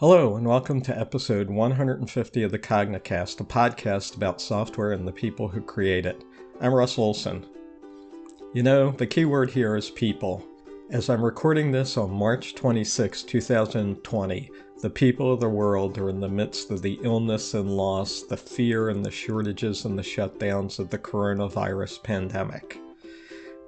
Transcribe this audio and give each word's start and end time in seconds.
Hello, 0.00 0.36
and 0.36 0.48
welcome 0.48 0.80
to 0.80 0.98
episode 0.98 1.50
150 1.50 2.42
of 2.42 2.50
the 2.50 2.58
Cognicast, 2.58 3.38
a 3.38 3.44
podcast 3.44 4.16
about 4.16 4.40
software 4.40 4.92
and 4.92 5.06
the 5.06 5.12
people 5.12 5.46
who 5.46 5.60
create 5.60 6.06
it. 6.06 6.24
I'm 6.58 6.72
Russ 6.72 6.98
Olsen. 6.98 7.44
You 8.54 8.62
know, 8.62 8.92
the 8.92 9.06
key 9.06 9.26
word 9.26 9.50
here 9.50 9.76
is 9.76 9.90
people. 9.90 10.42
As 10.88 11.10
I'm 11.10 11.22
recording 11.22 11.70
this 11.70 11.98
on 11.98 12.10
March 12.10 12.54
26, 12.54 13.24
2020, 13.24 14.50
the 14.80 14.88
people 14.88 15.34
of 15.34 15.40
the 15.40 15.50
world 15.50 15.98
are 15.98 16.08
in 16.08 16.20
the 16.20 16.30
midst 16.30 16.70
of 16.70 16.80
the 16.80 16.98
illness 17.02 17.52
and 17.52 17.70
loss, 17.70 18.22
the 18.22 18.38
fear 18.38 18.88
and 18.88 19.04
the 19.04 19.10
shortages 19.10 19.84
and 19.84 19.98
the 19.98 20.02
shutdowns 20.02 20.78
of 20.78 20.88
the 20.88 20.98
coronavirus 20.98 22.02
pandemic. 22.02 22.78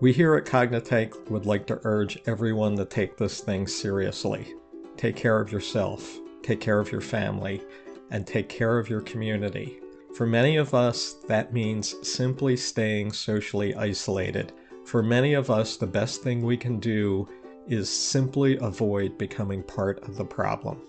We 0.00 0.14
here 0.14 0.34
at 0.36 0.46
Cognitect 0.46 1.28
would 1.30 1.44
like 1.44 1.66
to 1.66 1.80
urge 1.84 2.18
everyone 2.24 2.74
to 2.76 2.86
take 2.86 3.18
this 3.18 3.42
thing 3.42 3.66
seriously. 3.66 4.54
Take 4.96 5.16
care 5.16 5.38
of 5.38 5.52
yourself 5.52 6.21
take 6.43 6.61
care 6.61 6.80
of 6.80 6.93
your 6.93 7.00
family, 7.00 7.62
and 8.11 8.26
take 8.26 8.48
care 8.48 8.79
of 8.79 8.90
your 8.90 9.00
community. 9.00 9.80
For 10.14 10.26
many 10.26 10.57
of 10.57 10.75
us, 10.75 11.14
that 11.26 11.53
means 11.54 11.94
simply 12.07 12.57
staying 12.57 13.12
socially 13.12 13.75
isolated. 13.75 14.52
For 14.85 15.02
many 15.02 15.32
of 15.32 15.50
us, 15.50 15.76
the 15.76 15.86
best 15.86 16.22
thing 16.22 16.43
we 16.43 16.57
can 16.57 16.79
do 16.79 17.26
is 17.66 17.89
simply 17.89 18.58
avoid 18.58 19.16
becoming 19.16 19.63
part 19.63 20.02
of 20.07 20.16
the 20.16 20.25
problem. 20.25 20.82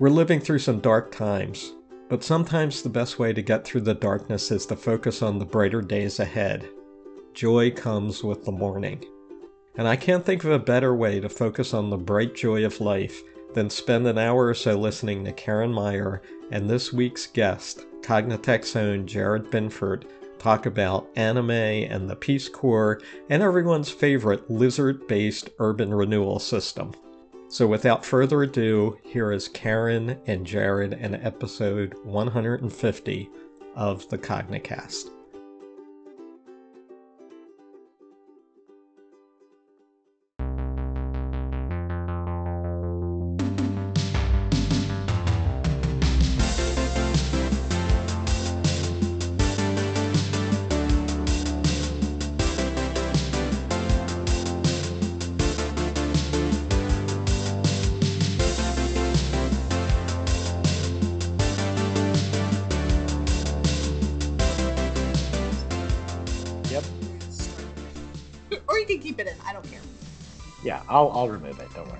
We're 0.00 0.08
living 0.10 0.40
through 0.40 0.60
some 0.60 0.80
dark 0.80 1.12
times, 1.12 1.74
but 2.08 2.24
sometimes 2.24 2.82
the 2.82 2.88
best 2.88 3.18
way 3.18 3.32
to 3.32 3.42
get 3.42 3.64
through 3.64 3.82
the 3.82 3.94
darkness 3.94 4.50
is 4.50 4.66
to 4.66 4.76
focus 4.76 5.22
on 5.22 5.38
the 5.38 5.44
brighter 5.44 5.82
days 5.82 6.18
ahead. 6.18 6.68
Joy 7.34 7.70
comes 7.70 8.24
with 8.24 8.44
the 8.44 8.52
morning. 8.52 9.04
And 9.76 9.86
I 9.86 9.94
can't 9.94 10.24
think 10.26 10.42
of 10.42 10.50
a 10.50 10.58
better 10.58 10.94
way 10.94 11.20
to 11.20 11.28
focus 11.28 11.72
on 11.72 11.90
the 11.90 11.96
bright 11.96 12.34
joy 12.34 12.64
of 12.64 12.80
life 12.80 13.22
then 13.54 13.70
spend 13.70 14.06
an 14.06 14.18
hour 14.18 14.46
or 14.46 14.54
so 14.54 14.78
listening 14.78 15.24
to 15.24 15.32
Carin 15.32 15.72
Meier 15.72 16.22
and 16.50 16.68
this 16.68 16.92
week's 16.92 17.26
guest, 17.26 17.84
Cognitect's 18.02 18.76
own 18.76 19.06
Jaret 19.06 19.50
Binford, 19.50 20.06
talk 20.38 20.66
about 20.66 21.08
anime 21.16 21.50
and 21.50 22.08
the 22.08 22.16
Peace 22.16 22.48
Corps 22.48 23.00
and 23.28 23.42
everyone's 23.42 23.90
favorite 23.90 24.48
lizard 24.50 25.06
based 25.08 25.50
urban 25.58 25.92
renewal 25.92 26.38
system. 26.38 26.92
So, 27.48 27.66
without 27.66 28.04
further 28.04 28.42
ado, 28.42 28.98
here 29.02 29.32
is 29.32 29.48
Karen 29.48 30.20
and 30.26 30.46
Jared 30.46 30.92
in 30.92 31.14
episode 31.14 31.94
150 32.04 33.30
of 33.74 34.08
the 34.10 34.18
Cognicast. 34.18 35.10
I'll, 70.88 71.10
I'll 71.10 71.28
remove 71.28 71.58
it. 71.58 71.68
Don't 71.74 71.88
worry. 71.88 71.98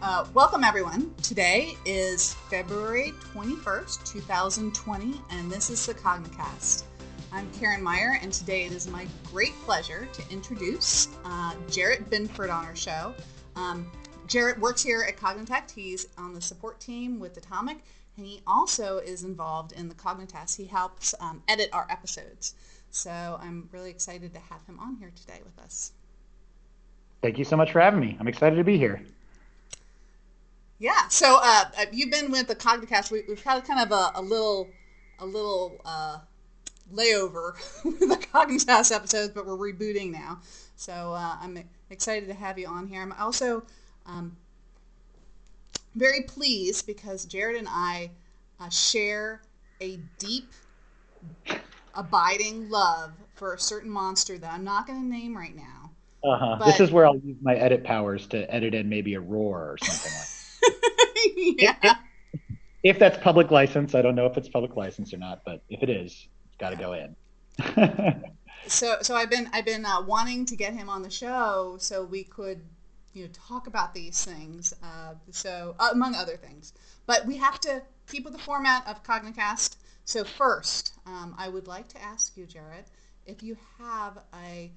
Uh, 0.00 0.26
welcome, 0.34 0.64
everyone. 0.64 1.14
Today 1.22 1.76
is 1.84 2.34
February 2.50 3.12
21st, 3.34 4.04
2020, 4.04 5.20
and 5.30 5.50
this 5.50 5.70
is 5.70 5.84
the 5.86 5.94
Cognicast. 5.94 6.84
I'm 7.32 7.50
Carin 7.52 7.82
Meier, 7.82 8.18
and 8.20 8.32
today 8.32 8.64
it 8.64 8.72
is 8.72 8.88
my 8.88 9.06
great 9.32 9.54
pleasure 9.64 10.08
to 10.12 10.22
introduce 10.30 11.08
uh, 11.24 11.54
Jaret 11.68 12.08
Binford 12.10 12.50
on 12.50 12.64
our 12.64 12.76
show. 12.76 13.14
Um, 13.56 13.90
Jarrett 14.26 14.58
works 14.58 14.82
here 14.82 15.04
at 15.08 15.16
Cognitect. 15.16 15.70
He's 15.70 16.08
on 16.18 16.34
the 16.34 16.40
support 16.40 16.78
team 16.78 17.18
with 17.18 17.34
Datomic, 17.34 17.78
and 18.16 18.26
he 18.26 18.40
also 18.46 18.98
is 18.98 19.24
involved 19.24 19.72
in 19.72 19.88
the 19.88 19.94
Cognicast. 19.94 20.56
He 20.56 20.64
helps 20.64 21.14
um, 21.20 21.42
edit 21.48 21.70
our 21.72 21.86
episodes. 21.90 22.54
So 22.92 23.38
I'm 23.40 23.68
really 23.72 23.90
excited 23.90 24.32
to 24.34 24.40
have 24.40 24.64
him 24.66 24.78
on 24.78 24.96
here 24.96 25.10
today 25.16 25.40
with 25.44 25.58
us. 25.64 25.92
Thank 27.22 27.38
you 27.38 27.44
so 27.44 27.56
much 27.56 27.72
for 27.72 27.80
having 27.80 28.00
me. 28.00 28.16
I'm 28.20 28.28
excited 28.28 28.56
to 28.56 28.64
be 28.64 28.78
here. 28.78 29.02
Yeah. 30.78 31.08
So 31.08 31.38
uh, 31.42 31.64
uh 31.78 31.86
you've 31.90 32.10
been 32.10 32.30
with 32.30 32.48
the 32.48 32.54
Cognicast. 32.54 33.10
We, 33.10 33.22
have 33.28 33.42
had 33.42 33.64
kind 33.64 33.80
of 33.80 33.92
a, 33.92 34.20
a 34.20 34.22
little, 34.22 34.68
a 35.18 35.26
little 35.26 35.80
uh, 35.84 36.18
layover 36.94 37.54
with 37.84 37.98
the 37.98 38.26
Cognicast 38.32 38.94
episodes, 38.94 39.32
but 39.34 39.46
we're 39.46 39.72
rebooting 39.72 40.12
now. 40.12 40.40
So 40.76 40.92
uh, 40.92 41.36
I'm 41.40 41.64
excited 41.90 42.28
to 42.28 42.34
have 42.34 42.58
you 42.58 42.66
on 42.66 42.86
here. 42.86 43.00
I'm 43.00 43.12
also 43.12 43.62
um, 44.04 44.36
very 45.94 46.22
pleased 46.22 46.86
because 46.86 47.24
Jaret 47.26 47.58
and 47.58 47.68
I 47.70 48.10
uh, 48.60 48.68
share 48.68 49.40
a 49.80 49.98
deep, 50.18 50.50
abiding 51.94 52.70
love 52.70 53.12
for 53.34 53.54
a 53.54 53.58
certain 53.58 53.90
monster 53.90 54.38
that 54.38 54.52
I'm 54.52 54.64
not 54.64 54.86
going 54.86 55.00
to 55.00 55.06
name 55.06 55.36
right 55.36 55.54
now 55.54 55.82
uh-huh. 56.24 56.56
But... 56.58 56.66
This 56.66 56.80
is 56.80 56.90
where 56.90 57.06
I'll 57.06 57.16
use 57.16 57.36
my 57.42 57.54
edit 57.54 57.84
powers 57.84 58.26
to 58.28 58.52
edit 58.52 58.74
in 58.74 58.88
maybe 58.88 59.14
a 59.14 59.20
roar 59.20 59.72
or 59.72 59.78
something 59.82 60.12
like. 60.12 61.56
yeah. 61.58 61.76
If, 61.82 61.98
if, 62.84 62.98
that's 62.98 63.18
public 63.18 63.50
license, 63.50 63.94
I 63.94 64.02
don't 64.02 64.14
know 64.14 64.26
if 64.26 64.36
it's 64.36 64.48
public 64.48 64.76
license 64.76 65.12
or 65.12 65.18
not, 65.18 65.42
but 65.44 65.62
if 65.68 65.82
it 65.82 65.90
is, 65.90 66.28
it's 66.46 66.56
got 66.58 66.70
to 66.70 66.76
go 66.76 66.92
in. 66.92 67.16
so, 68.66 68.96
so 69.02 69.16
I've 69.16 69.30
been 69.30 69.50
I've 69.52 69.64
been 69.64 69.84
uh, 69.84 70.02
wanting 70.02 70.46
to 70.46 70.56
get 70.56 70.72
him 70.74 70.88
on 70.88 71.02
the 71.02 71.10
show 71.10 71.76
so 71.78 72.04
we 72.04 72.24
could 72.24 72.60
you 73.14 73.24
know 73.24 73.30
talk 73.32 73.66
about 73.66 73.92
these 73.92 74.24
things. 74.24 74.72
Uh, 74.82 75.14
so 75.30 75.74
uh, 75.78 75.90
among 75.92 76.14
other 76.14 76.36
things, 76.36 76.72
but 77.06 77.26
we 77.26 77.36
have 77.36 77.60
to 77.60 77.82
keep 78.08 78.24
with 78.24 78.32
the 78.32 78.38
format 78.38 78.86
of 78.86 79.02
Cognicast. 79.02 79.76
So 80.04 80.24
first, 80.24 80.94
um, 81.06 81.34
I 81.38 81.48
would 81.48 81.66
like 81.66 81.88
to 81.88 82.02
ask 82.02 82.36
you, 82.36 82.46
Jaret, 82.46 82.86
if 83.26 83.42
you 83.42 83.56
have 83.78 84.18
a 84.34 84.70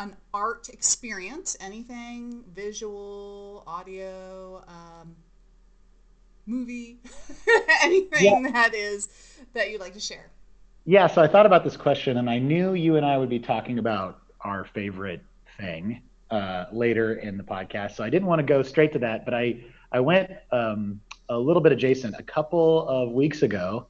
an 0.00 0.14
art 0.32 0.68
experience, 0.68 1.56
anything 1.60 2.44
visual, 2.54 3.64
audio, 3.66 4.62
um, 4.68 5.16
movie, 6.46 6.98
anything 7.82 8.44
yeah. 8.44 8.50
that 8.52 8.74
is 8.74 9.08
that 9.54 9.70
you'd 9.70 9.80
like 9.80 9.94
to 9.94 10.00
share. 10.00 10.30
Yeah, 10.84 11.06
so 11.06 11.20
I 11.20 11.26
thought 11.26 11.46
about 11.46 11.64
this 11.64 11.76
question, 11.76 12.16
and 12.16 12.30
I 12.30 12.38
knew 12.38 12.74
you 12.74 12.96
and 12.96 13.04
I 13.04 13.18
would 13.18 13.28
be 13.28 13.40
talking 13.40 13.78
about 13.78 14.20
our 14.40 14.64
favorite 14.64 15.22
thing 15.58 16.00
uh, 16.30 16.66
later 16.72 17.14
in 17.14 17.36
the 17.36 17.42
podcast. 17.42 17.92
So 17.92 18.04
I 18.04 18.10
didn't 18.10 18.26
want 18.26 18.38
to 18.38 18.44
go 18.44 18.62
straight 18.62 18.92
to 18.92 18.98
that, 19.00 19.24
but 19.24 19.34
I 19.34 19.64
I 19.92 20.00
went 20.00 20.30
um, 20.52 21.00
a 21.28 21.38
little 21.38 21.62
bit 21.62 21.72
adjacent. 21.72 22.14
A 22.18 22.22
couple 22.22 22.88
of 22.88 23.10
weeks 23.10 23.42
ago, 23.42 23.86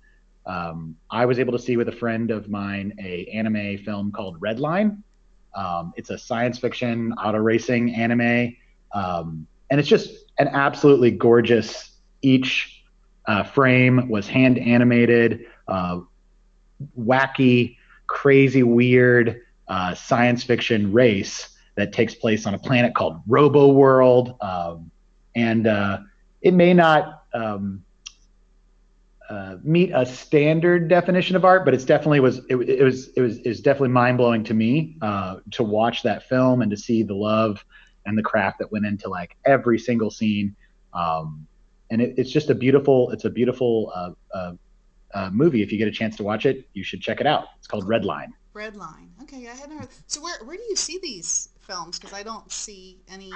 um, 0.49 0.97
I 1.11 1.27
was 1.27 1.39
able 1.39 1.53
to 1.53 1.59
see 1.59 1.77
with 1.77 1.89
a 1.89 1.93
friend 1.93 2.31
of 2.31 2.49
mine 2.49 2.95
a 2.99 3.27
anime 3.27 3.79
film 3.85 4.11
called 4.11 4.41
Redline. 4.41 5.03
Um, 5.55 5.93
it's 5.97 6.09
a 6.11 6.19
science 6.19 6.59
fiction 6.59 7.13
auto 7.13 7.39
racing 7.39 7.95
anime, 7.95 8.57
um, 8.95 9.47
and 9.71 9.79
it's 9.79 9.89
just 9.89 10.11
an 10.39 10.49
absolutely 10.49 11.11
gorgeous. 11.11 11.91
Each 12.23 12.83
uh, 13.27 13.45
frame 13.45 14.09
was 14.09 14.27
hand 14.27 14.59
animated, 14.59 15.45
uh, 15.69 16.01
wacky, 16.99 17.77
crazy, 18.07 18.63
weird 18.63 19.43
uh, 19.69 19.95
science 19.95 20.43
fiction 20.43 20.93
race 20.93 21.51
that 21.75 21.93
takes 21.93 22.15
place 22.15 22.47
on 22.47 22.55
a 22.55 22.59
planet 22.59 22.95
called 22.95 23.21
Robo 23.27 23.69
World, 23.73 24.35
um, 24.41 24.91
and 25.35 25.67
uh, 25.67 25.99
it 26.41 26.55
may 26.55 26.73
not. 26.73 27.25
Um, 27.35 27.85
uh, 29.29 29.57
meet 29.63 29.91
a 29.95 30.07
standard 30.07 30.89
definition 30.89 31.37
of 31.37 31.45
art, 31.45 31.65
but 31.65 31.75
it's 31.75 31.85
definitely 31.85 32.21
was 32.21 32.39
it, 32.49 32.57
it 32.57 32.83
was 32.83 33.09
it 33.09 33.21
was 33.21 33.39
it 33.39 33.49
was 33.49 33.61
definitely 33.61 33.91
mind 33.91 34.17
blowing 34.17 34.43
to 34.45 34.55
me 34.55 34.97
uh, 35.03 35.37
to 35.51 35.63
watch 35.63 36.03
that 36.03 36.29
film 36.29 36.63
and 36.63 36.71
to 36.71 36.77
see 36.77 37.03
the 37.03 37.15
love 37.15 37.65
and 38.07 38.17
the 38.17 38.23
craft 38.23 38.59
that 38.59 38.73
went 38.73 38.87
into 38.87 39.09
like 39.09 39.37
every 39.45 39.79
single 39.79 40.11
scene. 40.11 40.57
Um, 40.95 41.47
and 41.91 42.01
it, 42.01 42.15
it's 42.17 42.31
just 42.31 42.49
a 42.49 42.55
beautiful 42.55 43.11
it's 43.11 43.27
a 43.27 43.31
beautiful 43.31 43.93
uh, 43.95 44.11
uh, 44.35 44.53
uh, 45.13 45.31
movie. 45.31 45.63
If 45.63 45.73
you 45.73 45.79
get 45.79 45.89
a 45.89 45.93
chance 45.93 46.17
to 46.17 46.23
watch 46.23 46.47
it, 46.47 46.67
you 46.73 46.83
should 46.83 47.03
check 47.03 47.21
it 47.21 47.27
out. 47.27 47.49
It's 47.59 47.67
called 47.67 47.85
Redline. 47.87 48.29
Redline. 48.55 49.09
Okay, 49.23 49.47
I 49.47 49.55
hadn't 49.55 49.79
heard. 49.79 49.89
So 50.07 50.23
where 50.23 50.43
where 50.45 50.57
do 50.57 50.63
you 50.69 50.77
see 50.77 50.99
these 51.03 51.51
films? 51.61 51.99
Because 51.99 52.15
I 52.15 52.23
don't 52.23 52.51
see 52.51 52.99
any 53.09 53.31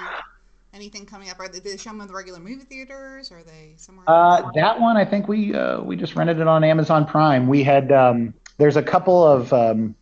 anything 0.73 1.05
coming 1.05 1.29
up? 1.29 1.39
Are 1.39 1.47
they, 1.47 1.59
they 1.59 1.77
show 1.77 1.91
them 1.91 2.01
in 2.01 2.07
the 2.07 2.13
regular 2.13 2.39
movie 2.39 2.63
theaters? 2.63 3.31
Or 3.31 3.37
are 3.37 3.43
they 3.43 3.73
somewhere? 3.77 4.05
Uh, 4.07 4.51
that 4.55 4.79
one, 4.79 4.97
I 4.97 5.05
think 5.05 5.27
we 5.27 5.53
uh, 5.53 5.81
we 5.81 5.95
just 5.95 6.15
rented 6.15 6.39
it 6.39 6.47
on 6.47 6.63
Amazon 6.63 7.05
Prime. 7.05 7.47
We 7.47 7.63
had 7.63 7.91
um, 7.91 8.33
there's 8.57 8.75
a 8.75 8.83
couple 8.83 9.25
of 9.25 9.53
um, 9.53 9.95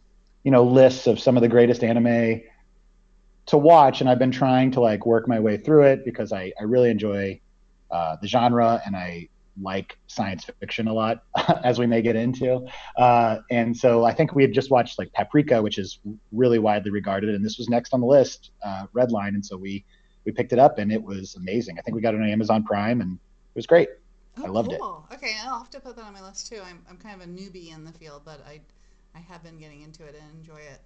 you 0.44 0.52
know 0.52 0.64
lists 0.64 1.08
of 1.08 1.20
some 1.20 1.38
of 1.38 1.42
the 1.42 1.50
greatest 1.50 1.84
anime 1.84 2.42
to 3.48 3.58
watch, 3.58 4.02
and 4.02 4.10
I've 4.10 4.20
been 4.20 4.32
trying 4.32 4.72
to 4.72 4.82
like 4.82 5.06
work 5.06 5.28
my 5.28 5.40
way 5.40 5.58
through 5.58 5.84
it 5.84 6.06
because 6.06 6.32
I 6.32 6.54
I 6.60 6.64
really 6.64 6.90
enjoy 6.90 7.40
uh, 7.92 8.18
the 8.22 8.28
genre, 8.28 8.82
and 8.86 8.96
I 8.96 9.28
like 9.62 9.98
science 10.08 10.50
fiction 10.60 10.88
a 10.88 10.94
lot, 10.94 11.24
as 11.64 11.78
we 11.78 11.86
may 11.86 12.02
get 12.02 12.16
into. 12.16 12.66
Uh, 12.98 13.40
and 13.52 13.76
so 13.76 14.06
I 14.06 14.14
think 14.14 14.34
we 14.34 14.44
had 14.44 14.54
just 14.54 14.72
watched 14.72 14.98
like 14.98 15.12
Paprika, 15.14 15.62
which 15.62 15.78
is 15.78 16.00
really 16.32 16.58
widely 16.58 16.90
regarded, 16.90 17.36
and 17.36 17.44
this 17.44 17.58
was 17.58 17.68
next 17.70 17.94
on 17.94 18.00
the 18.00 18.08
list, 18.08 18.52
uh, 18.64 18.86
Redline, 18.96 19.30
and 19.30 19.46
so 19.46 19.58
we 19.58 19.84
we 20.26 20.32
picked 20.32 20.54
it 20.54 20.60
up, 20.60 20.78
and 20.78 20.92
it 20.92 21.02
was 21.02 21.36
amazing. 21.36 21.78
I 21.80 21.82
think 21.82 21.96
we 21.96 22.02
got 22.02 22.14
it 22.14 22.22
on 22.22 22.30
Amazon 22.30 22.64
Prime, 22.64 23.02
and 23.02 23.14
it 23.14 23.56
was 23.56 23.66
great. 23.66 23.90
Oh, 24.38 24.46
I 24.46 24.48
loved 24.48 24.74
cool. 24.78 25.08
it. 25.10 25.16
Okay, 25.16 25.36
I'll 25.44 25.60
have 25.60 25.70
to 25.72 25.80
put 25.80 25.96
that 25.96 26.06
on 26.06 26.14
my 26.14 26.22
list 26.22 26.48
too. 26.48 26.62
I'm 26.66 26.80
I'm 26.90 26.98
kind 26.98 27.22
of 27.22 27.28
a 27.28 27.32
newbie 27.32 27.74
in 27.74 27.84
the 27.84 27.92
field, 27.92 28.22
but 28.26 28.46
I 28.48 28.62
I 29.16 29.20
have 29.20 29.44
been 29.44 29.58
getting 29.58 29.82
into 29.82 30.04
it 30.04 30.16
and 30.20 30.40
enjoy 30.40 30.60
it. 30.60 30.82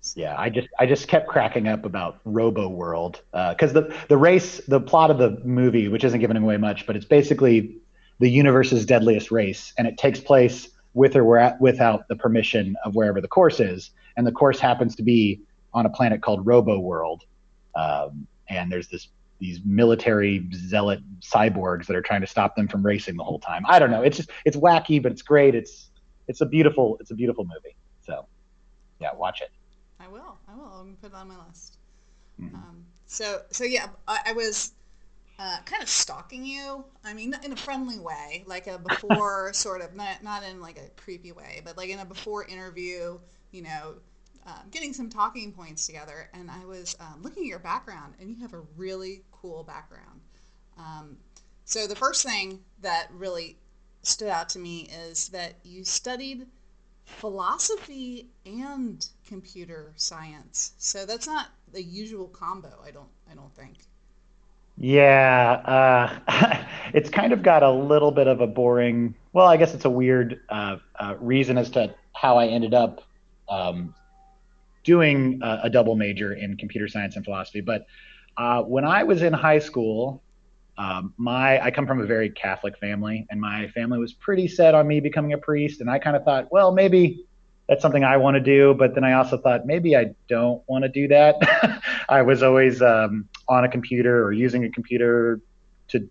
So. 0.00 0.20
Yeah, 0.20 0.36
I 0.38 0.48
just 0.48 0.68
I 0.78 0.86
just 0.86 1.08
kept 1.08 1.28
cracking 1.28 1.68
up 1.68 1.84
about 1.84 2.20
Robo 2.24 2.68
World 2.68 3.22
because 3.32 3.70
uh, 3.70 3.80
the 3.80 3.96
the 4.08 4.16
race, 4.16 4.60
the 4.66 4.80
plot 4.80 5.10
of 5.10 5.18
the 5.18 5.40
movie, 5.44 5.88
which 5.88 6.04
isn't 6.04 6.20
giving 6.20 6.36
away 6.36 6.56
much, 6.56 6.86
but 6.86 6.96
it's 6.96 7.04
basically 7.04 7.78
the 8.20 8.30
universe's 8.30 8.86
deadliest 8.86 9.30
race, 9.30 9.72
and 9.78 9.86
it 9.86 9.96
takes 9.98 10.20
place 10.20 10.68
with 10.94 11.14
or 11.14 11.56
without 11.60 12.08
the 12.08 12.16
permission 12.16 12.76
of 12.84 12.94
wherever 12.94 13.20
the 13.20 13.28
course 13.28 13.60
is, 13.60 13.90
and 14.16 14.26
the 14.26 14.32
course 14.32 14.58
happens 14.58 14.96
to 14.96 15.02
be 15.02 15.40
on 15.72 15.86
a 15.86 15.90
planet 15.90 16.22
called 16.22 16.44
Robo 16.46 16.78
World, 16.78 17.24
um, 17.76 18.26
and 18.48 18.70
there's 18.70 18.88
this 18.88 19.08
these 19.38 19.60
military 19.64 20.48
zealot 20.52 21.00
cyborgs 21.20 21.86
that 21.86 21.94
are 21.94 22.02
trying 22.02 22.20
to 22.20 22.26
stop 22.26 22.56
them 22.56 22.66
from 22.66 22.84
racing 22.84 23.16
the 23.16 23.22
whole 23.22 23.38
time. 23.38 23.62
I 23.68 23.78
don't 23.78 23.90
know. 23.90 24.02
It's 24.02 24.16
just 24.16 24.30
it's 24.44 24.56
wacky, 24.56 25.02
but 25.02 25.12
it's 25.12 25.22
great. 25.22 25.54
It's 25.54 25.90
it's 26.26 26.40
a 26.40 26.46
beautiful 26.46 26.96
it's 27.00 27.10
a 27.10 27.14
beautiful 27.14 27.44
movie. 27.44 27.76
So 28.04 28.26
yeah, 29.00 29.14
watch 29.14 29.40
it. 29.40 29.50
I 30.00 30.08
will. 30.08 30.36
I 30.48 30.54
will. 30.54 30.64
I'm 30.64 30.84
gonna 30.86 30.96
put 31.00 31.12
it 31.12 31.14
on 31.14 31.28
my 31.28 31.46
list. 31.46 31.78
Mm-hmm. 32.40 32.54
Um, 32.54 32.84
so 33.06 33.42
so 33.50 33.64
yeah, 33.64 33.88
I, 34.06 34.18
I 34.26 34.32
was 34.32 34.72
uh, 35.38 35.58
kind 35.64 35.82
of 35.82 35.88
stalking 35.88 36.44
you. 36.44 36.84
I 37.04 37.14
mean, 37.14 37.34
in 37.44 37.52
a 37.52 37.56
friendly 37.56 37.98
way, 37.98 38.44
like 38.46 38.66
a 38.66 38.78
before 38.88 39.52
sort 39.52 39.82
of 39.82 39.94
not 39.94 40.22
not 40.22 40.42
in 40.42 40.60
like 40.60 40.78
a 40.78 40.88
creepy 41.00 41.32
way, 41.32 41.62
but 41.64 41.76
like 41.76 41.90
in 41.90 41.98
a 41.98 42.04
before 42.04 42.44
interview. 42.44 43.18
You 43.50 43.62
know, 43.62 43.94
uh, 44.48 44.62
getting 44.70 44.94
some 44.94 45.10
talking 45.10 45.52
points 45.52 45.86
together, 45.86 46.30
and 46.32 46.50
I 46.50 46.64
was 46.64 46.96
um, 47.00 47.22
looking 47.22 47.42
at 47.42 47.48
your 47.48 47.58
background, 47.58 48.14
and 48.18 48.30
you 48.30 48.36
have 48.40 48.54
a 48.54 48.62
really 48.76 49.22
cool 49.30 49.62
background. 49.62 50.20
Um, 50.78 51.18
so 51.66 51.86
the 51.86 51.96
first 51.96 52.24
thing 52.24 52.60
that 52.80 53.08
really 53.12 53.58
stood 54.02 54.28
out 54.28 54.48
to 54.50 54.58
me 54.58 54.88
is 55.10 55.28
that 55.28 55.54
you 55.64 55.84
studied 55.84 56.46
philosophy 57.04 58.28
and 58.46 59.06
computer 59.26 59.92
science. 59.96 60.72
So 60.78 61.04
that's 61.04 61.26
not 61.26 61.48
the 61.72 61.82
usual 61.82 62.28
combo. 62.28 62.72
I 62.86 62.90
don't. 62.90 63.08
I 63.30 63.34
don't 63.34 63.54
think. 63.54 63.76
Yeah, 64.78 66.20
uh, 66.30 66.64
it's 66.94 67.10
kind 67.10 67.34
of 67.34 67.42
got 67.42 67.62
a 67.62 67.70
little 67.70 68.12
bit 68.12 68.28
of 68.28 68.40
a 68.40 68.46
boring. 68.46 69.14
Well, 69.34 69.46
I 69.46 69.58
guess 69.58 69.74
it's 69.74 69.84
a 69.84 69.90
weird 69.90 70.40
uh, 70.48 70.76
uh, 70.98 71.16
reason 71.20 71.58
as 71.58 71.68
to 71.70 71.94
how 72.14 72.38
I 72.38 72.46
ended 72.46 72.72
up 72.72 73.02
um, 73.50 73.94
doing 74.88 75.38
a, 75.42 75.60
a, 75.64 75.70
double 75.70 75.96
major 75.96 76.32
in 76.32 76.56
computer 76.56 76.88
science 76.88 77.14
and 77.14 77.22
philosophy. 77.22 77.60
But 77.60 77.84
uh, 78.38 78.62
when 78.62 78.86
I 78.86 79.02
was 79.02 79.20
in 79.20 79.34
high 79.34 79.58
school, 79.58 80.22
um, 80.78 81.12
my 81.18 81.62
I 81.62 81.70
come 81.70 81.86
from 81.86 82.00
a 82.00 82.06
very 82.06 82.30
Catholic 82.30 82.78
family, 82.78 83.26
and 83.28 83.38
my 83.38 83.68
family 83.68 83.98
was 83.98 84.14
pretty 84.14 84.48
set 84.48 84.74
on 84.74 84.88
me 84.88 85.00
becoming 85.00 85.34
a 85.34 85.38
priest. 85.38 85.82
And 85.82 85.90
I 85.90 85.98
kind 85.98 86.16
of 86.16 86.24
thought, 86.24 86.50
well, 86.50 86.72
maybe 86.72 87.26
that's 87.68 87.82
something 87.82 88.02
I 88.02 88.16
want 88.16 88.36
to 88.36 88.40
do. 88.40 88.74
But 88.78 88.94
then 88.94 89.04
I 89.04 89.12
also 89.12 89.36
thought 89.36 89.66
maybe 89.66 89.94
I 89.94 90.14
don't 90.26 90.62
want 90.68 90.84
to 90.84 90.88
do 90.88 91.06
that. 91.08 91.34
I 92.08 92.22
was 92.22 92.42
always 92.42 92.80
um, 92.80 93.28
on 93.46 93.64
a 93.64 93.68
computer 93.68 94.24
or 94.24 94.32
using 94.32 94.64
a 94.64 94.70
computer 94.70 95.42
to 95.88 96.08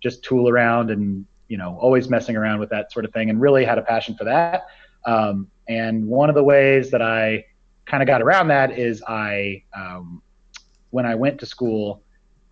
just 0.00 0.22
tool 0.22 0.48
around 0.48 0.92
and 0.92 1.26
you 1.48 1.56
know 1.56 1.76
always 1.80 2.08
messing 2.08 2.36
around 2.36 2.60
with 2.60 2.70
that 2.70 2.92
sort 2.92 3.04
of 3.04 3.12
thing, 3.12 3.30
and 3.30 3.40
really 3.40 3.64
had 3.64 3.78
a 3.78 3.82
passion 3.82 4.14
for 4.16 4.24
that. 4.24 4.66
Um, 5.06 5.48
and 5.68 6.06
one 6.06 6.28
of 6.28 6.36
the 6.36 6.44
ways 6.44 6.92
that 6.92 7.02
I 7.02 7.46
kind 7.86 8.02
of 8.02 8.06
got 8.06 8.22
around 8.22 8.48
that 8.48 8.78
is 8.78 9.02
I 9.06 9.62
um, 9.74 10.22
when 10.90 11.06
I 11.06 11.14
went 11.14 11.40
to 11.40 11.46
school 11.46 12.02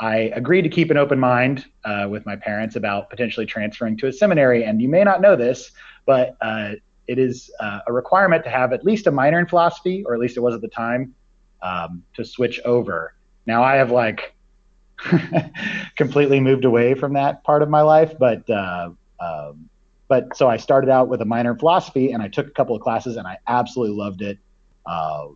I 0.00 0.32
agreed 0.34 0.62
to 0.62 0.70
keep 0.70 0.90
an 0.90 0.96
open 0.96 1.20
mind 1.20 1.66
uh, 1.84 2.06
with 2.08 2.24
my 2.24 2.34
parents 2.34 2.74
about 2.74 3.10
potentially 3.10 3.44
transferring 3.44 3.98
to 3.98 4.06
a 4.06 4.12
seminary. 4.12 4.64
And 4.64 4.80
you 4.80 4.88
may 4.88 5.04
not 5.04 5.20
know 5.20 5.36
this, 5.36 5.72
but 6.06 6.36
uh, 6.40 6.72
it 7.06 7.18
is 7.18 7.50
uh, 7.60 7.80
a 7.86 7.92
requirement 7.92 8.42
to 8.44 8.50
have 8.50 8.72
at 8.72 8.82
least 8.82 9.06
a 9.06 9.10
minor 9.10 9.38
in 9.38 9.46
philosophy, 9.46 10.02
or 10.06 10.14
at 10.14 10.20
least 10.20 10.38
it 10.38 10.40
was 10.40 10.54
at 10.54 10.62
the 10.62 10.68
time, 10.68 11.14
um, 11.60 12.02
to 12.14 12.24
switch 12.24 12.60
over. 12.64 13.12
Now 13.44 13.62
I 13.62 13.74
have 13.74 13.90
like 13.90 14.34
completely 15.96 16.40
moved 16.40 16.64
away 16.64 16.94
from 16.94 17.12
that 17.12 17.44
part 17.44 17.62
of 17.62 17.68
my 17.68 17.82
life, 17.82 18.14
but 18.18 18.48
uh, 18.48 18.90
um, 19.20 19.68
but 20.08 20.34
so 20.34 20.48
I 20.48 20.56
started 20.56 20.88
out 20.88 21.08
with 21.08 21.20
a 21.20 21.26
minor 21.26 21.52
in 21.52 21.58
philosophy, 21.58 22.12
and 22.12 22.22
I 22.22 22.28
took 22.28 22.46
a 22.46 22.52
couple 22.52 22.74
of 22.74 22.80
classes, 22.80 23.16
and 23.16 23.26
I 23.26 23.36
absolutely 23.46 23.96
loved 23.96 24.22
it. 24.22 24.38
Uh, 24.86 25.28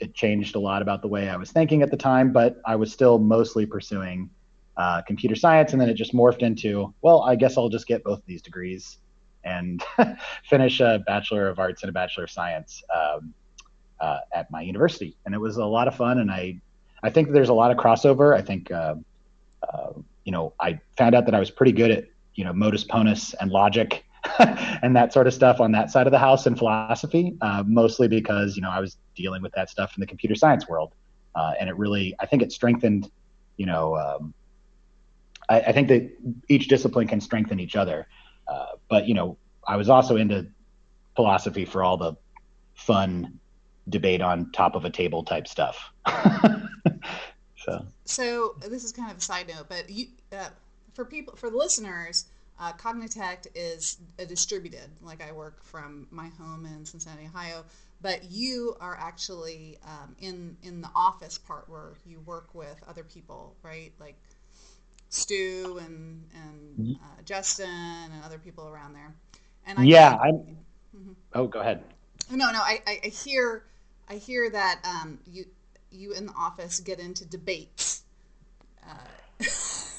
it 0.00 0.14
changed 0.14 0.56
a 0.56 0.58
lot 0.58 0.82
about 0.82 1.02
the 1.02 1.08
way 1.08 1.28
I 1.28 1.36
was 1.36 1.52
thinking 1.52 1.82
at 1.82 1.90
the 1.90 1.96
time, 1.96 2.32
but 2.32 2.60
I 2.66 2.76
was 2.76 2.92
still 2.92 3.18
mostly 3.18 3.66
pursuing 3.66 4.30
uh, 4.76 5.02
computer 5.02 5.36
science. 5.36 5.72
And 5.72 5.80
then 5.80 5.88
it 5.90 5.94
just 5.94 6.14
morphed 6.14 6.40
into, 6.40 6.94
well, 7.02 7.22
I 7.22 7.36
guess 7.36 7.58
I'll 7.58 7.68
just 7.68 7.86
get 7.86 8.02
both 8.02 8.18
of 8.18 8.26
these 8.26 8.42
degrees 8.42 8.98
and 9.44 9.82
finish 10.44 10.80
a 10.80 11.02
Bachelor 11.06 11.48
of 11.48 11.58
Arts 11.58 11.82
and 11.82 11.90
a 11.90 11.92
Bachelor 11.92 12.24
of 12.24 12.30
Science 12.30 12.82
um, 12.94 13.34
uh, 14.00 14.18
at 14.32 14.50
my 14.50 14.62
university. 14.62 15.16
And 15.26 15.34
it 15.34 15.38
was 15.38 15.58
a 15.58 15.64
lot 15.64 15.86
of 15.86 15.94
fun. 15.94 16.18
And 16.18 16.30
I, 16.30 16.60
I 17.02 17.10
think 17.10 17.30
there's 17.30 17.50
a 17.50 17.54
lot 17.54 17.70
of 17.70 17.76
crossover. 17.76 18.34
I 18.34 18.42
think, 18.42 18.70
uh, 18.70 18.94
uh 19.62 19.92
you 20.24 20.32
know, 20.32 20.54
I 20.60 20.80
found 20.96 21.14
out 21.14 21.26
that 21.26 21.34
I 21.34 21.40
was 21.40 21.50
pretty 21.50 21.72
good 21.72 21.90
at, 21.90 22.04
you 22.34 22.44
know, 22.44 22.52
modus 22.52 22.84
ponens 22.84 23.34
and 23.40 23.50
logic 23.50 24.04
and 24.82 24.94
that 24.96 25.12
sort 25.12 25.26
of 25.26 25.34
stuff 25.34 25.60
on 25.60 25.72
that 25.72 25.90
side 25.90 26.06
of 26.06 26.10
the 26.10 26.18
house 26.18 26.46
in 26.46 26.54
philosophy, 26.54 27.36
uh, 27.40 27.64
mostly 27.66 28.08
because 28.08 28.56
you 28.56 28.62
know 28.62 28.70
I 28.70 28.80
was 28.80 28.96
dealing 29.14 29.42
with 29.42 29.52
that 29.52 29.70
stuff 29.70 29.96
in 29.96 30.00
the 30.00 30.06
computer 30.06 30.34
science 30.34 30.68
world, 30.68 30.92
uh, 31.34 31.52
and 31.58 31.68
it 31.68 31.76
really 31.76 32.14
I 32.20 32.26
think 32.26 32.42
it 32.42 32.52
strengthened. 32.52 33.10
You 33.56 33.66
know, 33.66 33.96
um, 33.96 34.34
I, 35.48 35.60
I, 35.60 35.72
think 35.72 35.88
that 35.88 36.10
each 36.48 36.68
discipline 36.68 37.06
can 37.06 37.20
strengthen 37.20 37.60
each 37.60 37.76
other, 37.76 38.06
uh, 38.48 38.66
but 38.88 39.06
you 39.06 39.14
know 39.14 39.36
I 39.66 39.76
was 39.76 39.88
also 39.88 40.16
into 40.16 40.46
philosophy 41.16 41.64
for 41.64 41.82
all 41.82 41.96
the 41.96 42.14
fun 42.74 43.38
debate 43.88 44.22
on 44.22 44.50
top 44.52 44.74
of 44.74 44.84
a 44.84 44.90
table 44.90 45.24
type 45.24 45.46
stuff. 45.46 45.90
so, 47.56 47.84
so 48.04 48.54
this 48.68 48.84
is 48.84 48.92
kind 48.92 49.10
of 49.10 49.18
a 49.18 49.20
side 49.20 49.48
note, 49.48 49.66
but 49.68 49.90
you, 49.90 50.06
uh, 50.32 50.48
for 50.94 51.04
people, 51.04 51.34
for 51.36 51.50
the 51.50 51.56
listeners, 51.56 52.26
uh, 52.60 52.72
Cognitect 52.74 53.46
is 53.54 53.96
a 54.18 54.26
distributed, 54.26 54.90
like 55.00 55.22
I 55.26 55.32
work 55.32 55.64
from 55.64 56.06
my 56.10 56.28
home 56.38 56.66
in 56.66 56.84
Cincinnati, 56.84 57.26
Ohio, 57.26 57.64
but 58.02 58.30
you 58.30 58.76
are 58.80 58.96
actually 59.00 59.78
um, 59.84 60.14
in 60.20 60.56
in 60.62 60.82
the 60.82 60.90
office 60.94 61.38
part 61.38 61.68
where 61.70 61.94
you 62.06 62.20
work 62.20 62.54
with 62.54 62.76
other 62.86 63.02
people, 63.02 63.56
right? 63.62 63.92
Like 63.98 64.16
Stu 65.08 65.80
and 65.84 66.22
and 66.34 66.78
mm-hmm. 66.78 67.02
uh, 67.02 67.22
Justin 67.24 67.66
and 67.68 68.24
other 68.24 68.38
people 68.38 68.68
around 68.68 68.92
there. 68.92 69.14
And 69.66 69.78
I 69.78 69.84
yeah, 69.84 70.18
I'm. 70.22 70.34
Mm-hmm. 70.94 71.12
Oh, 71.34 71.46
go 71.46 71.60
ahead. 71.60 71.82
No, 72.30 72.50
no, 72.50 72.60
I, 72.60 72.82
I, 72.86 73.00
I 73.04 73.08
hear 73.08 73.64
I 74.08 74.16
hear 74.16 74.50
that 74.50 74.80
um, 74.84 75.18
you 75.26 75.46
you 75.90 76.12
in 76.12 76.26
the 76.26 76.34
office 76.34 76.78
get 76.80 77.00
into 77.00 77.24
debates. 77.24 78.02
Uh, 78.86 79.44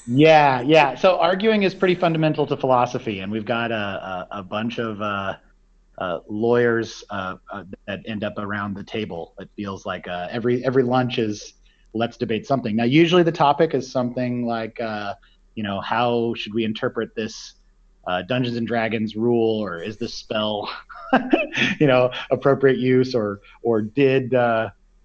Yeah, 0.06 0.60
yeah. 0.62 0.94
So 0.96 1.18
arguing 1.18 1.62
is 1.62 1.74
pretty 1.74 1.94
fundamental 1.94 2.46
to 2.48 2.56
philosophy, 2.56 3.20
and 3.20 3.30
we've 3.30 3.44
got 3.44 3.70
a, 3.70 3.74
a, 3.74 4.28
a 4.38 4.42
bunch 4.42 4.78
of 4.78 5.00
uh, 5.00 5.36
uh, 5.98 6.18
lawyers 6.28 7.04
uh, 7.10 7.36
uh 7.52 7.64
that 7.86 8.00
end 8.06 8.24
up 8.24 8.34
around 8.38 8.74
the 8.74 8.82
table. 8.82 9.34
It 9.38 9.48
feels 9.54 9.86
like 9.86 10.08
uh, 10.08 10.26
every 10.30 10.64
every 10.64 10.82
lunch 10.82 11.18
is 11.18 11.54
let's 11.94 12.16
debate 12.16 12.46
something. 12.46 12.74
Now, 12.74 12.84
usually 12.84 13.22
the 13.22 13.32
topic 13.32 13.74
is 13.74 13.90
something 13.90 14.44
like, 14.44 14.80
uh, 14.80 15.14
you 15.54 15.62
know, 15.62 15.80
how 15.80 16.34
should 16.34 16.54
we 16.54 16.64
interpret 16.64 17.14
this 17.14 17.54
Dungeons 18.26 18.56
and 18.56 18.66
Dragons 18.66 19.14
rule, 19.14 19.62
or 19.62 19.80
is 19.80 19.98
this 19.98 20.14
spell, 20.14 20.68
you 21.78 21.86
know, 21.86 22.10
appropriate 22.32 22.78
use, 22.78 23.14
or 23.14 23.40
or 23.62 23.82
did 23.82 24.30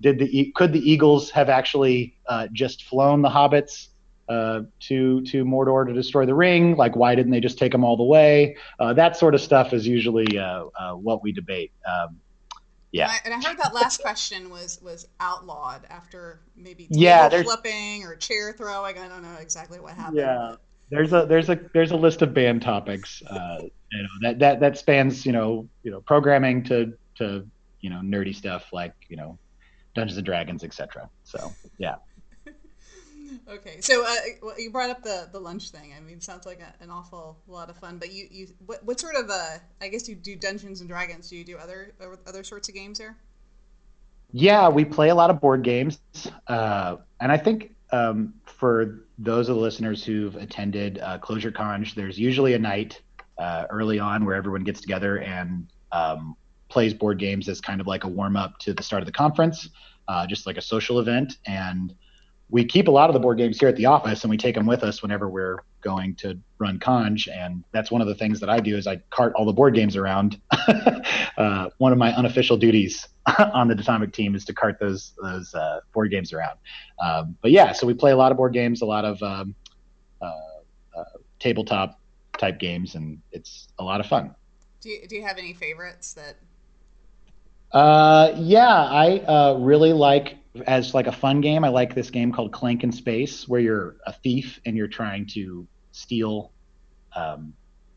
did 0.02 0.18
the 0.18 0.52
could 0.56 0.74
the 0.74 0.80
Eagles 0.80 1.30
have 1.30 1.50
actually 1.50 2.16
just 2.52 2.86
flown 2.86 3.22
the 3.22 3.30
hobbits? 3.30 3.90
Uh, 4.30 4.62
to 4.80 5.22
to 5.22 5.46
Mordor 5.46 5.88
to 5.88 5.94
destroy 5.94 6.26
the 6.26 6.36
ring? 6.36 6.76
Like, 6.76 6.96
why 6.96 7.16
didn't 7.16 7.32
they 7.32 7.40
just 7.40 7.58
take 7.58 7.72
them 7.72 7.84
all 7.84 7.98
the 7.98 8.04
way? 8.04 8.58
Uh, 8.80 8.94
that 8.94 9.18
sort 9.18 9.36
of 9.36 9.42
stuff 9.42 9.74
is 9.74 9.88
usually 9.88 10.38
uh, 10.38 10.66
uh 10.80 10.94
what 10.94 11.24
we 11.24 11.32
debate. 11.32 11.72
Um, 11.86 12.20
yeah, 12.92 13.12
and 13.26 13.34
I, 13.34 13.38
heard 13.38 13.58
that 13.58 13.74
last 13.74 14.02
question 14.02 14.50
was 14.50 14.82
was 14.82 15.08
outlawed 15.20 15.86
after 15.90 16.40
maybe 16.56 16.88
yeah, 16.90 17.30
flipping 17.30 18.04
or 18.04 18.16
chair 18.16 18.54
throwing. 18.54 18.98
I 18.98 19.08
don't 19.08 19.22
know 19.22 19.36
exactly 19.40 19.80
what 19.80 19.94
happened. 19.94 20.18
Yeah, 20.18 20.56
there's 20.90 21.14
a 21.14 21.26
there's 21.26 21.50
a 21.50 21.60
there's 21.74 21.92
a 21.92 21.98
list 21.98 22.22
of 22.22 22.34
banned 22.34 22.62
topics. 22.62 23.22
Uh, 23.30 23.60
you 23.92 24.04
know 24.04 24.10
that 24.22 24.40
that 24.40 24.60
that 24.62 24.78
spans 24.78 25.26
you 25.26 25.32
know 25.32 25.68
you 25.84 25.92
know 25.92 26.02
programming 26.02 26.64
to 26.64 26.94
to 27.16 27.46
you 27.82 27.90
know 27.90 28.00
nerdy 28.00 28.34
stuff 28.34 28.72
like 28.72 28.94
you 29.10 29.18
know 29.18 29.38
Dungeons 29.96 30.18
and 30.18 30.26
Dragons, 30.26 30.64
etc. 30.64 31.10
So 31.24 31.52
yeah. 31.78 31.96
Okay, 33.50 33.82
so 33.82 34.06
uh, 34.06 34.16
well, 34.42 34.60
you 34.60 34.72
brought 34.72 34.90
up 34.90 35.04
the 35.04 35.30
the 35.32 35.40
lunch 35.40 35.70
thing. 35.70 35.94
I 35.96 36.00
mean, 36.00 36.22
sounds 36.22 36.46
like 36.46 36.60
a, 36.62 36.84
an 36.84 36.90
awful 36.90 37.38
lot 37.48 37.70
of 37.70 37.78
fun. 37.78 37.98
But 37.98 38.12
you 38.14 38.28
you 38.30 38.48
what, 38.66 38.84
what 38.84 39.00
sort 39.00 39.16
of 39.16 39.30
uh 39.30 39.58
I 39.82 39.88
guess 39.88 40.08
you 40.08 40.16
do 40.16 40.36
Dungeons 40.36 40.82
and 40.82 40.90
Dragons. 40.90 41.30
Do 41.30 41.36
you 41.36 41.44
do 41.44 41.58
other 41.58 41.94
other 42.28 42.44
sorts 42.44 42.70
of 42.70 42.76
games 42.76 43.00
here? 43.00 43.18
Yeah, 44.32 44.68
we 44.68 44.84
play 44.84 45.10
a 45.10 45.16
lot 45.16 45.30
of 45.30 45.40
board 45.40 45.64
games, 45.64 46.00
uh, 46.48 46.98
and 47.22 47.32
I 47.32 47.38
think 47.38 47.74
um, 47.92 48.34
for 48.46 49.06
those 49.18 49.50
of 49.50 49.56
the 49.56 49.62
listeners 49.62 50.04
who've 50.04 50.36
attended 50.36 51.00
uh, 51.00 51.18
Clojure 51.20 51.52
Conj, 51.52 51.96
there's 51.96 52.20
usually 52.20 52.54
a 52.54 52.60
night 52.60 53.02
uh, 53.38 53.66
early 53.70 54.00
on 54.00 54.26
where 54.26 54.36
everyone 54.36 54.64
gets 54.64 54.82
together 54.82 55.20
and 55.20 55.68
um, 55.92 56.36
plays 56.70 56.94
board 56.94 57.20
games 57.20 57.48
as 57.48 57.62
kind 57.62 57.80
of 57.80 57.88
like 57.88 58.04
a 58.04 58.08
warm 58.08 58.36
up 58.36 58.58
to 58.60 58.74
the 58.74 58.84
start 58.84 59.02
of 59.02 59.06
the 59.06 59.12
conference, 59.12 59.70
uh, 60.08 60.28
just 60.28 60.46
like 60.46 60.58
a 60.58 60.62
social 60.62 61.00
event. 61.00 61.38
And 61.46 61.96
we 62.50 62.64
keep 62.64 62.88
a 62.88 62.92
lot 62.92 63.10
of 63.10 63.14
the 63.14 63.20
board 63.20 63.38
games 63.38 63.60
here 63.60 63.68
at 63.68 63.76
the 63.76 63.86
office 63.86 64.24
and 64.24 64.30
we 64.32 64.38
take 64.38 64.56
them 64.56 64.66
with 64.66 64.84
us 64.84 65.02
whenever 65.02 65.28
we're 65.28 65.60
going 65.82 66.16
to 66.16 66.40
run 66.60 66.80
conj. 66.80 67.28
And 67.32 67.64
that's 67.74 67.92
one 67.92 68.02
of 68.02 68.08
the 68.08 68.16
things 68.16 68.40
that 68.40 68.50
i 68.50 68.60
do 68.60 68.78
is 68.78 68.88
i 68.88 68.98
cart 69.10 69.34
all 69.36 69.46
the 69.46 69.54
board 69.54 69.74
games 69.76 69.96
around. 69.96 70.40
Uh, 71.38 71.70
one 71.78 71.92
of 71.92 72.00
my 72.00 72.12
unofficial 72.16 72.58
duties 72.58 73.08
on 73.54 73.68
the 73.68 73.76
Datomic 73.76 74.12
team 74.12 74.34
is 74.34 74.44
to 74.44 74.54
cart 74.56 74.80
those 74.80 75.14
those 75.22 75.54
uh, 75.54 75.82
board 75.94 76.10
games 76.10 76.34
around. 76.34 76.58
Um, 77.00 77.38
but 77.44 77.52
yeah 77.52 77.74
so 77.74 77.86
we 77.86 77.94
play 77.94 78.12
a 78.12 78.18
lot 78.18 78.32
of 78.32 78.38
board 78.38 78.54
games 78.54 78.82
a 78.82 78.86
lot 78.86 79.06
of 79.06 79.22
um, 79.22 79.54
uh, 80.20 80.26
uh 80.98 81.04
tabletop 81.40 82.00
type 82.40 82.58
games 82.58 82.96
and 82.96 83.22
it's 83.32 83.68
a 83.78 83.84
lot 83.84 84.00
of 84.00 84.08
fun. 84.08 84.34
Do 84.82 84.90
you, 84.90 85.08
do 85.08 85.16
you 85.16 85.24
have 85.24 85.38
any 85.38 85.54
favorites 85.54 86.14
that 86.14 86.38
uh, 87.72 88.34
yeah 88.36 88.86
i 88.86 89.20
uh, 89.20 89.58
really 89.60 89.94
like 89.94 90.38
as 90.62 90.94
like 90.94 91.08
a 91.08 91.12
fun 91.12 91.42
game, 91.42 91.64
I 91.64 91.70
like 91.70 91.94
this 91.94 92.10
game 92.10 92.32
called 92.32 92.52
Clank 92.52 92.84
in 92.84 92.92
Space, 92.92 93.48
where 93.48 93.62
you're 93.62 93.98
a 94.06 94.14
thief 94.14 94.60
and 94.66 94.76
you're 94.76 94.88
trying 94.88 95.26
to 95.28 95.68
steal 95.92 96.52
um, 97.16 97.54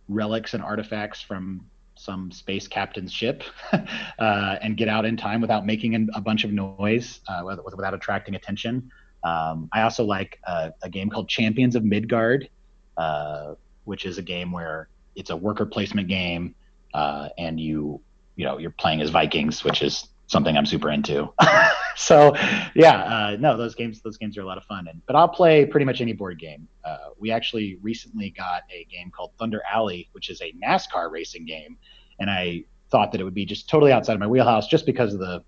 relics 0.09 0.55
and 0.55 0.63
artifacts 0.63 1.21
from 1.21 1.65
some 1.95 2.33
space 2.33 2.67
captain's 2.67 3.13
ship 3.13 3.43
uh, 3.73 4.57
and 4.63 4.77
get 4.77 4.89
out 4.89 5.05
in 5.05 5.17
time 5.17 5.41
without 5.41 5.67
making 5.67 6.09
a 6.15 6.21
bunch 6.21 6.45
of 6.45 6.53
noise, 6.53 7.21
uh, 7.29 7.43
without 7.77 7.93
attracting 7.93 8.35
attention. 8.35 8.91
Um, 9.23 9.69
I 9.73 9.83
also 9.83 10.05
like 10.05 10.39
a, 10.45 10.73
a, 10.83 10.89
game 10.89 11.11
called 11.11 11.29
Champions 11.29 11.77
of 11.77 11.85
Midgard, 11.85 12.49
uh, 12.97 13.55
which 13.85 14.07
is 14.07 14.17
a 14.17 14.23
game 14.23 14.51
where 14.51 14.89
it's 15.15 15.29
a 15.29 15.37
worker 15.37 15.67
placement 15.67 16.09
game, 16.09 16.55
uh, 16.95 17.29
and 17.37 17.61
you 17.61 18.01
you 18.37 18.47
know 18.47 18.57
you're 18.57 18.71
playing 18.71 19.03
as 19.03 19.11
Vikings, 19.11 19.63
which 19.63 19.83
is 19.83 20.09
something 20.31 20.57
I'm 20.57 20.65
super 20.65 20.91
into. 20.91 21.29
so 21.97 22.35
yeah, 22.75 23.03
uh, 23.03 23.37
no, 23.39 23.57
those 23.57 23.75
games 23.75 24.01
those 24.01 24.17
games 24.17 24.39
are 24.39 24.43
a 24.43 24.47
lot 24.47 24.59
of 24.59 24.65
fun. 24.65 24.87
And 24.89 25.03
but 25.07 25.17
I'll 25.17 25.29
play 25.29 25.67
pretty 25.67 25.85
much 25.85 26.01
any 26.01 26.13
board 26.13 26.39
game. 26.39 26.69
Uh, 26.85 27.11
we 27.19 27.31
actually 27.31 27.79
recently 27.83 28.31
got 28.31 28.63
a 28.73 28.85
game 28.85 29.11
called 29.11 29.33
Thunder 29.39 29.61
Alley, 29.71 30.09
which 30.13 30.31
is 30.31 30.41
a 30.41 30.53
NASCAR 30.65 31.11
racing 31.11 31.45
game, 31.45 31.77
and 32.21 32.31
I 32.31 32.65
thought 32.91 33.13
that 33.13 33.21
it 33.21 33.25
would 33.25 33.35
be 33.35 33.45
just 33.45 33.69
totally 33.69 33.93
outside 33.93 34.15
of 34.15 34.21
my 34.21 34.27
wheelhouse, 34.27 34.67
just 34.67 34.87
because 34.87 35.15
of 35.15 35.21
the, 35.21 35.45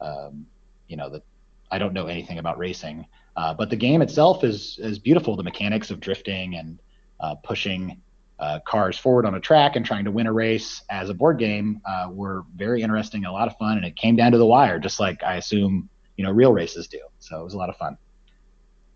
um, 0.00 0.46
you 0.88 0.96
know, 0.96 1.10
the 1.10 1.22
I 1.70 1.78
don't 1.78 1.92
know 1.92 2.06
anything 2.06 2.38
about 2.38 2.58
racing. 2.58 3.06
Uh, 3.36 3.52
but 3.52 3.68
the 3.68 3.76
game 3.76 4.00
itself 4.00 4.42
is 4.42 4.78
is 4.80 4.98
beautiful. 4.98 5.36
The 5.36 5.42
mechanics 5.42 5.90
of 5.90 6.00
drifting 6.00 6.56
and 6.56 6.80
uh, 7.20 7.34
pushing 7.36 8.00
uh, 8.38 8.58
cars 8.66 8.98
forward 8.98 9.26
on 9.26 9.34
a 9.34 9.40
track 9.40 9.76
and 9.76 9.86
trying 9.86 10.04
to 10.04 10.10
win 10.10 10.26
a 10.26 10.32
race 10.32 10.82
as 10.90 11.08
a 11.08 11.14
board 11.14 11.38
game 11.38 11.80
uh, 11.86 12.08
were 12.10 12.44
very 12.54 12.82
interesting, 12.82 13.24
a 13.24 13.32
lot 13.32 13.48
of 13.48 13.56
fun, 13.58 13.76
and 13.76 13.86
it 13.86 13.96
came 13.96 14.16
down 14.16 14.32
to 14.32 14.38
the 14.38 14.46
wire, 14.46 14.78
just 14.78 14.98
like 14.98 15.22
I 15.22 15.36
assume 15.36 15.88
you 16.16 16.24
know 16.24 16.30
real 16.30 16.52
races 16.52 16.88
do. 16.88 17.00
So 17.20 17.40
it 17.40 17.44
was 17.44 17.54
a 17.54 17.58
lot 17.58 17.70
of 17.70 17.76
fun. 17.76 17.96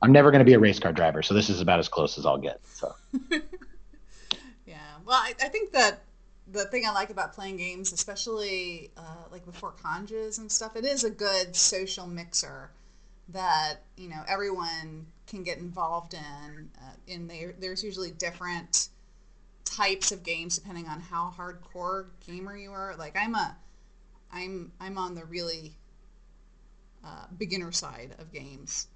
I'm 0.03 0.13
never 0.13 0.31
going 0.31 0.41
to 0.41 0.45
be 0.45 0.55
a 0.55 0.59
race 0.59 0.79
car 0.79 0.93
driver, 0.93 1.23
so 1.23 1.35
this 1.35 1.51
is 1.51 1.61
about 1.61 1.79
as 1.79 1.89
close 1.89 2.19
as 2.19 2.27
I'll 2.27 2.39
get. 2.39 2.61
So. 2.67 2.95
yeah, 4.67 4.77
well, 5.05 5.17
I, 5.17 5.35
I, 5.43 5.49
think 5.49 5.73
that 5.73 6.03
the 6.47 6.67
thing 6.67 6.85
I 6.87 6.93
like 6.93 7.11
about 7.11 7.33
playing 7.33 7.57
games, 7.57 7.93
especially 7.93 8.93
uh, 8.97 9.25
like 9.33 9.45
before 9.45 9.73
conges 9.73 10.39
and 10.39 10.51
stuff, 10.51 10.77
it 10.77 10.85
is 10.85 11.03
a 11.03 11.11
good 11.11 11.57
social 11.57 12.07
mixer 12.07 12.71
that 13.31 13.77
you 13.97 14.09
know 14.09 14.23
everyone 14.29 15.07
can 15.27 15.43
get 15.43 15.59
involved 15.59 16.15
in. 16.15 16.71
Uh, 16.81 17.27
there, 17.27 17.55
there's 17.59 17.83
usually 17.83 18.11
different 18.11 18.89
types 19.69 20.13
of 20.13 20.23
games 20.23 20.59
depending 20.59 20.87
on 20.87 21.01
how 21.01 21.33
hardcore 21.37 22.07
gamer 22.27 22.57
you 22.57 22.73
are. 22.73 22.95
Like 22.97 23.17
I'm 23.17 23.35
a, 23.35 23.57
I'm 24.33 24.73
I'm 24.81 24.99
on 24.99 25.15
the 25.15 25.25
really 25.25 25.75
uh, 27.05 27.27
beginner 27.39 27.73
side 27.73 28.15
of 28.19 28.33
games, 28.33 28.89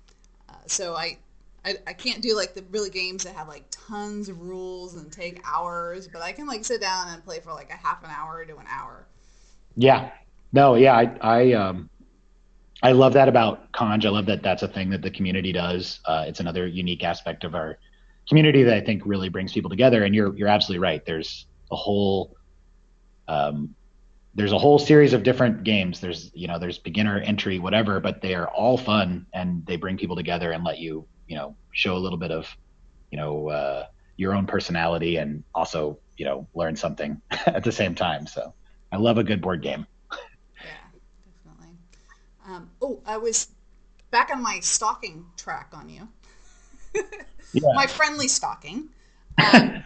uh, 0.48 0.54
so 0.66 0.94
I, 0.94 1.18
I 1.64 1.76
I 1.86 1.92
can't 1.92 2.22
do 2.22 2.36
like 2.36 2.54
the 2.54 2.64
really 2.70 2.90
games 2.90 3.24
that 3.24 3.34
have 3.34 3.48
like 3.48 3.64
tons 3.70 4.28
of 4.28 4.40
rules 4.40 4.94
and 4.94 5.12
take 5.12 5.40
hours, 5.44 6.08
but 6.08 6.22
I 6.22 6.32
can 6.32 6.46
like 6.46 6.64
sit 6.64 6.80
down 6.80 7.08
and 7.08 7.24
play 7.24 7.40
for 7.40 7.52
like 7.52 7.70
a 7.70 7.76
half 7.76 8.02
an 8.04 8.10
hour 8.10 8.44
to 8.44 8.56
an 8.56 8.66
hour. 8.68 9.06
Yeah, 9.76 10.10
no, 10.52 10.74
yeah, 10.74 10.96
I 10.96 11.16
I 11.20 11.52
um. 11.52 11.88
I 12.84 12.90
love 12.90 13.12
that 13.12 13.28
about 13.28 13.70
Conj. 13.70 14.04
I 14.04 14.08
love 14.08 14.26
that 14.26 14.42
that's 14.42 14.64
a 14.64 14.66
thing 14.66 14.90
that 14.90 15.02
the 15.02 15.10
community 15.10 15.52
does. 15.52 16.00
Uh, 16.04 16.24
it's 16.26 16.40
another 16.40 16.66
unique 16.66 17.04
aspect 17.04 17.44
of 17.44 17.54
our 17.54 17.78
community 18.28 18.62
that 18.64 18.74
I 18.74 18.80
think 18.80 19.02
really 19.04 19.28
brings 19.28 19.52
people 19.52 19.70
together. 19.70 20.04
And 20.04 20.14
you're 20.14 20.34
you're 20.36 20.48
absolutely 20.48 20.82
right. 20.82 21.04
There's 21.04 21.46
a 21.70 21.76
whole 21.76 22.36
um, 23.28 23.74
there's 24.34 24.52
a 24.52 24.58
whole 24.58 24.78
series 24.78 25.12
of 25.12 25.22
different 25.22 25.64
games. 25.64 26.00
There's 26.00 26.30
you 26.34 26.48
know 26.48 26.58
there's 26.58 26.78
beginner 26.78 27.18
entry 27.18 27.58
whatever, 27.58 28.00
but 28.00 28.20
they 28.22 28.34
are 28.34 28.48
all 28.48 28.78
fun 28.78 29.26
and 29.32 29.64
they 29.66 29.76
bring 29.76 29.96
people 29.96 30.16
together 30.16 30.52
and 30.52 30.64
let 30.64 30.78
you 30.78 31.06
you 31.28 31.36
know 31.36 31.56
show 31.72 31.96
a 31.96 31.98
little 31.98 32.18
bit 32.18 32.30
of 32.30 32.46
you 33.10 33.18
know 33.18 33.48
uh, 33.48 33.86
your 34.16 34.34
own 34.34 34.46
personality 34.46 35.16
and 35.16 35.44
also 35.54 35.98
you 36.16 36.24
know 36.24 36.46
learn 36.54 36.76
something 36.76 37.20
at 37.46 37.64
the 37.64 37.72
same 37.72 37.94
time. 37.94 38.26
So 38.26 38.54
I 38.90 38.96
love 38.96 39.18
a 39.18 39.24
good 39.24 39.40
board 39.40 39.62
game. 39.62 39.86
yeah, 40.62 41.00
definitely. 41.44 41.76
Um, 42.46 42.70
oh, 42.80 43.02
I 43.06 43.18
was 43.18 43.48
back 44.10 44.30
on 44.30 44.42
my 44.42 44.60
stalking 44.60 45.26
track 45.36 45.70
on 45.72 45.88
you. 45.88 46.08
yeah. 47.52 47.72
my 47.74 47.86
friendly 47.86 48.28
stalking. 48.28 48.88
Um, 49.54 49.82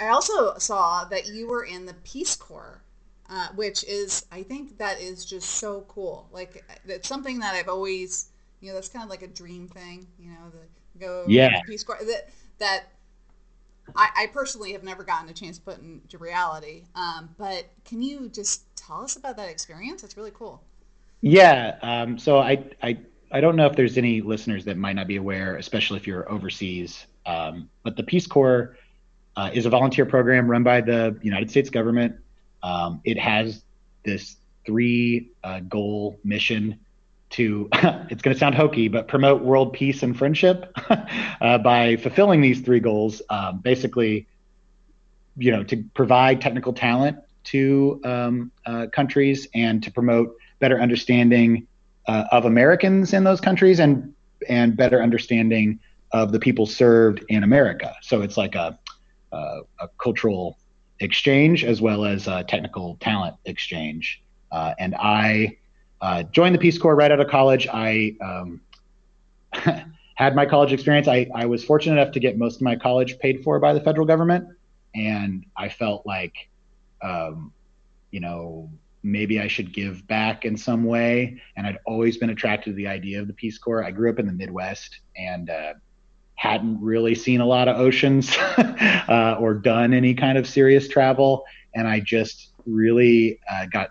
I 0.00 0.08
also 0.08 0.56
saw 0.58 1.04
that 1.04 1.28
you 1.28 1.48
were 1.48 1.62
in 1.62 1.86
the 1.86 1.94
Peace 2.04 2.34
Corps, 2.34 2.82
uh, 3.28 3.48
which 3.54 3.84
is, 3.84 4.26
I 4.32 4.42
think 4.42 4.78
that 4.78 5.00
is 5.00 5.24
just 5.24 5.48
so 5.48 5.84
cool. 5.88 6.28
Like, 6.32 6.64
it's 6.86 7.08
something 7.08 7.38
that 7.40 7.54
I've 7.54 7.68
always, 7.68 8.30
you 8.60 8.68
know, 8.68 8.74
that's 8.74 8.88
kind 8.88 9.04
of 9.04 9.10
like 9.10 9.22
a 9.22 9.28
dream 9.28 9.68
thing, 9.68 10.06
you 10.18 10.30
know, 10.30 10.50
the 10.50 10.98
go 10.98 11.24
yeah. 11.28 11.60
the 11.60 11.70
Peace 11.70 11.84
Corps. 11.84 11.98
That, 12.00 12.30
that 12.58 12.84
I, 13.94 14.08
I, 14.16 14.26
personally 14.26 14.72
have 14.72 14.82
never 14.82 15.04
gotten 15.04 15.28
a 15.28 15.32
chance 15.32 15.58
to 15.58 15.62
put 15.62 15.80
into 15.80 16.18
reality. 16.18 16.84
Um, 16.94 17.34
but 17.38 17.66
can 17.84 18.02
you 18.02 18.28
just 18.28 18.62
tell 18.76 19.02
us 19.02 19.16
about 19.16 19.36
that 19.36 19.48
experience? 19.48 20.02
It's 20.02 20.16
really 20.16 20.32
cool. 20.32 20.62
Yeah. 21.20 21.76
Um, 21.82 22.18
so 22.18 22.38
I, 22.38 22.64
I 22.82 22.98
I 23.30 23.40
don't 23.40 23.56
know 23.56 23.66
if 23.66 23.76
there's 23.76 23.98
any 23.98 24.20
listeners 24.20 24.64
that 24.64 24.76
might 24.76 24.94
not 24.94 25.06
be 25.06 25.16
aware, 25.16 25.56
especially 25.56 25.98
if 25.98 26.06
you're 26.06 26.30
overseas. 26.30 27.06
Um, 27.26 27.68
but 27.82 27.96
the 27.96 28.02
Peace 28.02 28.26
Corps 28.26 28.76
uh, 29.36 29.50
is 29.52 29.66
a 29.66 29.70
volunteer 29.70 30.06
program 30.06 30.50
run 30.50 30.62
by 30.62 30.80
the 30.80 31.18
United 31.22 31.50
States 31.50 31.68
government. 31.70 32.16
Um, 32.62 33.00
it 33.04 33.18
has 33.18 33.62
this 34.04 34.36
three 34.64 35.30
uh, 35.44 35.60
goal 35.60 36.18
mission 36.24 36.80
to, 37.30 37.68
it's 38.10 38.22
going 38.22 38.34
to 38.34 38.38
sound 38.38 38.54
hokey, 38.54 38.88
but 38.88 39.08
promote 39.08 39.42
world 39.42 39.74
peace 39.74 40.02
and 40.02 40.16
friendship 40.16 40.74
uh, 41.40 41.58
by 41.58 41.96
fulfilling 41.96 42.40
these 42.40 42.62
three 42.62 42.80
goals. 42.80 43.20
Um, 43.28 43.58
basically, 43.58 44.26
you 45.36 45.52
know, 45.52 45.62
to 45.64 45.84
provide 45.94 46.40
technical 46.40 46.72
talent 46.72 47.18
to 47.44 48.00
um, 48.04 48.52
uh, 48.66 48.86
countries 48.92 49.46
and 49.54 49.82
to 49.82 49.90
promote 49.90 50.36
better 50.58 50.80
understanding 50.80 51.66
uh, 52.08 52.24
of 52.32 52.44
Americans 52.44 53.12
in 53.12 53.24
those 53.24 53.40
countries 53.40 53.78
and 53.78 54.12
and 54.48 54.76
better 54.76 55.02
understanding 55.02 55.78
of 56.12 56.32
the 56.32 56.38
people 56.38 56.64
served 56.64 57.24
in 57.28 57.42
America. 57.42 57.94
So 58.02 58.22
it's 58.22 58.36
like 58.36 58.54
a 58.54 58.78
a, 59.32 59.60
a 59.80 59.88
cultural 60.02 60.58
exchange 61.00 61.64
as 61.64 61.80
well 61.80 62.04
as 62.04 62.26
a 62.26 62.42
technical 62.44 62.96
talent 63.00 63.36
exchange. 63.44 64.22
Uh, 64.50 64.74
and 64.78 64.94
I 64.96 65.58
uh, 66.00 66.22
joined 66.24 66.54
the 66.54 66.58
Peace 66.58 66.78
Corps 66.78 66.96
right 66.96 67.10
out 67.10 67.20
of 67.20 67.28
college. 67.28 67.68
I 67.72 68.16
um, 68.20 68.60
had 70.14 70.34
my 70.34 70.46
college 70.46 70.72
experience. 70.72 71.08
I, 71.08 71.28
I 71.34 71.46
was 71.46 71.64
fortunate 71.64 72.00
enough 72.00 72.12
to 72.14 72.20
get 72.20 72.38
most 72.38 72.56
of 72.56 72.62
my 72.62 72.76
college 72.76 73.18
paid 73.18 73.42
for 73.44 73.58
by 73.58 73.72
the 73.72 73.80
federal 73.80 74.06
government, 74.06 74.48
and 74.94 75.44
I 75.56 75.68
felt 75.68 76.06
like, 76.06 76.34
um, 77.02 77.52
you 78.10 78.20
know, 78.20 78.70
maybe 79.02 79.40
I 79.40 79.48
should 79.48 79.72
give 79.72 80.06
back 80.06 80.44
in 80.44 80.56
some 80.56 80.84
way. 80.84 81.40
And 81.56 81.66
I'd 81.66 81.78
always 81.86 82.16
been 82.16 82.30
attracted 82.30 82.70
to 82.70 82.76
the 82.76 82.88
idea 82.88 83.20
of 83.20 83.26
the 83.26 83.32
Peace 83.32 83.58
Corps. 83.58 83.84
I 83.84 83.90
grew 83.90 84.10
up 84.10 84.18
in 84.18 84.26
the 84.26 84.32
Midwest 84.32 85.00
and 85.16 85.50
uh, 85.50 85.74
hadn't 86.34 86.80
really 86.80 87.14
seen 87.14 87.40
a 87.40 87.46
lot 87.46 87.68
of 87.68 87.76
oceans 87.76 88.36
uh, 88.58 89.36
or 89.40 89.54
done 89.54 89.92
any 89.92 90.14
kind 90.14 90.38
of 90.38 90.46
serious 90.46 90.88
travel. 90.88 91.44
And 91.74 91.86
I 91.86 92.00
just 92.00 92.52
really 92.66 93.40
uh, 93.50 93.66
got 93.66 93.90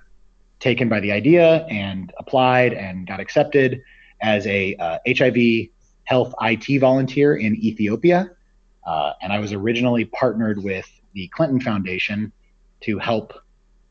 taken 0.60 0.90
by 0.90 1.00
the 1.00 1.12
idea 1.12 1.66
and 1.70 2.12
applied 2.20 2.74
and 2.74 3.08
got 3.08 3.20
accepted 3.20 3.82
as 4.22 4.48
a 4.48 4.76
HIV 5.08 5.38
uh, 5.38 5.72
health 6.06 6.34
IT 6.42 6.80
volunteer 6.80 7.36
in 7.36 7.56
Ethiopia. 7.56 8.32
Uh, 8.86 9.14
and 9.22 9.34
I 9.34 9.40
was 9.40 9.54
originally 9.54 10.06
partnered 10.06 10.64
with 10.64 10.90
the 11.14 11.28
Clinton 11.28 11.60
Foundation 11.60 12.32
to 12.82 12.98
help 12.98 13.34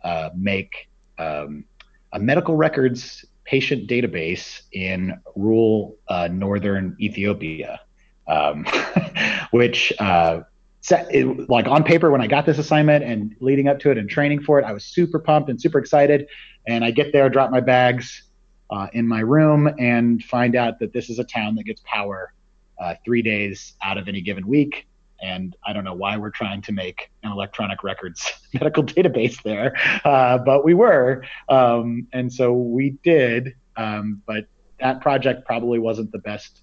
uh, 0.03 0.31
make 0.35 0.89
um, 1.19 1.65
a 2.13 2.19
medical 2.19 2.57
records 2.57 3.25
patient 3.45 3.89
database 3.89 4.63
in 4.73 5.19
rural 5.37 5.97
uh, 6.09 6.29
northern 6.29 6.97
Ethiopia, 7.01 7.81
um, 8.29 8.67
which 9.53 9.93
uh, 9.99 10.41
set, 10.81 11.07
it, 11.15 11.49
like 11.49 11.67
on 11.67 11.85
paper 11.85 12.11
when 12.11 12.21
I 12.21 12.27
got 12.27 12.45
this 12.45 12.59
assignment 12.59 13.05
and 13.05 13.35
leading 13.41 13.69
up 13.69 13.79
to 13.81 13.91
it 13.91 13.99
and 13.99 14.09
training 14.11 14.43
for 14.43 14.59
it, 14.59 14.65
I 14.65 14.73
was 14.73 14.85
super 14.85 15.19
pumped 15.19 15.49
and 15.49 15.61
super 15.61 15.79
excited. 15.79 16.27
And 16.67 16.85
I 16.85 16.91
get 16.91 17.13
there, 17.13 17.29
drop 17.29 17.51
my 17.51 17.61
bags 17.61 18.25
uh, 18.71 18.89
in 18.93 19.07
my 19.07 19.21
room, 19.21 19.73
and 19.79 20.23
find 20.25 20.57
out 20.57 20.81
that 20.81 20.93
this 20.93 21.09
is 21.09 21.21
a 21.21 21.25
town 21.25 21.55
that 21.55 21.65
gets 21.65 21.81
power 21.85 22.33
uh, 22.81 22.95
three 23.05 23.23
days 23.23 23.75
out 23.83 23.97
of 23.97 24.09
any 24.09 24.21
given 24.21 24.47
week 24.47 24.87
and 25.23 25.57
I 25.67 25.73
don't 25.73 25.85
know 25.85 25.95
why 25.95 26.17
we're 26.17 26.31
trying 26.31 26.63
to 26.63 26.73
make 26.73 27.11
an 27.23 27.33
electronic 27.33 27.83
records 27.83 28.33
medical 28.55 28.83
database 28.83 29.43
there, 29.43 29.75
uh, 30.05 30.39
but 30.39 30.65
we 30.65 30.75
were, 30.75 31.25
um, 31.49 32.07
and 32.13 32.33
so 32.33 32.53
we 32.53 32.91
did. 33.03 33.55
Um, 33.77 34.23
but 34.27 34.47
that 34.81 35.01
project 35.01 35.45
probably 35.47 35.79
wasn't 35.79 36.13
the 36.13 36.19
best 36.19 36.63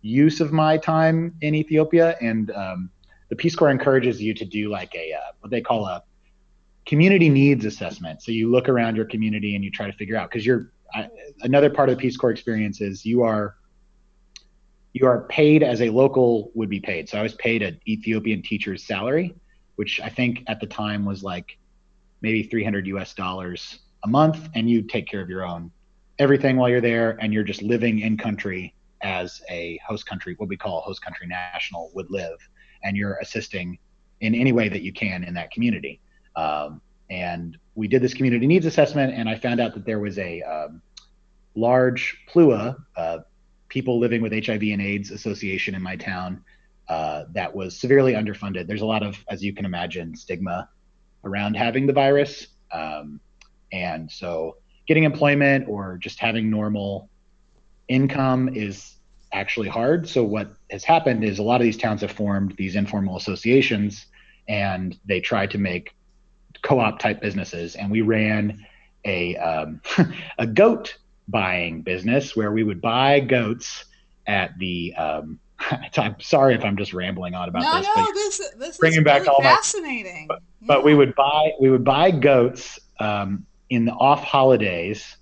use 0.00 0.40
of 0.40 0.52
my 0.52 0.76
time 0.76 1.34
in 1.40 1.54
Ethiopia, 1.54 2.16
and 2.20 2.50
um, 2.52 2.90
the 3.28 3.36
Peace 3.36 3.54
Corps 3.54 3.70
encourages 3.70 4.20
you 4.20 4.34
to 4.34 4.44
do 4.44 4.68
like 4.68 4.94
a 4.94 5.12
uh, 5.12 5.32
what 5.40 5.50
they 5.50 5.60
call 5.60 5.86
a 5.86 6.02
community 6.86 7.28
needs 7.28 7.64
assessment. 7.64 8.22
So 8.22 8.32
you 8.32 8.50
look 8.50 8.68
around 8.68 8.96
your 8.96 9.04
community 9.04 9.54
and 9.54 9.64
you 9.64 9.70
try 9.70 9.86
to 9.86 9.92
figure 9.92 10.16
out 10.16 10.30
because 10.30 10.44
you're 10.44 10.72
I, 10.94 11.08
another 11.40 11.70
part 11.70 11.88
of 11.88 11.96
the 11.96 12.00
Peace 12.00 12.16
Corps 12.16 12.30
experience 12.30 12.80
is 12.80 13.06
you 13.06 13.22
are 13.22 13.56
you 14.92 15.06
are 15.06 15.22
paid 15.22 15.62
as 15.62 15.80
a 15.80 15.90
local 15.90 16.50
would 16.54 16.68
be 16.68 16.80
paid. 16.80 17.08
So 17.08 17.18
I 17.18 17.22
was 17.22 17.34
paid 17.34 17.62
an 17.62 17.80
Ethiopian 17.88 18.42
teacher's 18.42 18.84
salary, 18.84 19.34
which 19.76 20.00
I 20.00 20.08
think 20.08 20.44
at 20.48 20.60
the 20.60 20.66
time 20.66 21.04
was 21.04 21.22
like 21.22 21.58
maybe 22.20 22.42
300 22.42 22.86
US 22.88 23.14
dollars 23.14 23.80
a 24.04 24.08
month, 24.08 24.48
and 24.54 24.68
you 24.68 24.82
take 24.82 25.06
care 25.06 25.20
of 25.20 25.28
your 25.28 25.46
own 25.46 25.70
everything 26.18 26.56
while 26.56 26.68
you're 26.68 26.80
there, 26.80 27.16
and 27.20 27.32
you're 27.32 27.42
just 27.42 27.62
living 27.62 28.00
in 28.00 28.16
country 28.16 28.74
as 29.02 29.42
a 29.50 29.80
host 29.86 30.06
country, 30.06 30.34
what 30.38 30.48
we 30.48 30.56
call 30.56 30.80
host 30.82 31.02
country 31.02 31.26
national 31.26 31.90
would 31.94 32.10
live, 32.10 32.38
and 32.84 32.96
you're 32.96 33.18
assisting 33.20 33.78
in 34.20 34.34
any 34.34 34.52
way 34.52 34.68
that 34.68 34.82
you 34.82 34.92
can 34.92 35.24
in 35.24 35.34
that 35.34 35.50
community. 35.50 36.00
Um, 36.36 36.80
and 37.10 37.58
we 37.74 37.88
did 37.88 38.02
this 38.02 38.14
community 38.14 38.46
needs 38.46 38.66
assessment, 38.66 39.12
and 39.14 39.28
I 39.28 39.36
found 39.36 39.60
out 39.60 39.74
that 39.74 39.84
there 39.84 39.98
was 39.98 40.18
a 40.18 40.42
um, 40.42 40.80
large 41.54 42.16
PLUA, 42.32 42.76
uh, 42.96 43.18
people 43.72 43.98
living 43.98 44.20
with 44.20 44.32
HIV 44.32 44.62
and 44.64 44.82
AIDS 44.82 45.10
association 45.10 45.74
in 45.74 45.80
my 45.80 45.96
town 45.96 46.44
uh, 46.90 47.24
that 47.32 47.54
was 47.54 47.74
severely 47.74 48.12
underfunded. 48.12 48.66
There's 48.66 48.82
a 48.82 48.86
lot 48.86 49.02
of, 49.02 49.16
as 49.28 49.42
you 49.42 49.54
can 49.54 49.64
imagine, 49.64 50.14
stigma 50.14 50.68
around 51.24 51.56
having 51.56 51.86
the 51.86 51.92
virus. 51.94 52.48
Um, 52.70 53.18
and 53.72 54.12
so 54.12 54.58
getting 54.86 55.04
employment 55.04 55.70
or 55.70 55.96
just 55.96 56.18
having 56.18 56.50
normal 56.50 57.08
income 57.88 58.50
is 58.50 58.96
actually 59.32 59.70
hard. 59.70 60.06
So 60.06 60.22
what 60.22 60.52
has 60.70 60.84
happened 60.84 61.24
is 61.24 61.38
a 61.38 61.42
lot 61.42 61.62
of 61.62 61.64
these 61.64 61.78
towns 61.78 62.02
have 62.02 62.12
formed 62.12 62.54
these 62.58 62.76
informal 62.76 63.16
associations 63.16 64.04
and 64.48 64.98
they 65.06 65.20
try 65.20 65.46
to 65.46 65.56
make 65.56 65.94
co-op 66.60 66.98
type 66.98 67.22
businesses. 67.22 67.74
And 67.74 67.90
we 67.90 68.02
ran 68.02 68.66
a, 69.06 69.34
um, 69.38 69.80
a 70.38 70.46
goat 70.46 70.98
buying 71.28 71.82
business 71.82 72.36
where 72.36 72.52
we 72.52 72.62
would 72.62 72.80
buy 72.80 73.20
goats 73.20 73.84
at 74.26 74.56
the. 74.58 74.94
Um, 74.94 75.38
I'm 75.96 76.16
sorry 76.20 76.54
if 76.54 76.64
I'm 76.64 76.76
just 76.76 76.92
rambling 76.92 77.34
on 77.34 77.48
about 77.48 77.62
no, 77.62 77.78
this. 77.78 77.88
No, 77.96 78.06
this 78.14 78.50
this 78.58 78.78
bringing 78.78 79.00
is 79.00 79.04
back 79.04 79.22
really 79.22 79.34
all 79.34 79.42
fascinating. 79.42 80.26
My, 80.28 80.34
but, 80.34 80.42
yeah. 80.60 80.66
but, 80.66 80.84
we 80.84 80.94
would 80.94 81.14
buy 81.14 81.52
we 81.60 81.70
would 81.70 81.84
buy 81.84 82.10
goats 82.10 82.78
um, 83.00 83.46
in 83.70 83.84
the 83.84 83.92
off 83.92 84.22
holidays 84.22 85.16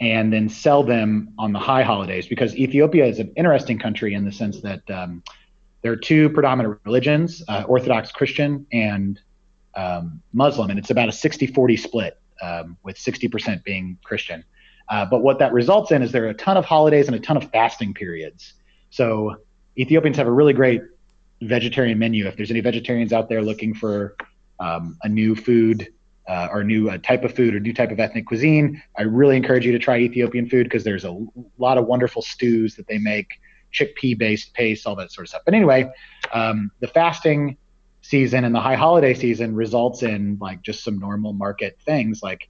and 0.00 0.32
then 0.32 0.48
sell 0.48 0.84
them 0.84 1.32
on 1.38 1.52
the 1.52 1.58
high 1.58 1.82
holidays 1.82 2.26
because 2.26 2.54
Ethiopia 2.54 3.04
is 3.04 3.18
an 3.18 3.32
interesting 3.36 3.78
country 3.78 4.14
in 4.14 4.24
the 4.24 4.30
sense 4.30 4.60
that 4.60 4.88
um, 4.90 5.22
there 5.82 5.92
are 5.92 5.96
two 5.96 6.30
predominant 6.30 6.78
religions 6.84 7.42
uh, 7.48 7.64
Orthodox 7.66 8.12
Christian 8.12 8.66
and 8.72 9.20
um, 9.74 10.20
Muslim, 10.32 10.70
and 10.70 10.78
it's 10.78 10.90
about 10.90 11.08
a 11.08 11.12
60 11.12 11.46
40 11.48 11.76
split, 11.76 12.18
um, 12.42 12.76
with 12.82 12.96
60% 12.96 13.62
being 13.64 13.96
Christian. 14.04 14.44
Uh, 14.90 15.04
but 15.04 15.20
what 15.20 15.38
that 15.38 15.52
results 15.52 15.90
in 15.92 16.02
is 16.02 16.12
there 16.12 16.24
are 16.24 16.28
a 16.28 16.34
ton 16.34 16.56
of 16.56 16.64
holidays 16.64 17.06
and 17.06 17.16
a 17.16 17.20
ton 17.20 17.36
of 17.36 17.50
fasting 17.50 17.92
periods. 17.92 18.54
So 18.90 19.36
Ethiopians 19.76 20.16
have 20.16 20.26
a 20.26 20.32
really 20.32 20.52
great 20.52 20.82
vegetarian 21.42 21.98
menu. 21.98 22.26
If 22.26 22.36
there's 22.36 22.50
any 22.50 22.60
vegetarians 22.60 23.12
out 23.12 23.28
there 23.28 23.42
looking 23.42 23.74
for 23.74 24.16
um, 24.60 24.96
a 25.02 25.08
new 25.08 25.36
food 25.36 25.88
uh, 26.26 26.48
or 26.50 26.64
new 26.64 26.90
uh, 26.90 26.98
type 26.98 27.24
of 27.24 27.34
food 27.34 27.54
or 27.54 27.60
new 27.60 27.72
type 27.72 27.90
of 27.90 28.00
ethnic 28.00 28.26
cuisine, 28.26 28.82
I 28.96 29.02
really 29.02 29.36
encourage 29.36 29.64
you 29.64 29.72
to 29.72 29.78
try 29.78 29.98
Ethiopian 29.98 30.48
food 30.48 30.64
because 30.64 30.84
there's 30.84 31.04
a 31.04 31.16
lot 31.58 31.78
of 31.78 31.86
wonderful 31.86 32.22
stews 32.22 32.74
that 32.76 32.86
they 32.86 32.98
make, 32.98 33.40
chickpea-based 33.72 34.52
paste, 34.54 34.86
all 34.86 34.96
that 34.96 35.12
sort 35.12 35.26
of 35.26 35.28
stuff. 35.28 35.42
But 35.44 35.54
anyway, 35.54 35.90
um, 36.32 36.70
the 36.80 36.88
fasting 36.88 37.56
season 38.02 38.44
and 38.44 38.54
the 38.54 38.60
high 38.60 38.74
holiday 38.74 39.14
season 39.14 39.54
results 39.54 40.02
in 40.02 40.38
like 40.40 40.62
just 40.62 40.82
some 40.82 40.98
normal 40.98 41.32
market 41.34 41.78
things 41.84 42.22
like 42.22 42.48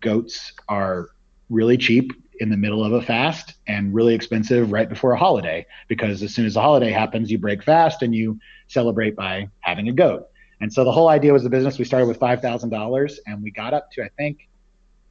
goats 0.00 0.52
are 0.68 1.08
really 1.50 1.76
cheap 1.76 2.12
in 2.40 2.50
the 2.50 2.56
middle 2.56 2.84
of 2.84 2.92
a 2.92 3.02
fast 3.02 3.54
and 3.66 3.92
really 3.92 4.14
expensive 4.14 4.70
right 4.70 4.88
before 4.88 5.12
a 5.12 5.18
holiday 5.18 5.66
because 5.88 6.22
as 6.22 6.34
soon 6.34 6.46
as 6.46 6.54
the 6.54 6.60
holiday 6.60 6.90
happens 6.90 7.30
you 7.30 7.38
break 7.38 7.62
fast 7.62 8.02
and 8.02 8.14
you 8.14 8.38
celebrate 8.68 9.16
by 9.16 9.48
having 9.60 9.88
a 9.88 9.92
goat. 9.92 10.28
And 10.60 10.72
so 10.72 10.84
the 10.84 10.92
whole 10.92 11.08
idea 11.08 11.32
was 11.32 11.42
the 11.42 11.50
business. 11.50 11.78
We 11.78 11.84
started 11.84 12.06
with 12.06 12.18
$5000 12.18 13.18
and 13.26 13.42
we 13.42 13.50
got 13.50 13.74
up 13.74 13.90
to 13.92 14.02
i 14.04 14.08
think 14.16 14.48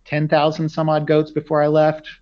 10,000 0.06 0.70
some 0.70 0.88
odd 0.88 1.06
goats 1.06 1.32
before 1.32 1.62
i 1.62 1.68
left. 1.68 2.08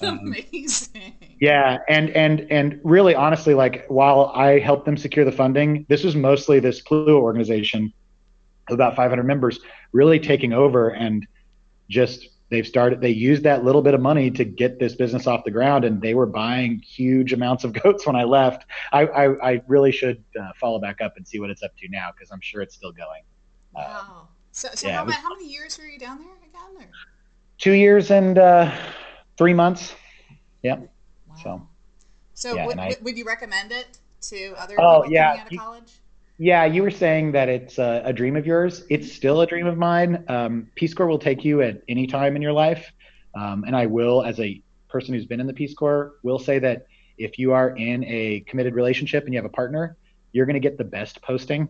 Um, 0.00 0.18
amazing. 0.18 1.14
yeah 1.40 1.78
and 1.88 2.10
and 2.10 2.46
and 2.50 2.80
really 2.82 3.14
honestly 3.14 3.54
like 3.54 3.86
while 3.86 4.32
i 4.34 4.58
helped 4.58 4.84
them 4.84 4.96
secure 4.96 5.24
the 5.24 5.30
funding 5.32 5.86
this 5.88 6.02
was 6.02 6.16
mostly 6.16 6.58
this 6.58 6.82
PLUA 6.82 7.10
organization 7.10 7.92
of 8.68 8.74
about 8.74 8.96
500 8.96 9.22
members 9.22 9.60
really 9.92 10.18
taking 10.18 10.52
over 10.52 10.90
and 10.90 11.26
just 11.88 12.28
they've 12.52 12.66
started 12.66 13.00
they 13.00 13.10
used 13.10 13.42
that 13.42 13.64
little 13.64 13.82
bit 13.82 13.94
of 13.94 14.00
money 14.00 14.30
to 14.30 14.44
get 14.44 14.78
this 14.78 14.94
business 14.94 15.26
off 15.26 15.44
the 15.44 15.50
ground 15.50 15.84
and 15.84 16.00
they 16.00 16.14
were 16.14 16.26
buying 16.26 16.78
huge 16.80 17.32
amounts 17.32 17.64
of 17.64 17.72
goats 17.82 18.06
when 18.06 18.14
i 18.16 18.24
left. 18.24 18.66
I 18.92 19.06
i, 19.06 19.52
I 19.52 19.62
really 19.66 19.92
should 19.92 20.22
uh, 20.40 20.50
follow 20.60 20.78
back 20.78 21.00
up 21.00 21.16
and 21.16 21.26
see 21.26 21.40
what 21.40 21.50
it's 21.50 21.62
up 21.62 21.76
to 21.78 21.88
now 21.88 22.10
because 22.14 22.30
i'm 22.30 22.40
sure 22.40 22.62
it's 22.62 22.74
still 22.74 22.92
going. 22.92 23.22
Wow. 23.74 24.00
Um, 24.00 24.28
so, 24.52 24.68
so 24.74 24.86
yeah, 24.86 24.98
how, 24.98 25.04
was, 25.06 25.14
how, 25.14 25.30
many 25.30 25.48
years 25.48 25.78
were 25.78 25.86
you 25.86 25.98
down 25.98 26.18
there 26.18 26.36
again 26.36 26.86
or? 26.86 26.90
two 27.56 27.72
years 27.72 28.10
and 28.10 28.36
uh, 28.36 28.70
three 29.38 29.54
months. 29.54 29.94
Yeah 30.62 30.80
wow. 31.32 31.42
so 31.42 31.68
so 32.34 32.54
yeah, 32.54 32.66
would, 32.66 32.78
I, 32.78 32.96
would 33.02 33.16
you 33.16 33.24
recommend 33.24 33.72
it 33.72 33.98
to 34.22 34.54
other 34.56 34.80
oh, 34.80 35.02
people 35.02 35.12
yeah, 35.12 35.36
coming 35.36 35.40
out 35.40 35.52
of 35.52 35.58
college 35.58 35.92
yeah, 36.38 36.64
you 36.64 36.82
were 36.82 36.90
saying 36.90 37.32
that 37.32 37.48
it's 37.48 37.78
a, 37.78 38.02
a, 38.04 38.12
dream 38.12 38.36
of 38.36 38.46
yours. 38.46 38.84
It's 38.88 39.12
still 39.12 39.42
a 39.42 39.46
dream 39.46 39.66
of 39.66 39.76
mine. 39.76 40.24
Um, 40.28 40.68
Peace 40.74 40.94
Corps 40.94 41.06
will 41.06 41.18
take 41.18 41.44
you 41.44 41.62
at 41.62 41.82
any 41.88 42.06
time 42.06 42.36
in 42.36 42.42
your 42.42 42.52
life, 42.52 42.90
um, 43.34 43.64
and 43.66 43.76
I 43.76 43.86
will, 43.86 44.22
as 44.22 44.40
a 44.40 44.60
person 44.88 45.14
who's 45.14 45.26
been 45.26 45.40
in 45.40 45.46
the 45.46 45.52
Peace 45.52 45.74
Corps, 45.74 46.14
will 46.22 46.38
say 46.38 46.58
that 46.58 46.86
if 47.18 47.38
you 47.38 47.52
are 47.52 47.76
in 47.76 48.04
a 48.04 48.40
committed 48.46 48.74
relationship 48.74 49.24
and 49.24 49.32
you 49.32 49.38
have 49.38 49.44
a 49.44 49.54
partner, 49.54 49.96
you're 50.32 50.46
going 50.46 50.54
to 50.54 50.60
get 50.60 50.78
the 50.78 50.84
best 50.84 51.20
posting. 51.22 51.68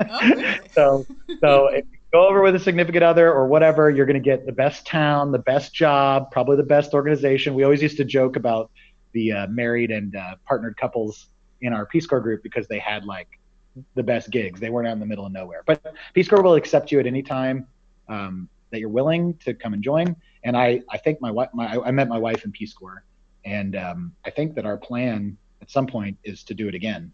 Oh, 0.00 0.28
really? 0.28 0.60
so, 0.72 1.06
so 1.40 1.68
if 1.68 1.84
you 1.90 1.98
go 2.12 2.28
over 2.28 2.42
with 2.42 2.54
a 2.54 2.60
significant 2.60 3.02
other 3.02 3.32
or 3.32 3.46
whatever, 3.46 3.90
you're 3.90 4.06
going 4.06 4.22
to 4.22 4.24
get 4.24 4.46
the 4.46 4.52
best 4.52 4.86
town, 4.86 5.32
the 5.32 5.38
best 5.38 5.74
job, 5.74 6.30
probably 6.30 6.56
the 6.56 6.62
best 6.62 6.94
organization. 6.94 7.54
We 7.54 7.64
always 7.64 7.82
used 7.82 7.96
to 7.96 8.04
joke 8.04 8.36
about 8.36 8.70
the 9.12 9.32
uh, 9.32 9.46
married 9.48 9.90
and 9.90 10.14
uh, 10.14 10.36
partnered 10.46 10.76
couples 10.76 11.28
in 11.62 11.72
our 11.72 11.86
Peace 11.86 12.06
Corps 12.06 12.20
group 12.20 12.42
because 12.42 12.68
they 12.68 12.78
had 12.78 13.04
like 13.04 13.28
the 13.94 14.02
best 14.02 14.30
gigs. 14.30 14.60
They 14.60 14.70
weren't 14.70 14.88
out 14.88 14.92
in 14.92 15.00
the 15.00 15.06
middle 15.06 15.26
of 15.26 15.32
nowhere. 15.32 15.62
But 15.66 15.94
Peace 16.12 16.28
Corps 16.28 16.42
will 16.42 16.54
accept 16.54 16.92
you 16.92 17.00
at 17.00 17.06
any 17.06 17.22
time 17.22 17.66
um, 18.08 18.48
that 18.70 18.80
you're 18.80 18.88
willing 18.88 19.34
to 19.38 19.54
come 19.54 19.72
and 19.74 19.82
join. 19.82 20.16
And 20.44 20.56
I, 20.56 20.82
I 20.90 20.98
think 20.98 21.20
my 21.20 21.30
wife, 21.30 21.48
my, 21.54 21.78
I 21.78 21.90
met 21.90 22.08
my 22.08 22.18
wife 22.18 22.44
in 22.44 22.52
Peace 22.52 22.74
Corps, 22.74 23.04
and 23.44 23.76
um, 23.76 24.12
I 24.24 24.30
think 24.30 24.54
that 24.54 24.66
our 24.66 24.76
plan 24.76 25.36
at 25.62 25.70
some 25.70 25.86
point 25.86 26.18
is 26.24 26.42
to 26.44 26.54
do 26.54 26.68
it 26.68 26.74
again 26.74 27.12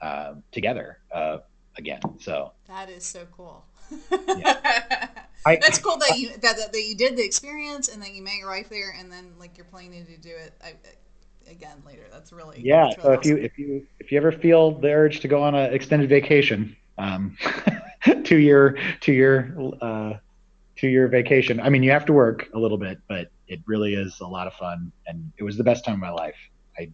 uh, 0.00 0.34
together 0.50 0.98
uh, 1.12 1.38
again. 1.76 2.00
So 2.18 2.52
that 2.68 2.88
is 2.88 3.04
so 3.04 3.26
cool. 3.36 3.64
yeah. 4.10 5.08
I, 5.46 5.56
That's 5.56 5.78
cool 5.78 5.96
that 5.96 6.18
you 6.18 6.36
that, 6.42 6.72
that, 6.72 6.82
you 6.82 6.94
did 6.94 7.16
the 7.16 7.24
experience 7.24 7.88
and 7.88 8.02
that 8.02 8.12
you 8.12 8.22
met 8.22 8.34
your 8.36 8.48
wife 8.48 8.68
there, 8.68 8.94
and 8.98 9.10
then 9.10 9.32
like 9.38 9.56
you're 9.56 9.64
planning 9.64 10.04
to 10.04 10.16
do 10.18 10.28
it. 10.28 10.52
I, 10.62 10.74
again 11.50 11.82
later. 11.86 12.04
That's 12.10 12.32
really 12.32 12.60
yeah. 12.60 12.90
So 13.00 13.12
if 13.12 13.24
you 13.24 13.36
if 13.36 13.58
you 13.58 13.86
if 13.98 14.12
you 14.12 14.18
ever 14.18 14.32
feel 14.32 14.72
the 14.72 14.92
urge 14.92 15.20
to 15.20 15.28
go 15.28 15.42
on 15.42 15.54
an 15.54 15.72
extended 15.72 16.08
vacation, 16.08 16.76
um, 16.98 17.36
two 18.24 18.38
year 18.38 18.78
two 19.00 19.12
year 19.12 19.56
uh, 19.80 20.14
two 20.76 20.88
year 20.88 21.08
vacation. 21.08 21.60
I 21.60 21.68
mean, 21.68 21.82
you 21.82 21.90
have 21.90 22.06
to 22.06 22.12
work 22.12 22.48
a 22.54 22.58
little 22.58 22.78
bit, 22.78 22.98
but 23.08 23.30
it 23.48 23.60
really 23.66 23.94
is 23.94 24.20
a 24.20 24.26
lot 24.26 24.46
of 24.46 24.54
fun, 24.54 24.92
and 25.06 25.32
it 25.36 25.42
was 25.42 25.56
the 25.56 25.64
best 25.64 25.84
time 25.84 25.94
of 25.94 26.00
my 26.00 26.10
life. 26.10 26.36
I 26.78 26.90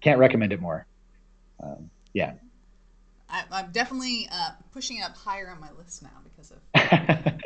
can't 0.00 0.18
recommend 0.18 0.52
it 0.52 0.60
more. 0.60 0.86
Um, 1.62 1.90
yeah. 2.12 2.32
I, 3.28 3.44
am 3.52 3.70
definitely 3.70 4.28
uh, 4.32 4.52
pushing 4.72 4.98
it 4.98 5.02
up 5.02 5.16
higher 5.16 5.50
on 5.50 5.60
my 5.60 5.70
list 5.78 6.02
now 6.02 6.10
because 6.24 6.50
of. 6.50 6.58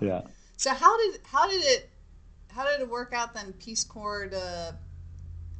yeah. 0.00 0.22
So 0.56 0.70
how 0.70 0.96
did 0.96 1.20
how 1.24 1.48
did 1.50 1.62
it 1.64 1.90
how 2.48 2.64
did 2.64 2.80
it 2.80 2.88
work 2.88 3.12
out 3.12 3.34
then? 3.34 3.52
Peace 3.54 3.84
Corps 3.84 4.26
to 4.28 4.76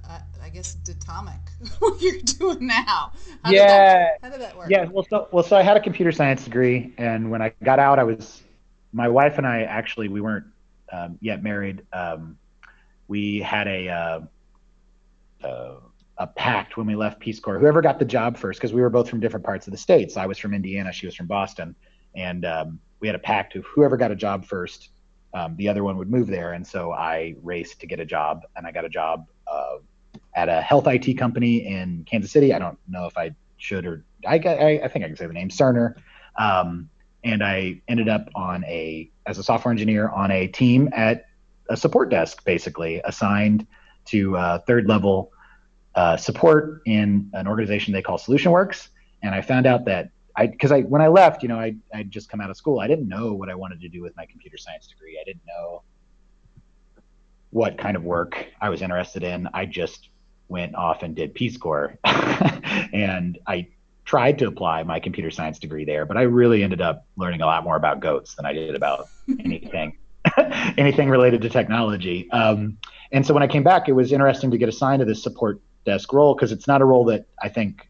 uh, 0.08 0.18
I 0.42 0.48
guess 0.48 0.76
Datomic, 0.84 1.40
what 1.78 2.00
you're 2.00 2.20
doing 2.20 2.66
now. 2.66 3.12
How 3.44 3.50
yeah. 3.50 3.50
Did 3.50 3.58
that, 3.58 4.18
how 4.22 4.30
did 4.30 4.40
that 4.40 4.56
work? 4.56 4.70
Yeah. 4.70 4.84
Well, 4.90 5.06
so 5.08 5.28
well, 5.32 5.44
so 5.44 5.56
I 5.56 5.62
had 5.62 5.76
a 5.76 5.80
computer 5.80 6.12
science 6.12 6.44
degree, 6.44 6.92
and 6.98 7.30
when 7.30 7.42
I 7.42 7.52
got 7.62 7.78
out, 7.78 7.98
I 7.98 8.04
was 8.04 8.42
my 8.92 9.08
wife 9.08 9.38
and 9.38 9.46
I 9.46 9.62
actually 9.62 10.08
we 10.08 10.20
weren't 10.20 10.46
um, 10.92 11.18
yet 11.20 11.42
married. 11.42 11.82
Um, 11.92 12.36
we 13.08 13.40
had 13.40 13.66
a 13.66 13.88
uh, 13.88 14.20
uh, 15.44 15.74
a 16.18 16.26
pact 16.26 16.76
when 16.76 16.86
we 16.86 16.94
left 16.94 17.20
Peace 17.20 17.40
Corps. 17.40 17.58
Whoever 17.58 17.80
got 17.80 17.98
the 17.98 18.04
job 18.04 18.36
first, 18.36 18.60
because 18.60 18.72
we 18.72 18.80
were 18.80 18.90
both 18.90 19.08
from 19.08 19.20
different 19.20 19.44
parts 19.44 19.66
of 19.66 19.72
the 19.72 19.78
states. 19.78 20.16
I 20.16 20.26
was 20.26 20.38
from 20.38 20.54
Indiana, 20.54 20.92
she 20.92 21.06
was 21.06 21.14
from 21.14 21.26
Boston, 21.26 21.74
and 22.14 22.44
um, 22.44 22.78
we 23.00 23.08
had 23.08 23.14
a 23.14 23.20
pact 23.20 23.56
of 23.56 23.64
whoever 23.66 23.96
got 23.96 24.10
a 24.10 24.14
job 24.14 24.44
first, 24.44 24.90
um, 25.34 25.56
the 25.56 25.68
other 25.68 25.82
one 25.82 25.96
would 25.96 26.10
move 26.10 26.28
there. 26.28 26.52
And 26.52 26.66
so 26.66 26.92
I 26.92 27.34
raced 27.42 27.80
to 27.80 27.86
get 27.86 27.98
a 27.98 28.04
job, 28.04 28.42
and 28.56 28.66
I 28.66 28.72
got 28.72 28.84
a 28.84 28.88
job 28.88 29.26
uh, 29.50 29.78
at 30.34 30.48
a 30.48 30.60
health 30.60 30.86
IT 30.86 31.18
company 31.18 31.66
in 31.66 32.04
Kansas 32.08 32.30
City. 32.30 32.54
I 32.54 32.58
don't 32.58 32.78
know 32.88 33.06
if 33.06 33.16
I 33.16 33.34
should 33.58 33.86
or 33.86 34.04
I, 34.26 34.36
I, 34.38 34.80
I 34.84 34.88
think 34.88 35.04
I 35.04 35.08
can 35.08 35.16
say 35.16 35.26
the 35.26 35.32
name 35.32 35.48
Cerner. 35.48 35.94
Um, 36.36 36.88
and 37.24 37.42
I 37.42 37.80
ended 37.88 38.08
up 38.08 38.28
on 38.34 38.64
a 38.64 39.10
as 39.26 39.38
a 39.38 39.42
software 39.42 39.70
engineer 39.70 40.08
on 40.08 40.30
a 40.30 40.48
team 40.48 40.88
at 40.92 41.26
a 41.70 41.76
support 41.76 42.10
desk, 42.10 42.44
basically 42.44 43.00
assigned 43.04 43.66
to 44.06 44.36
uh, 44.36 44.58
third 44.60 44.88
level 44.88 45.32
uh, 45.94 46.16
support 46.16 46.82
in 46.86 47.30
an 47.34 47.46
organization 47.46 47.92
they 47.92 48.02
call 48.02 48.18
SolutionWorks. 48.18 48.88
And 49.22 49.34
I 49.34 49.40
found 49.40 49.66
out 49.66 49.84
that 49.84 50.08
I 50.34 50.46
because 50.46 50.72
I 50.72 50.80
when 50.80 51.02
I 51.02 51.08
left, 51.08 51.42
you 51.42 51.48
know, 51.48 51.58
I 51.58 51.76
I'd 51.94 52.10
just 52.10 52.28
come 52.28 52.40
out 52.40 52.50
of 52.50 52.56
school. 52.56 52.80
I 52.80 52.88
didn't 52.88 53.08
know 53.08 53.32
what 53.34 53.48
I 53.48 53.54
wanted 53.54 53.80
to 53.82 53.88
do 53.88 54.02
with 54.02 54.16
my 54.16 54.26
computer 54.26 54.56
science 54.56 54.86
degree. 54.86 55.18
I 55.20 55.24
didn't 55.24 55.44
know 55.46 55.82
what 57.50 57.76
kind 57.76 57.96
of 57.96 58.02
work 58.02 58.46
I 58.60 58.70
was 58.70 58.80
interested 58.80 59.22
in. 59.22 59.46
I 59.52 59.66
just 59.66 60.08
went 60.52 60.76
off 60.76 61.02
and 61.02 61.16
did 61.16 61.34
Peace 61.34 61.56
Corps, 61.56 61.98
and 62.04 63.38
I 63.48 63.66
tried 64.04 64.38
to 64.38 64.46
apply 64.46 64.82
my 64.82 65.00
computer 65.00 65.30
science 65.30 65.58
degree 65.58 65.84
there, 65.84 66.04
but 66.04 66.16
I 66.16 66.22
really 66.22 66.62
ended 66.62 66.80
up 66.80 67.06
learning 67.16 67.40
a 67.40 67.46
lot 67.46 67.64
more 67.64 67.76
about 67.76 68.00
goats 68.00 68.34
than 68.34 68.46
I 68.46 68.52
did 68.52 68.74
about 68.74 69.08
anything 69.44 69.96
anything 70.76 71.08
related 71.08 71.42
to 71.42 71.48
technology. 71.48 72.30
Um, 72.30 72.78
and 73.10 73.26
so 73.26 73.34
when 73.34 73.42
I 73.42 73.46
came 73.46 73.62
back, 73.62 73.88
it 73.88 73.92
was 73.92 74.12
interesting 74.12 74.50
to 74.50 74.58
get 74.58 74.68
assigned 74.68 75.00
to 75.00 75.04
this 75.06 75.22
support 75.22 75.60
desk 75.84 76.12
role 76.12 76.34
because 76.34 76.52
it's 76.52 76.66
not 76.66 76.80
a 76.80 76.84
role 76.84 77.04
that 77.06 77.26
I 77.42 77.48
think 77.48 77.88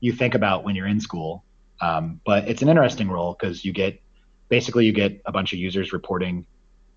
you 0.00 0.12
think 0.12 0.34
about 0.34 0.64
when 0.64 0.74
you're 0.74 0.86
in 0.86 1.00
school. 1.00 1.44
Um, 1.80 2.20
but 2.24 2.48
it's 2.48 2.62
an 2.62 2.68
interesting 2.68 3.10
role 3.10 3.36
because 3.38 3.64
you 3.64 3.72
get 3.72 4.00
basically 4.48 4.86
you 4.86 4.92
get 4.92 5.20
a 5.26 5.32
bunch 5.32 5.52
of 5.52 5.58
users 5.58 5.92
reporting 5.92 6.46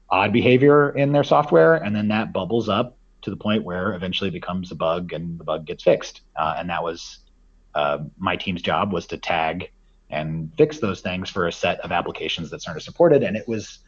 odd 0.10 0.32
behavior 0.32 0.91
in 0.91 1.12
their 1.12 1.23
software, 1.23 1.75
and 1.75 1.95
then 1.95 2.10
that 2.10 2.32
bubbles 2.32 2.69
up 2.69 2.97
to 3.26 3.32
the 3.32 3.36
point 3.36 3.64
where 3.64 3.94
eventually 3.94 4.28
it 4.28 4.34
becomes 4.34 4.72
a 4.72 4.76
bug 4.76 5.12
and 5.12 5.40
the 5.40 5.44
bug 5.44 5.66
gets 5.66 5.84
fixed. 5.84 6.22
Uh, 6.36 6.56
and 6.60 6.70
that 6.70 6.82
was 6.84 7.20
uh, 7.74 7.98
my 8.20 8.36
team's 8.36 8.62
job 8.62 8.94
was 8.94 9.08
to 9.08 9.18
tag 9.18 9.72
and 10.12 10.52
fix 10.56 10.78
those 10.78 11.02
things 11.02 11.28
for 11.28 11.48
a 11.48 11.52
set 11.52 11.80
of 11.80 11.92
applications 11.92 12.52
that 12.52 12.62
Cerner 12.62 12.80
supported. 12.80 13.24
And 13.24 13.36
it 13.36 13.48
was 13.48 13.80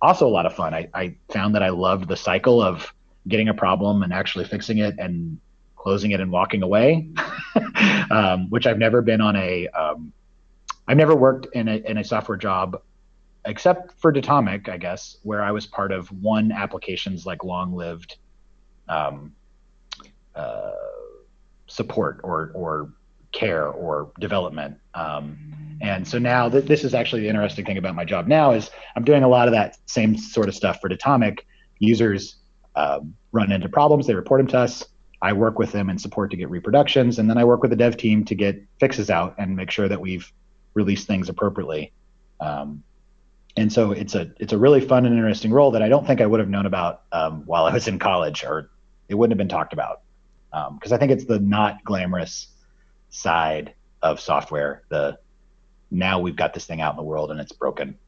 also 0.00 0.26
a 0.26 0.30
lot 0.30 0.46
of 0.46 0.54
fun. 0.54 0.72
I, 0.72 0.88
I 0.94 1.14
found 1.30 1.54
that 1.54 1.62
I 1.62 1.68
loved 1.68 2.08
the 2.08 2.16
cycle 2.16 2.62
of 2.62 2.92
getting 3.28 3.48
a 3.48 3.54
problem 3.54 4.02
and 4.02 4.10
actually 4.10 4.46
fixing 4.46 4.78
it 4.78 4.98
and 4.98 5.38
closing 5.76 6.12
it 6.12 6.20
and 6.20 6.32
walking 6.32 6.62
away, 6.62 7.10
um, 8.10 8.48
which 8.48 8.66
I've 8.66 8.78
never 8.78 9.02
been 9.02 9.20
on 9.20 9.36
a. 9.36 9.68
Um, 9.68 10.14
I've 10.88 10.96
never 10.96 11.14
worked 11.14 11.54
in 11.54 11.68
a 11.68 11.76
in 11.76 11.98
a 11.98 12.04
software 12.04 12.38
job, 12.38 12.80
except 13.44 14.00
for 14.00 14.10
Datomic, 14.12 14.70
I 14.70 14.78
guess, 14.78 15.18
where 15.24 15.42
I 15.42 15.52
was 15.52 15.66
part 15.66 15.92
of 15.92 16.08
one 16.22 16.50
application's 16.50 17.26
like 17.26 17.44
long 17.44 17.74
lived 17.74 18.16
um, 18.88 19.32
uh, 20.34 20.72
support 21.66 22.20
or 22.22 22.52
or 22.54 22.92
care 23.32 23.68
or 23.68 24.12
development. 24.20 24.76
Um, 24.94 25.38
and 25.80 26.06
so 26.06 26.18
now 26.18 26.48
th- 26.48 26.66
this 26.66 26.84
is 26.84 26.94
actually 26.94 27.22
the 27.22 27.28
interesting 27.28 27.64
thing 27.64 27.78
about 27.78 27.94
my 27.94 28.04
job 28.04 28.26
now 28.26 28.52
is 28.52 28.70
I'm 28.94 29.04
doing 29.04 29.22
a 29.22 29.28
lot 29.28 29.48
of 29.48 29.52
that 29.52 29.78
same 29.86 30.16
sort 30.16 30.48
of 30.48 30.54
stuff 30.54 30.80
for 30.80 30.88
Datomic. 30.88 31.40
Users 31.78 32.36
uh, 32.76 33.00
run 33.32 33.50
into 33.50 33.68
problems, 33.68 34.06
they 34.06 34.14
report 34.14 34.40
them 34.40 34.46
to 34.48 34.58
us. 34.58 34.84
I 35.22 35.32
work 35.32 35.58
with 35.58 35.72
them 35.72 35.88
and 35.88 36.00
support 36.00 36.30
to 36.32 36.36
get 36.36 36.50
reproductions, 36.50 37.18
and 37.18 37.30
then 37.30 37.38
I 37.38 37.44
work 37.44 37.62
with 37.62 37.70
the 37.70 37.76
dev 37.76 37.96
team 37.96 38.24
to 38.24 38.34
get 38.34 38.60
fixes 38.80 39.08
out 39.08 39.34
and 39.38 39.56
make 39.56 39.70
sure 39.70 39.88
that 39.88 40.00
we've 40.00 40.30
released 40.74 41.06
things 41.06 41.28
appropriately. 41.28 41.92
Um, 42.40 42.82
and 43.56 43.72
so 43.72 43.92
it's 43.92 44.14
a 44.14 44.30
it's 44.38 44.52
a 44.52 44.58
really 44.58 44.80
fun 44.80 45.04
and 45.04 45.14
interesting 45.14 45.52
role 45.52 45.72
that 45.72 45.82
I 45.82 45.88
don't 45.88 46.06
think 46.06 46.20
I 46.20 46.26
would 46.26 46.40
have 46.40 46.48
known 46.48 46.66
about 46.66 47.02
um, 47.12 47.44
while 47.44 47.66
I 47.66 47.72
was 47.72 47.86
in 47.88 47.98
college, 47.98 48.44
or 48.44 48.70
it 49.08 49.14
wouldn't 49.14 49.32
have 49.32 49.38
been 49.38 49.48
talked 49.48 49.72
about 49.72 50.02
because 50.50 50.92
um, 50.92 50.94
I 50.94 50.98
think 50.98 51.12
it's 51.12 51.24
the 51.24 51.38
not 51.38 51.84
glamorous 51.84 52.48
side 53.10 53.74
of 54.02 54.20
software. 54.20 54.82
The 54.88 55.18
now 55.90 56.18
we've 56.18 56.36
got 56.36 56.54
this 56.54 56.64
thing 56.64 56.80
out 56.80 56.92
in 56.92 56.96
the 56.96 57.02
world 57.02 57.30
and 57.30 57.40
it's 57.40 57.52
broken, 57.52 57.98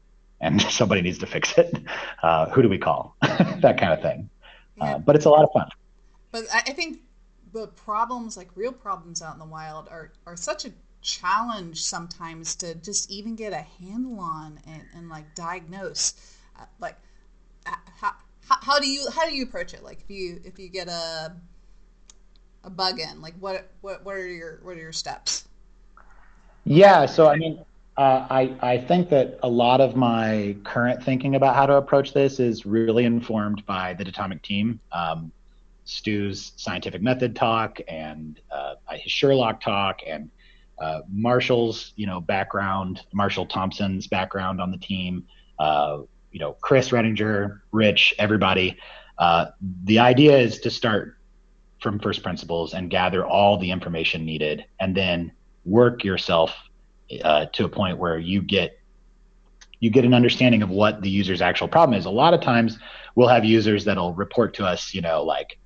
and 0.41 0.61
somebody 0.71 1.01
needs 1.01 1.19
to 1.19 1.27
fix 1.27 1.57
it. 1.57 1.77
Uh, 2.23 2.49
who 2.49 2.61
do 2.61 2.69
we 2.69 2.77
call? 2.77 3.15
that 3.21 3.77
kind 3.79 3.93
of 3.93 4.01
thing. 4.01 4.29
Yeah. 4.77 4.95
Uh, 4.95 4.99
but 4.99 5.15
it's 5.15 5.25
a 5.25 5.29
lot 5.29 5.43
of 5.43 5.51
fun. 5.53 5.69
But 6.31 6.45
I 6.53 6.73
think 6.73 6.99
the 7.53 7.67
problems, 7.67 8.35
like 8.35 8.49
real 8.55 8.73
problems 8.73 9.21
out 9.21 9.33
in 9.33 9.39
the 9.39 9.45
wild, 9.45 9.87
are 9.89 10.11
are 10.25 10.35
such 10.35 10.65
a 10.65 10.71
challenge 11.05 11.81
sometimes 11.81 12.55
to 12.55 12.75
just 12.75 13.09
even 13.11 13.35
get 13.35 13.53
a 13.53 13.65
handle 13.83 14.19
on 14.19 14.59
and, 14.67 14.81
and 14.95 15.09
like 15.09 15.33
diagnose. 15.35 16.13
Uh, 16.59 16.65
like, 16.79 16.97
how, 17.65 18.13
how, 18.47 18.57
how 18.61 18.79
do 18.79 18.89
you 18.89 19.07
how 19.11 19.27
do 19.29 19.35
you 19.35 19.43
approach 19.43 19.73
it? 19.73 19.83
Like, 19.83 19.99
if 20.01 20.09
you 20.09 20.41
if 20.43 20.59
you 20.59 20.67
get 20.67 20.87
a 20.87 21.35
a 22.63 22.69
bug 22.69 22.99
in, 22.99 23.21
like 23.21 23.35
what 23.39 23.69
what 23.81 24.03
what 24.03 24.15
are 24.15 24.27
your 24.27 24.59
what 24.63 24.75
are 24.75 24.81
your 24.81 24.91
steps? 24.91 25.47
Yeah, 26.63 27.05
so 27.05 27.27
I 27.27 27.35
mean, 27.35 27.63
uh, 27.97 28.25
I 28.29 28.55
I 28.61 28.77
think 28.79 29.09
that 29.09 29.39
a 29.43 29.49
lot 29.49 29.81
of 29.81 29.95
my 29.95 30.55
current 30.63 31.03
thinking 31.03 31.35
about 31.35 31.55
how 31.55 31.67
to 31.67 31.75
approach 31.75 32.13
this 32.13 32.39
is 32.39 32.65
really 32.65 33.05
informed 33.05 33.63
by 33.65 33.93
the 33.93 34.03
Datomic 34.03 34.41
team. 34.41 34.79
Um, 34.91 35.31
Stu's 35.85 36.51
scientific 36.55 37.03
method 37.03 37.35
talk 37.35 37.79
and 37.87 38.39
uh, 38.51 38.73
his 38.93 39.11
Sherlock 39.11 39.61
talk 39.61 39.99
and 40.05 40.31
uh, 40.79 41.01
Marshall's 41.09 41.93
you 41.95 42.05
know 42.05 42.19
background, 42.19 43.01
Marshall 43.13 43.45
Thompson's 43.45 44.07
background 44.07 44.61
on 44.61 44.71
the 44.71 44.77
team. 44.77 45.25
Uh, 45.59 45.99
you 46.31 46.39
know, 46.39 46.53
Chris 46.61 46.89
Redinger, 46.89 47.61
Rich, 47.71 48.13
everybody. 48.19 48.77
Uh, 49.17 49.47
the 49.85 49.99
idea 49.99 50.37
is 50.37 50.59
to 50.59 50.69
start 50.69 51.17
from 51.79 51.99
first 51.99 52.23
principles 52.23 52.73
and 52.73 52.89
gather 52.89 53.25
all 53.25 53.57
the 53.57 53.71
information 53.71 54.25
needed, 54.25 54.65
and 54.79 54.95
then 54.95 55.31
work 55.63 56.03
yourself 56.03 56.53
uh, 57.23 57.45
to 57.53 57.65
a 57.65 57.69
point 57.69 57.97
where 57.97 58.17
you 58.17 58.41
get 58.41 58.79
you 59.79 59.89
get 59.89 60.05
an 60.05 60.13
understanding 60.13 60.61
of 60.61 60.69
what 60.69 61.01
the 61.01 61.09
user's 61.09 61.41
actual 61.41 61.67
problem 61.67 61.97
is. 61.97 62.05
A 62.05 62.09
lot 62.09 62.33
of 62.33 62.41
times, 62.41 62.79
we'll 63.15 63.27
have 63.27 63.45
users 63.45 63.85
that'll 63.85 64.13
report 64.13 64.53
to 64.55 64.65
us, 64.65 64.93
you 64.93 65.01
know, 65.01 65.23
like 65.23 65.57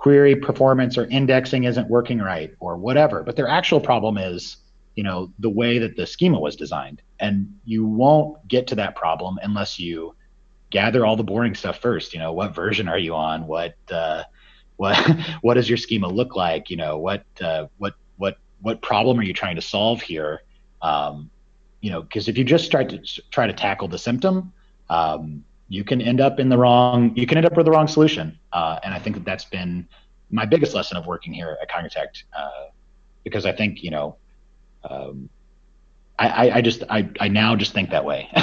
query 0.00 0.34
performance 0.34 0.96
or 0.96 1.04
indexing 1.10 1.64
isn't 1.64 1.90
working 1.90 2.20
right 2.20 2.54
or 2.58 2.78
whatever. 2.78 3.22
But 3.22 3.36
their 3.36 3.46
actual 3.46 3.80
problem 3.80 4.16
is, 4.16 4.56
you 4.96 5.02
know, 5.02 5.30
the 5.38 5.50
way 5.50 5.78
that 5.78 5.94
the 5.94 6.06
schema 6.06 6.40
was 6.40 6.56
designed. 6.56 7.02
And 7.20 7.54
you 7.66 7.84
won't 7.84 8.48
get 8.48 8.66
to 8.68 8.74
that 8.76 8.96
problem 8.96 9.38
unless 9.42 9.78
you 9.78 10.16
gather 10.70 11.04
all 11.04 11.16
the 11.16 11.22
boring 11.22 11.54
stuff 11.54 11.80
first. 11.80 12.14
You 12.14 12.18
know, 12.18 12.32
what 12.32 12.54
version 12.54 12.88
are 12.88 12.98
you 12.98 13.14
on? 13.14 13.46
What 13.46 13.74
uh, 13.92 14.24
what 14.76 14.96
what 15.42 15.54
does 15.54 15.68
your 15.68 15.76
schema 15.76 16.08
look 16.08 16.34
like? 16.34 16.70
You 16.70 16.78
know, 16.78 16.96
what 16.96 17.26
uh, 17.42 17.66
what 17.76 17.92
what 18.16 18.38
what 18.62 18.80
problem 18.80 19.20
are 19.20 19.24
you 19.24 19.34
trying 19.34 19.56
to 19.56 19.62
solve 19.62 20.00
here? 20.00 20.40
Um, 20.80 21.30
you 21.82 21.90
know, 21.90 22.00
because 22.00 22.26
if 22.26 22.38
you 22.38 22.44
just 22.44 22.64
start 22.64 22.88
to 22.88 23.00
try 23.30 23.46
to 23.46 23.52
tackle 23.52 23.88
the 23.88 23.98
symptom, 23.98 24.54
um, 24.88 25.44
you 25.70 25.84
can 25.84 26.02
end 26.02 26.20
up 26.20 26.38
in 26.38 26.48
the 26.50 26.58
wrong 26.58 27.12
you 27.16 27.26
can 27.26 27.38
end 27.38 27.46
up 27.46 27.56
with 27.56 27.64
the 27.64 27.72
wrong 27.72 27.88
solution. 27.88 28.38
Uh, 28.52 28.78
and 28.84 28.92
i 28.92 28.98
think 28.98 29.16
that 29.16 29.24
that's 29.24 29.46
been 29.46 29.88
my 30.30 30.44
biggest 30.44 30.74
lesson 30.74 30.96
of 30.98 31.06
working 31.06 31.32
here 31.32 31.56
at 31.62 31.70
cognitect 31.70 32.24
uh, 32.36 32.66
because 33.24 33.46
i 33.46 33.52
think 33.52 33.82
you 33.82 33.90
know 33.90 34.16
um, 34.84 35.28
I, 36.18 36.50
I, 36.50 36.60
just 36.60 36.82
I, 36.90 37.08
I 37.18 37.28
now 37.28 37.56
just 37.56 37.72
think 37.72 37.88
that 37.90 38.04
way. 38.04 38.28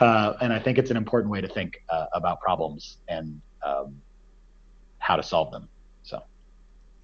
Uh, 0.00 0.36
and 0.40 0.52
i 0.52 0.58
think 0.58 0.78
it's 0.78 0.90
an 0.90 0.96
important 0.96 1.30
way 1.30 1.40
to 1.40 1.46
think 1.46 1.82
uh, 1.88 2.06
about 2.12 2.40
problems 2.40 2.96
and 3.08 3.40
um, 3.62 3.94
how 4.98 5.16
to 5.16 5.22
solve 5.22 5.50
them. 5.52 5.68
So 6.02 6.22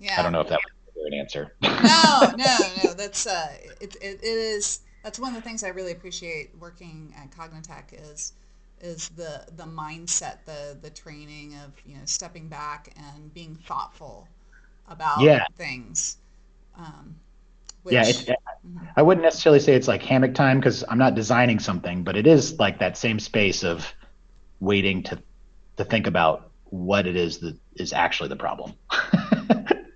yeah. 0.00 0.16
I 0.18 0.22
don't 0.22 0.32
know 0.32 0.40
if 0.40 0.48
that 0.48 0.58
was 0.96 1.06
an 1.06 1.14
answer. 1.14 1.54
No 1.62 2.32
no 2.37 2.56
no 2.82 2.94
that's 2.94 3.26
uh 3.26 3.48
it, 3.80 3.96
it, 4.00 4.18
it 4.22 4.24
is 4.24 4.80
that's 5.04 5.18
one 5.18 5.34
of 5.34 5.37
the 5.37 5.48
things 5.48 5.62
i 5.62 5.68
really 5.68 5.92
appreciate 5.92 6.50
working 6.58 7.14
at 7.16 7.30
cognitect 7.30 7.92
is 8.12 8.32
is 8.80 9.10
the 9.10 9.46
the 9.56 9.64
mindset, 9.64 10.44
the 10.44 10.78
the 10.80 10.90
training 10.90 11.54
of 11.56 11.72
you 11.84 11.96
know 11.96 12.04
stepping 12.04 12.48
back 12.48 12.92
and 12.96 13.32
being 13.32 13.56
thoughtful 13.56 14.28
about 14.86 15.24
Yeah. 15.24 15.46
things. 15.56 16.18
Um, 16.76 17.16
which, 17.82 17.92
yeah, 17.92 18.04
it's, 18.04 18.24
Mhm. 18.66 18.88
I 18.96 19.02
wouldn't 19.02 19.24
necessarily 19.24 19.60
say 19.60 19.74
it's 19.74 19.88
like 19.88 20.02
hammock 20.02 20.34
time 20.34 20.58
because 20.60 20.84
I'm 20.88 20.98
not 20.98 21.14
designing 21.14 21.58
something, 21.58 22.04
but 22.04 22.16
it 22.16 22.26
is 22.26 22.58
like 22.58 22.78
that 22.80 22.96
same 22.96 23.18
space 23.18 23.64
of 23.64 23.94
waiting 24.60 25.02
to 25.04 25.22
to 25.78 25.84
think 25.84 26.06
about 26.06 26.52
what 26.64 27.06
it 27.06 27.16
is 27.16 27.38
that 27.40 27.56
is 27.76 27.92
actually 27.92 28.28
the 28.28 28.36
problem. 28.36 28.74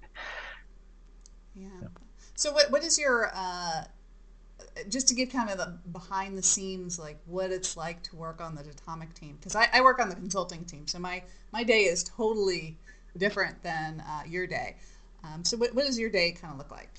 Yeah. 1.55 1.69
So 2.35 2.53
what 2.53 2.71
what 2.71 2.83
is 2.83 2.99
your 2.99 3.31
uh, 3.35 3.85
just 4.89 5.09
to 5.09 5.15
give 5.15 5.31
kind 5.31 5.51
of 5.51 5.59
the 5.59 5.79
behind 5.93 6.37
the 6.37 6.43
scenes 6.43 6.99
like 6.99 7.19
what 7.27 7.51
it's 7.51 7.77
like 7.77 8.03
to 8.03 8.17
work 8.17 8.41
on 8.41 8.55
the 8.55 8.63
Datomic 8.63 9.13
team 9.15 9.37
because 9.39 9.55
I, 9.55 9.69
I 9.73 9.83
work 9.83 10.01
on 10.01 10.09
the 10.09 10.15
consulting 10.15 10.65
team 10.65 10.87
so 10.87 10.99
my 10.99 11.23
my 11.53 11.63
day 11.63 11.83
is 11.85 12.03
totally 12.05 12.77
different 13.17 13.63
than 13.63 14.01
uh, 14.01 14.23
your 14.27 14.47
day. 14.47 14.77
Um, 15.25 15.45
so 15.45 15.57
what 15.57 15.75
what 15.75 15.87
does 15.87 15.99
your 15.99 16.11
day 16.11 16.33
kind 16.33 16.53
of 16.53 16.59
look 16.59 16.71
like? 16.71 16.91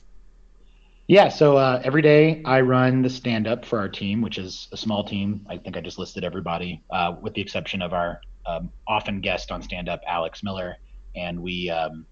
Yeah, 1.08 1.28
so 1.30 1.58
uh, 1.58 1.82
every 1.84 2.02
day 2.02 2.42
I 2.46 2.62
run 2.62 3.02
the 3.02 3.10
stand 3.10 3.46
up 3.46 3.66
for 3.66 3.78
our 3.80 3.90
team, 3.90 4.22
which 4.22 4.38
is 4.38 4.70
a 4.72 4.78
small 4.78 5.04
team. 5.04 5.46
I 5.50 5.58
think 5.58 5.76
I 5.76 5.82
just 5.82 6.00
listed 6.00 6.24
everybody, 6.24 6.82
uh, 6.90 7.16
with 7.22 7.34
the 7.34 7.42
exception 7.42 7.82
of 7.82 7.92
our 7.92 8.22
um, 8.46 8.72
often 8.88 9.20
guest 9.20 9.52
on 9.52 9.62
stand 9.62 9.90
up, 9.90 10.02
Alex 10.08 10.44
Miller. 10.44 10.78
And 11.14 11.42
we 11.42 11.70
um, 11.70 12.06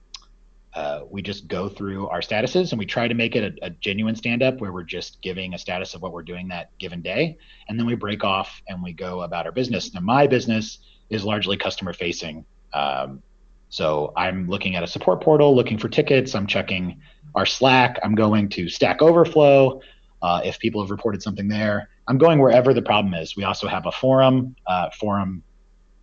uh, 0.73 1.01
we 1.09 1.21
just 1.21 1.47
go 1.47 1.67
through 1.67 2.07
our 2.07 2.21
statuses 2.21 2.71
and 2.71 2.79
we 2.79 2.85
try 2.85 3.07
to 3.07 3.13
make 3.13 3.35
it 3.35 3.57
a, 3.61 3.65
a 3.65 3.69
genuine 3.69 4.15
stand 4.15 4.41
up 4.41 4.61
where 4.61 4.71
we're 4.71 4.83
just 4.83 5.21
giving 5.21 5.53
a 5.53 5.57
status 5.57 5.93
of 5.93 6.01
what 6.01 6.13
we're 6.13 6.23
doing 6.23 6.47
that 6.47 6.69
given 6.77 7.01
day. 7.01 7.37
And 7.67 7.77
then 7.77 7.85
we 7.85 7.95
break 7.95 8.23
off 8.23 8.61
and 8.67 8.81
we 8.81 8.93
go 8.93 9.23
about 9.23 9.45
our 9.45 9.51
business. 9.51 9.93
Now, 9.93 9.99
my 9.99 10.27
business 10.27 10.79
is 11.09 11.25
largely 11.25 11.57
customer 11.57 11.93
facing. 11.93 12.45
Um, 12.73 13.21
so 13.69 14.13
I'm 14.15 14.47
looking 14.47 14.75
at 14.75 14.83
a 14.83 14.87
support 14.87 15.21
portal, 15.21 15.55
looking 15.55 15.77
for 15.77 15.89
tickets. 15.89 16.35
I'm 16.35 16.47
checking 16.47 17.01
our 17.35 17.45
Slack. 17.45 17.99
I'm 18.03 18.15
going 18.15 18.49
to 18.49 18.69
Stack 18.69 19.01
Overflow 19.01 19.81
uh, 20.21 20.41
if 20.43 20.59
people 20.59 20.81
have 20.81 20.91
reported 20.91 21.21
something 21.21 21.47
there. 21.47 21.89
I'm 22.07 22.17
going 22.17 22.39
wherever 22.39 22.73
the 22.73 22.81
problem 22.81 23.13
is. 23.13 23.35
We 23.35 23.43
also 23.43 23.67
have 23.67 23.85
a 23.85 23.91
forum, 23.91 24.55
uh, 24.67 24.89
forum 24.99 25.43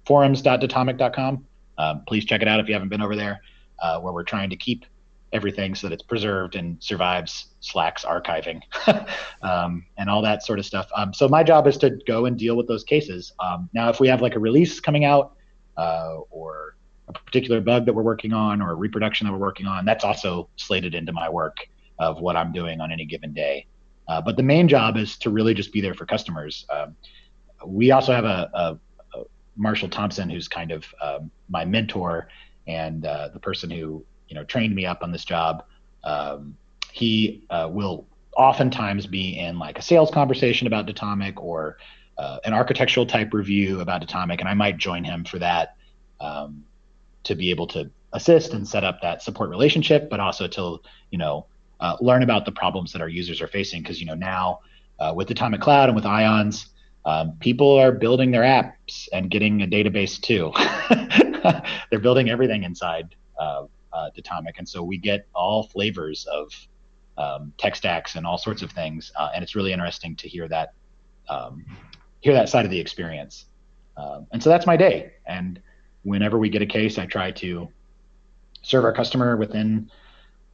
forums.datomic.com. 0.06 1.44
Um, 1.76 2.02
please 2.06 2.24
check 2.24 2.40
it 2.40 2.48
out 2.48 2.60
if 2.60 2.66
you 2.66 2.72
haven't 2.72 2.88
been 2.88 3.02
over 3.02 3.14
there, 3.14 3.40
uh, 3.80 4.00
where 4.00 4.12
we're 4.12 4.24
trying 4.24 4.50
to 4.50 4.56
keep 4.56 4.84
everything 5.32 5.74
so 5.74 5.88
that 5.88 5.94
it's 5.94 6.02
preserved 6.02 6.56
and 6.56 6.82
survives 6.82 7.48
Slack's 7.60 8.04
archiving 8.04 8.62
um, 9.42 9.84
and 9.98 10.08
all 10.08 10.22
that 10.22 10.42
sort 10.42 10.58
of 10.58 10.66
stuff. 10.66 10.88
Um, 10.94 11.12
so 11.12 11.28
my 11.28 11.42
job 11.42 11.66
is 11.66 11.76
to 11.78 11.98
go 12.06 12.26
and 12.26 12.38
deal 12.38 12.56
with 12.56 12.66
those 12.66 12.84
cases. 12.84 13.32
Um, 13.40 13.68
now, 13.74 13.88
if 13.90 14.00
we 14.00 14.08
have 14.08 14.22
like 14.22 14.36
a 14.36 14.38
release 14.38 14.80
coming 14.80 15.04
out 15.04 15.34
uh, 15.76 16.18
or 16.30 16.76
a 17.08 17.12
particular 17.12 17.60
bug 17.60 17.86
that 17.86 17.92
we're 17.92 18.02
working 18.02 18.32
on 18.32 18.62
or 18.62 18.72
a 18.72 18.74
reproduction 18.74 19.26
that 19.26 19.32
we're 19.32 19.38
working 19.38 19.66
on, 19.66 19.84
that's 19.84 20.04
also 20.04 20.48
slated 20.56 20.94
into 20.94 21.12
my 21.12 21.28
work 21.28 21.58
of 21.98 22.20
what 22.20 22.36
I'm 22.36 22.52
doing 22.52 22.80
on 22.80 22.92
any 22.92 23.04
given 23.04 23.32
day. 23.32 23.66
Uh, 24.08 24.20
but 24.20 24.36
the 24.36 24.42
main 24.42 24.68
job 24.68 24.96
is 24.96 25.18
to 25.18 25.30
really 25.30 25.52
just 25.52 25.72
be 25.72 25.80
there 25.80 25.94
for 25.94 26.06
customers. 26.06 26.64
Um, 26.70 26.96
we 27.66 27.90
also 27.90 28.12
have 28.12 28.24
a, 28.24 28.50
a, 28.54 28.78
a, 29.18 29.24
Marshall 29.56 29.88
Thompson, 29.88 30.30
who's 30.30 30.48
kind 30.48 30.70
of 30.70 30.86
um, 31.02 31.30
my 31.48 31.64
mentor 31.64 32.28
and 32.68 33.04
uh, 33.04 33.28
the 33.32 33.40
person 33.40 33.70
who 33.70 34.04
you 34.28 34.34
know 34.34 34.44
trained 34.44 34.74
me 34.74 34.86
up 34.86 35.02
on 35.02 35.10
this 35.10 35.24
job. 35.24 35.64
Um, 36.04 36.56
he 36.92 37.42
uh, 37.50 37.68
will 37.70 38.06
oftentimes 38.36 39.06
be 39.06 39.38
in 39.38 39.58
like 39.58 39.78
a 39.78 39.82
sales 39.82 40.10
conversation 40.10 40.66
about 40.66 40.86
Datomic 40.86 41.34
or 41.36 41.78
uh, 42.18 42.38
an 42.44 42.52
architectural 42.52 43.06
type 43.06 43.32
review 43.32 43.80
about 43.80 44.06
Datomic, 44.06 44.38
and 44.38 44.48
I 44.48 44.54
might 44.54 44.76
join 44.76 45.02
him 45.02 45.24
for 45.24 45.38
that 45.40 45.76
um, 46.20 46.64
to 47.24 47.34
be 47.34 47.50
able 47.50 47.66
to 47.68 47.90
assist 48.12 48.54
and 48.54 48.66
set 48.66 48.84
up 48.84 49.00
that 49.02 49.22
support 49.22 49.50
relationship, 49.50 50.08
but 50.08 50.20
also 50.20 50.46
to 50.46 50.80
you 51.10 51.18
know 51.18 51.46
uh, 51.80 51.96
learn 52.00 52.22
about 52.22 52.44
the 52.44 52.52
problems 52.52 52.92
that 52.92 53.00
our 53.00 53.08
users 53.08 53.40
are 53.40 53.48
facing. 53.48 53.82
Because 53.82 54.00
you 54.00 54.06
know 54.06 54.14
now 54.14 54.60
uh, 55.00 55.12
with 55.16 55.28
Datomic 55.28 55.60
Cloud 55.60 55.88
and 55.88 55.96
with 55.96 56.06
Ions, 56.06 56.66
um, 57.04 57.36
people 57.40 57.78
are 57.78 57.92
building 57.92 58.30
their 58.30 58.42
apps 58.42 59.08
and 59.12 59.30
getting 59.30 59.62
a 59.62 59.66
database 59.66 60.20
too. 60.20 60.52
They're 61.90 62.00
building 62.00 62.30
everything 62.30 62.64
inside 62.64 63.14
uh, 63.38 63.64
uh, 63.92 64.10
Datomic, 64.16 64.58
and 64.58 64.68
so 64.68 64.82
we 64.82 64.98
get 64.98 65.26
all 65.34 65.64
flavors 65.64 66.26
of 66.26 66.52
um, 67.16 67.52
tech 67.58 67.76
stacks 67.76 68.14
and 68.14 68.26
all 68.26 68.38
sorts 68.38 68.62
of 68.62 68.70
things. 68.70 69.12
Uh, 69.18 69.30
and 69.34 69.42
it's 69.42 69.54
really 69.54 69.72
interesting 69.72 70.14
to 70.16 70.28
hear 70.28 70.48
that 70.48 70.72
um, 71.28 71.64
hear 72.20 72.32
that 72.32 72.48
side 72.48 72.64
of 72.64 72.70
the 72.70 72.78
experience. 72.78 73.46
Um, 73.96 74.26
and 74.32 74.42
so 74.42 74.48
that's 74.50 74.66
my 74.66 74.76
day. 74.76 75.12
And 75.26 75.60
whenever 76.02 76.38
we 76.38 76.48
get 76.48 76.62
a 76.62 76.66
case, 76.66 76.98
I 76.98 77.06
try 77.06 77.30
to 77.32 77.68
serve 78.62 78.84
our 78.84 78.92
customer 78.92 79.36
within 79.36 79.90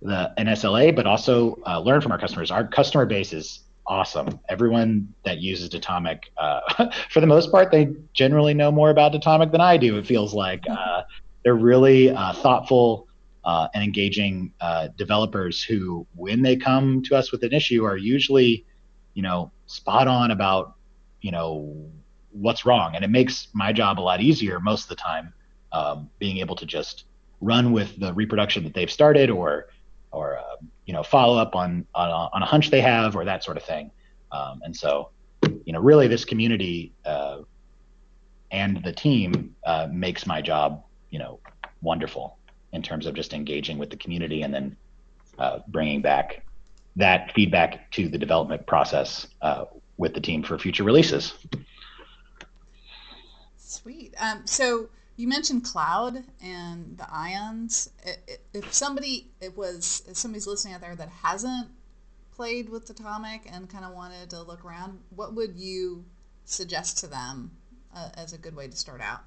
the 0.02 0.32
an 0.38 0.46
SLA, 0.46 0.94
but 0.94 1.06
also 1.06 1.60
uh, 1.66 1.80
learn 1.80 2.00
from 2.00 2.12
our 2.12 2.18
customers. 2.18 2.50
Our 2.50 2.66
customer 2.66 3.06
base 3.06 3.32
is 3.32 3.63
awesome. 3.86 4.40
Everyone 4.48 5.12
that 5.24 5.38
uses 5.38 5.68
Datomic, 5.68 6.24
uh, 6.38 6.86
for 7.10 7.20
the 7.20 7.26
most 7.26 7.50
part, 7.50 7.70
they 7.70 7.88
generally 8.12 8.54
know 8.54 8.70
more 8.70 8.90
about 8.90 9.12
Datomic 9.12 9.52
than 9.52 9.60
I 9.60 9.76
do. 9.76 9.98
It 9.98 10.06
feels 10.06 10.34
like 10.34 10.64
uh, 10.68 11.02
they're 11.42 11.54
really 11.54 12.10
uh, 12.10 12.32
thoughtful 12.32 13.08
uh, 13.44 13.68
and 13.74 13.84
engaging 13.84 14.52
uh, 14.60 14.88
developers 14.96 15.62
who, 15.62 16.06
when 16.14 16.42
they 16.42 16.56
come 16.56 17.02
to 17.02 17.14
us 17.14 17.30
with 17.30 17.42
an 17.42 17.52
issue, 17.52 17.84
are 17.84 17.96
usually, 17.96 18.64
you 19.12 19.22
know, 19.22 19.50
spot 19.66 20.08
on 20.08 20.30
about, 20.30 20.74
you 21.20 21.30
know, 21.30 21.90
what's 22.32 22.66
wrong, 22.66 22.94
and 22.94 23.04
it 23.04 23.10
makes 23.10 23.48
my 23.52 23.72
job 23.72 24.00
a 24.00 24.02
lot 24.02 24.20
easier 24.20 24.60
most 24.60 24.84
of 24.84 24.88
the 24.88 24.96
time, 24.96 25.32
um, 25.72 26.10
being 26.18 26.38
able 26.38 26.56
to 26.56 26.66
just 26.66 27.04
run 27.40 27.72
with 27.72 27.98
the 28.00 28.12
reproduction 28.14 28.64
that 28.64 28.74
they've 28.74 28.90
started 28.90 29.30
or 29.30 29.68
or 30.10 30.38
uh, 30.38 30.56
you 30.86 30.92
know 30.92 31.02
follow 31.02 31.38
up 31.38 31.54
on, 31.54 31.86
on 31.94 32.30
on 32.32 32.42
a 32.42 32.46
hunch 32.46 32.70
they 32.70 32.80
have 32.80 33.16
or 33.16 33.24
that 33.24 33.44
sort 33.44 33.56
of 33.56 33.62
thing. 33.62 33.90
Um, 34.32 34.60
and 34.64 34.76
so, 34.76 35.10
you 35.64 35.72
know, 35.72 35.80
really 35.80 36.08
this 36.08 36.24
community 36.24 36.92
uh, 37.04 37.38
and 38.50 38.82
the 38.82 38.92
team 38.92 39.54
uh, 39.64 39.88
makes 39.90 40.26
my 40.26 40.42
job 40.42 40.82
you 41.10 41.18
know 41.18 41.38
wonderful 41.82 42.38
in 42.72 42.82
terms 42.82 43.06
of 43.06 43.14
just 43.14 43.32
engaging 43.32 43.78
with 43.78 43.90
the 43.90 43.96
community 43.96 44.42
and 44.42 44.52
then 44.52 44.76
uh, 45.38 45.60
bringing 45.68 46.02
back 46.02 46.44
that 46.96 47.32
feedback 47.32 47.90
to 47.92 48.08
the 48.08 48.18
development 48.18 48.66
process 48.66 49.26
uh, 49.42 49.64
with 49.96 50.14
the 50.14 50.20
team 50.20 50.42
for 50.42 50.58
future 50.58 50.84
releases. 50.84 51.34
Sweet. 53.56 54.14
Um, 54.20 54.42
so 54.44 54.88
you 55.16 55.28
mentioned 55.28 55.64
cloud 55.64 56.24
and 56.42 56.98
the 56.98 57.06
ions. 57.10 57.90
If 58.52 58.72
somebody 58.72 59.30
it 59.40 59.56
was 59.56 60.02
if 60.08 60.16
somebody's 60.16 60.46
listening 60.46 60.74
out 60.74 60.80
there 60.80 60.96
that 60.96 61.08
hasn't 61.08 61.68
played 62.34 62.68
with 62.68 62.86
Datomic 62.86 63.42
and 63.50 63.68
kind 63.68 63.84
of 63.84 63.94
wanted 63.94 64.30
to 64.30 64.42
look 64.42 64.64
around, 64.64 64.98
what 65.10 65.34
would 65.34 65.56
you 65.56 66.04
suggest 66.44 66.98
to 66.98 67.06
them 67.06 67.50
uh, 67.94 68.08
as 68.16 68.32
a 68.32 68.38
good 68.38 68.56
way 68.56 68.66
to 68.66 68.76
start 68.76 69.00
out? 69.00 69.20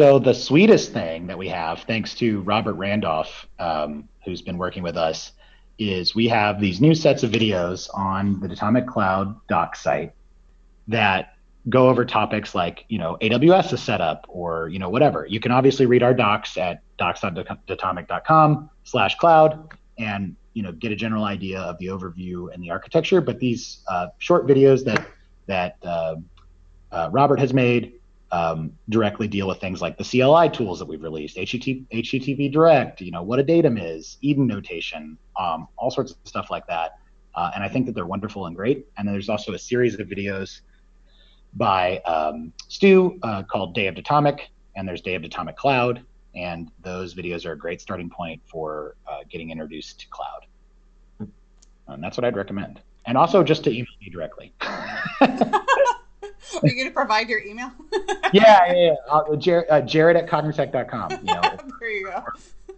So 0.00 0.18
the 0.18 0.34
sweetest 0.34 0.92
thing 0.92 1.26
that 1.26 1.38
we 1.38 1.48
have, 1.48 1.82
thanks 1.82 2.14
to 2.14 2.40
Robert 2.40 2.72
Randolph, 2.72 3.46
um, 3.58 4.08
who's 4.24 4.42
been 4.42 4.56
working 4.56 4.82
with 4.82 4.96
us, 4.96 5.32
is 5.78 6.14
we 6.14 6.26
have 6.28 6.60
these 6.60 6.80
new 6.80 6.94
sets 6.94 7.22
of 7.22 7.30
videos 7.30 7.88
on 7.94 8.40
the 8.40 8.48
Datomic 8.48 8.86
Cloud 8.86 9.46
doc 9.46 9.76
site 9.76 10.12
that 10.88 11.34
go 11.70 11.88
over 11.88 12.04
topics 12.04 12.54
like 12.54 12.84
you 12.88 12.98
know 12.98 13.16
AWS 13.20 13.72
is 13.72 13.82
set 13.82 14.00
up 14.00 14.26
or 14.28 14.68
you 14.68 14.78
know 14.78 14.90
whatever. 14.90 15.26
You 15.26 15.40
can 15.40 15.52
obviously 15.52 15.86
read 15.86 16.02
our 16.02 16.12
docs 16.12 16.56
at 16.56 16.82
docs.datomic.com 16.98 18.70
slash 18.84 19.16
cloud 19.16 19.72
and 19.98 20.36
you 20.52 20.62
know 20.62 20.72
get 20.72 20.92
a 20.92 20.96
general 20.96 21.24
idea 21.24 21.60
of 21.60 21.78
the 21.78 21.86
overview 21.86 22.52
and 22.52 22.62
the 22.62 22.70
architecture. 22.70 23.20
But 23.20 23.38
these 23.38 23.80
uh, 23.88 24.08
short 24.18 24.46
videos 24.46 24.84
that 24.84 25.06
that 25.46 25.76
uh, 25.82 26.16
uh, 26.92 27.08
Robert 27.12 27.38
has 27.40 27.54
made 27.54 27.94
um, 28.32 28.72
directly 28.88 29.26
deal 29.26 29.48
with 29.48 29.58
things 29.58 29.80
like 29.80 29.98
the 29.98 30.04
CLI 30.04 30.50
tools 30.50 30.78
that 30.78 30.86
we've 30.86 31.02
released, 31.02 31.36
HTTP, 31.36 31.86
HTTP 31.90 32.52
Direct, 32.52 33.00
you 33.00 33.10
know 33.10 33.22
what 33.22 33.38
a 33.38 33.42
datum 33.42 33.78
is, 33.78 34.18
EDN 34.22 34.46
notation, 34.46 35.18
um, 35.38 35.68
all 35.76 35.90
sorts 35.90 36.12
of 36.12 36.18
stuff 36.24 36.50
like 36.50 36.66
that. 36.66 36.96
Uh, 37.34 37.50
and 37.54 37.62
I 37.62 37.68
think 37.68 37.86
that 37.86 37.94
they're 37.94 38.06
wonderful 38.06 38.46
and 38.46 38.56
great. 38.56 38.86
And 38.98 39.06
then 39.06 39.14
there's 39.14 39.28
also 39.28 39.52
a 39.52 39.58
series 39.58 39.98
of 39.98 40.06
videos 40.08 40.60
by 41.54 41.98
um, 41.98 42.52
Stu 42.68 43.18
uh, 43.22 43.42
called 43.42 43.74
Day 43.74 43.86
of 43.86 43.94
Datomic, 43.94 44.40
and 44.76 44.86
there's 44.86 45.00
Day 45.00 45.14
of 45.14 45.22
Datomic 45.22 45.56
Cloud, 45.56 46.02
and 46.34 46.70
those 46.82 47.14
videos 47.14 47.44
are 47.44 47.52
a 47.52 47.58
great 47.58 47.80
starting 47.80 48.08
point 48.08 48.40
for 48.46 48.96
uh, 49.08 49.20
getting 49.28 49.50
introduced 49.50 50.00
to 50.00 50.08
cloud. 50.08 50.46
And 51.88 52.02
that's 52.02 52.16
what 52.16 52.24
I'd 52.24 52.36
recommend. 52.36 52.80
And 53.06 53.18
also 53.18 53.42
just 53.42 53.64
to 53.64 53.70
email 53.70 53.86
me 54.00 54.10
directly. 54.10 54.52
Are 56.62 56.68
you 56.68 56.74
going 56.74 56.86
to 56.88 56.94
provide 56.94 57.28
your 57.28 57.40
email? 57.40 57.70
yeah, 58.32 58.66
yeah, 58.66 58.72
yeah. 58.72 58.94
Uh, 59.08 59.24
Jaret, 59.30 59.64
uh, 59.70 59.80
Jaret 59.82 60.16
at 60.16 60.28
cognitect.com. 60.28 61.10
You 61.10 61.34
know, 61.34 61.40
there 61.80 61.90
you 61.90 62.06
go. 62.06 62.24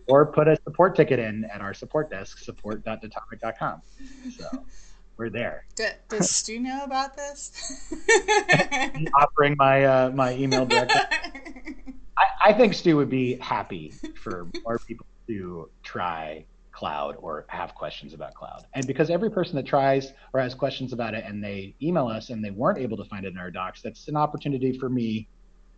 Or, 0.09 0.23
or, 0.23 0.27
put 0.27 0.49
a 0.49 0.57
support 0.65 0.95
ticket 0.95 1.19
in 1.19 1.45
at 1.47 1.61
our 1.61 1.75
support 1.75 2.11
desk, 2.11 2.39
support.datomic.com. 2.39 3.83
So 4.37 4.65
we're 5.17 5.31
there. 5.31 5.65
D- 5.77 5.85
does 6.09 6.31
Stu 6.31 6.61
know 6.61 6.85
about 6.85 7.17
this? 7.17 7.93
offering 9.21 9.55
my 9.59 9.85
uh, 9.85 10.11
my 10.11 10.35
email 10.35 10.67
directly. 10.67 11.01
I, 12.19 12.51
I 12.51 12.53
think 12.53 12.75
Stu 12.75 12.97
would 12.97 13.11
be 13.11 13.37
happy 13.37 13.93
for 14.23 14.49
more 14.65 14.79
people 14.79 15.07
to 15.29 15.71
try 15.83 16.45
cloud 16.73 17.17
or 17.21 17.45
have 17.49 17.75
questions 17.75 18.15
about 18.15 18.35
cloud. 18.35 18.67
And 18.75 18.87
because 18.87 19.11
every 19.11 19.31
person 19.31 19.57
that 19.57 19.67
tries 19.67 20.13
or 20.33 20.41
has 20.41 20.55
questions 20.55 20.93
about 20.93 21.15
it 21.15 21.25
and 21.27 21.43
they 21.43 21.75
email 21.83 22.09
us 22.09 22.31
and 22.31 22.45
they 22.45 22.51
weren't 22.51 22.79
able 22.79 22.97
to 22.97 23.05
find 23.05 23.25
it 23.25 23.33
in 23.33 23.39
our 23.39 23.51
docs, 23.51 23.83
that's 23.83 24.09
an 24.09 24.17
opportunity 24.17 24.77
for 24.79 24.89
me 24.89 25.29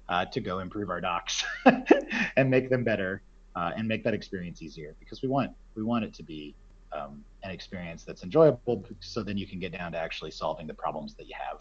uh, 0.08 0.24
to 0.26 0.40
go 0.40 0.60
improve 0.60 0.90
our 0.90 1.00
docs 1.00 1.44
and 2.36 2.50
make 2.50 2.70
them 2.70 2.84
better 2.84 3.22
uh, 3.56 3.72
and 3.76 3.86
make 3.86 4.04
that 4.04 4.14
experience 4.14 4.62
easier 4.62 4.94
because 4.98 5.22
we 5.22 5.28
want 5.28 5.50
we 5.74 5.82
want 5.82 6.04
it 6.04 6.12
to 6.14 6.22
be 6.22 6.54
um, 6.94 7.24
an 7.42 7.50
experience 7.50 8.04
that's 8.04 8.22
enjoyable 8.22 8.84
so 9.00 9.22
then 9.22 9.36
you 9.36 9.46
can 9.46 9.58
get 9.58 9.72
down 9.72 9.92
to 9.92 9.98
actually 9.98 10.30
solving 10.30 10.66
the 10.66 10.74
problems 10.74 11.14
that 11.14 11.26
you 11.26 11.34
have 11.38 11.60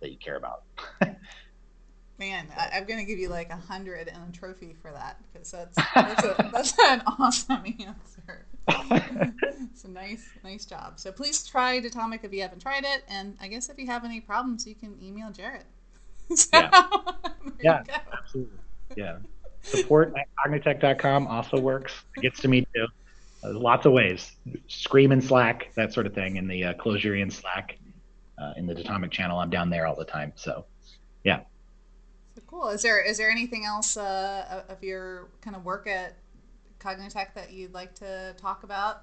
that 0.00 0.10
you 0.10 0.18
care 0.18 0.36
about. 0.36 0.62
Man, 2.18 2.46
I, 2.56 2.78
am 2.78 2.84
gonna 2.84 3.04
give 3.04 3.18
you 3.18 3.28
like 3.28 3.50
a 3.50 3.56
hundred 3.56 4.06
and 4.06 4.28
a 4.28 4.32
trophy 4.32 4.76
for 4.80 4.92
that 4.92 5.18
because 5.32 5.50
that's 5.50 5.76
that's, 5.94 6.24
a, 6.24 6.50
that's 6.52 6.74
an 6.86 7.02
awesome 7.18 7.64
answer. 7.80 8.46
it's 8.68 9.84
a 9.84 9.90
nice 9.90 10.24
nice 10.44 10.64
job. 10.64 11.00
So 11.00 11.10
please 11.10 11.44
try 11.44 11.80
Datomic 11.80 12.20
if 12.22 12.32
you 12.32 12.42
haven't 12.42 12.62
tried 12.62 12.84
it, 12.84 13.02
and 13.08 13.36
I 13.40 13.48
guess 13.48 13.68
if 13.68 13.78
you 13.78 13.86
have 13.86 14.04
any 14.04 14.20
problems, 14.20 14.64
you 14.64 14.76
can 14.76 14.96
email 15.02 15.30
Jaret. 15.30 15.64
so, 16.36 16.48
yeah, 16.52 16.70
yeah 17.62 17.82
absolutely. 18.16 18.58
Yeah, 18.96 19.18
support 19.62 20.14
at 20.16 20.28
cognitect.com 20.46 21.26
also 21.26 21.58
works. 21.58 22.04
It 22.16 22.20
gets 22.20 22.40
to 22.42 22.48
me 22.48 22.64
too. 22.74 22.86
There's 23.44 23.56
lots 23.56 23.86
of 23.86 23.92
ways. 23.92 24.32
Scream 24.68 25.12
in 25.12 25.20
Slack, 25.20 25.72
that 25.76 25.92
sort 25.92 26.06
of 26.06 26.14
thing, 26.14 26.36
in 26.36 26.48
the 26.48 26.64
uh, 26.64 26.74
Clojurians 26.74 27.32
Slack, 27.32 27.78
uh, 28.38 28.54
in 28.56 28.66
the 28.66 28.74
Datomic 28.74 29.10
channel. 29.10 29.38
I'm 29.38 29.50
down 29.50 29.70
there 29.70 29.86
all 29.86 29.94
the 29.94 30.04
time. 30.04 30.32
So, 30.34 30.64
yeah. 31.24 31.40
So 32.34 32.42
cool. 32.46 32.68
Is 32.68 32.82
there 32.82 33.00
is 33.00 33.18
there 33.18 33.30
anything 33.30 33.64
else 33.64 33.96
uh, 33.96 34.64
of 34.68 34.82
your 34.82 35.28
kind 35.40 35.54
of 35.54 35.64
work 35.64 35.86
at 35.86 36.16
Cognitect 36.80 37.34
that 37.34 37.52
you'd 37.52 37.74
like 37.74 37.94
to 37.96 38.34
talk 38.38 38.64
about? 38.64 39.02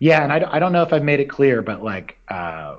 Yeah, 0.00 0.22
and 0.22 0.32
I, 0.32 0.56
I 0.56 0.58
don't 0.58 0.72
know 0.72 0.82
if 0.82 0.92
I've 0.92 1.04
made 1.04 1.20
it 1.20 1.28
clear, 1.28 1.62
but 1.62 1.82
like, 1.82 2.18
uh, 2.28 2.76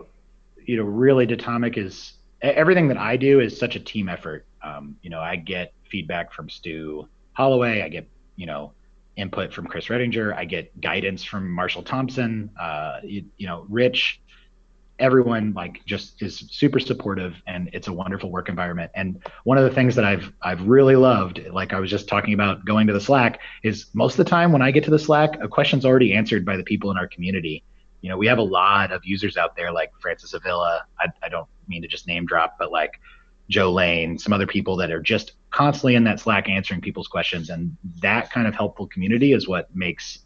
you 0.65 0.77
know, 0.77 0.83
really, 0.83 1.27
Datomic 1.27 1.77
is 1.77 2.13
everything 2.41 2.87
that 2.87 2.97
I 2.97 3.15
do 3.15 3.39
is 3.39 3.57
such 3.57 3.75
a 3.75 3.79
team 3.79 4.09
effort. 4.09 4.45
Um, 4.63 4.97
you 5.01 5.09
know, 5.09 5.19
I 5.19 5.35
get 5.35 5.73
feedback 5.89 6.33
from 6.33 6.49
Stu 6.49 7.07
Holloway. 7.33 7.83
I 7.83 7.89
get, 7.89 8.07
you 8.35 8.47
know, 8.47 8.73
input 9.21 9.53
from 9.53 9.67
Chris 9.67 9.85
Redinger. 9.85 10.35
I 10.35 10.45
get 10.45 10.81
guidance 10.81 11.23
from 11.23 11.49
Marshall 11.49 11.83
Thompson. 11.83 12.49
Uh, 12.59 12.99
you, 13.03 13.25
you, 13.37 13.47
know, 13.47 13.65
Rich. 13.69 14.21
Everyone 14.99 15.53
like 15.53 15.83
just 15.85 16.21
is 16.21 16.45
super 16.51 16.79
supportive, 16.79 17.35
and 17.47 17.69
it's 17.73 17.87
a 17.87 17.93
wonderful 17.93 18.29
work 18.29 18.49
environment. 18.49 18.91
And 18.93 19.23
one 19.45 19.57
of 19.57 19.63
the 19.63 19.71
things 19.71 19.95
that 19.95 20.05
I've 20.05 20.31
I've 20.43 20.61
really 20.67 20.95
loved, 20.95 21.41
like 21.51 21.73
I 21.73 21.79
was 21.79 21.89
just 21.89 22.07
talking 22.07 22.33
about 22.33 22.65
going 22.65 22.85
to 22.87 22.93
the 22.93 23.01
Slack, 23.01 23.39
is 23.63 23.87
most 23.93 24.19
of 24.19 24.25
the 24.25 24.29
time 24.29 24.51
when 24.51 24.61
I 24.61 24.69
get 24.69 24.83
to 24.83 24.91
the 24.91 24.99
Slack, 24.99 25.41
a 25.41 25.47
question's 25.47 25.85
already 25.85 26.13
answered 26.13 26.45
by 26.45 26.55
the 26.55 26.63
people 26.63 26.91
in 26.91 26.97
our 26.97 27.07
community. 27.07 27.63
You 28.01 28.09
know, 28.09 28.17
we 28.17 28.27
have 28.27 28.37
a 28.37 28.43
lot 28.43 28.91
of 28.91 29.01
users 29.03 29.37
out 29.37 29.55
there 29.55 29.71
like 29.71 29.91
Francis 29.99 30.33
Avila. 30.33 30.83
I, 30.99 31.07
I 31.23 31.29
don't 31.29 31.47
mean 31.67 31.81
to 31.81 31.87
just 31.87 32.07
name 32.07 32.25
drop, 32.25 32.57
but 32.59 32.71
like 32.71 32.99
Joe 33.49 33.71
Lane, 33.71 34.17
some 34.17 34.33
other 34.33 34.47
people 34.47 34.75
that 34.77 34.91
are 34.91 35.01
just 35.01 35.33
constantly 35.51 35.95
in 35.95 36.03
that 36.05 36.19
Slack 36.19 36.49
answering 36.49 36.81
people's 36.81 37.07
questions. 37.07 37.49
And 37.49 37.75
that 38.01 38.31
kind 38.31 38.47
of 38.47 38.55
helpful 38.55 38.87
community 38.87 39.33
is 39.33 39.47
what 39.47 39.73
makes 39.75 40.19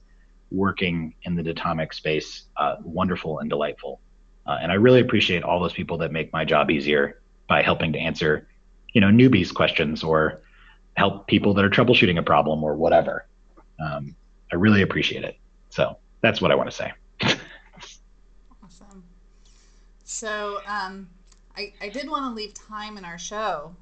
working 0.51 1.13
in 1.23 1.35
the 1.35 1.43
Datomic 1.43 1.93
space 1.93 2.43
uh, 2.57 2.75
wonderful 2.83 3.39
and 3.39 3.49
delightful. 3.49 3.99
Uh, 4.45 4.59
and 4.61 4.71
I 4.71 4.75
really 4.75 5.01
appreciate 5.01 5.43
all 5.43 5.59
those 5.59 5.73
people 5.73 5.97
that 5.99 6.11
make 6.11 6.31
my 6.31 6.45
job 6.45 6.69
easier 6.69 7.19
by 7.47 7.63
helping 7.63 7.93
to 7.93 7.99
answer, 7.99 8.47
you 8.93 9.01
know, 9.01 9.07
newbies 9.07 9.53
questions 9.53 10.03
or 10.03 10.41
help 10.95 11.27
people 11.27 11.53
that 11.55 11.65
are 11.65 11.69
troubleshooting 11.69 12.19
a 12.19 12.23
problem 12.23 12.63
or 12.63 12.75
whatever. 12.75 13.25
Um, 13.79 14.15
I 14.51 14.55
really 14.55 14.83
appreciate 14.83 15.23
it. 15.23 15.37
So 15.69 15.97
that's 16.21 16.41
what 16.41 16.51
I 16.51 16.55
want 16.55 16.69
to 16.69 16.75
say. 16.75 16.93
awesome. 18.63 19.03
So, 20.03 20.59
um, 20.67 21.09
I, 21.57 21.73
I 21.81 21.89
did 21.89 22.09
want 22.09 22.25
to 22.25 22.35
leave 22.35 22.53
time 22.53 22.97
in 22.97 23.05
our 23.05 23.17
show. 23.17 23.75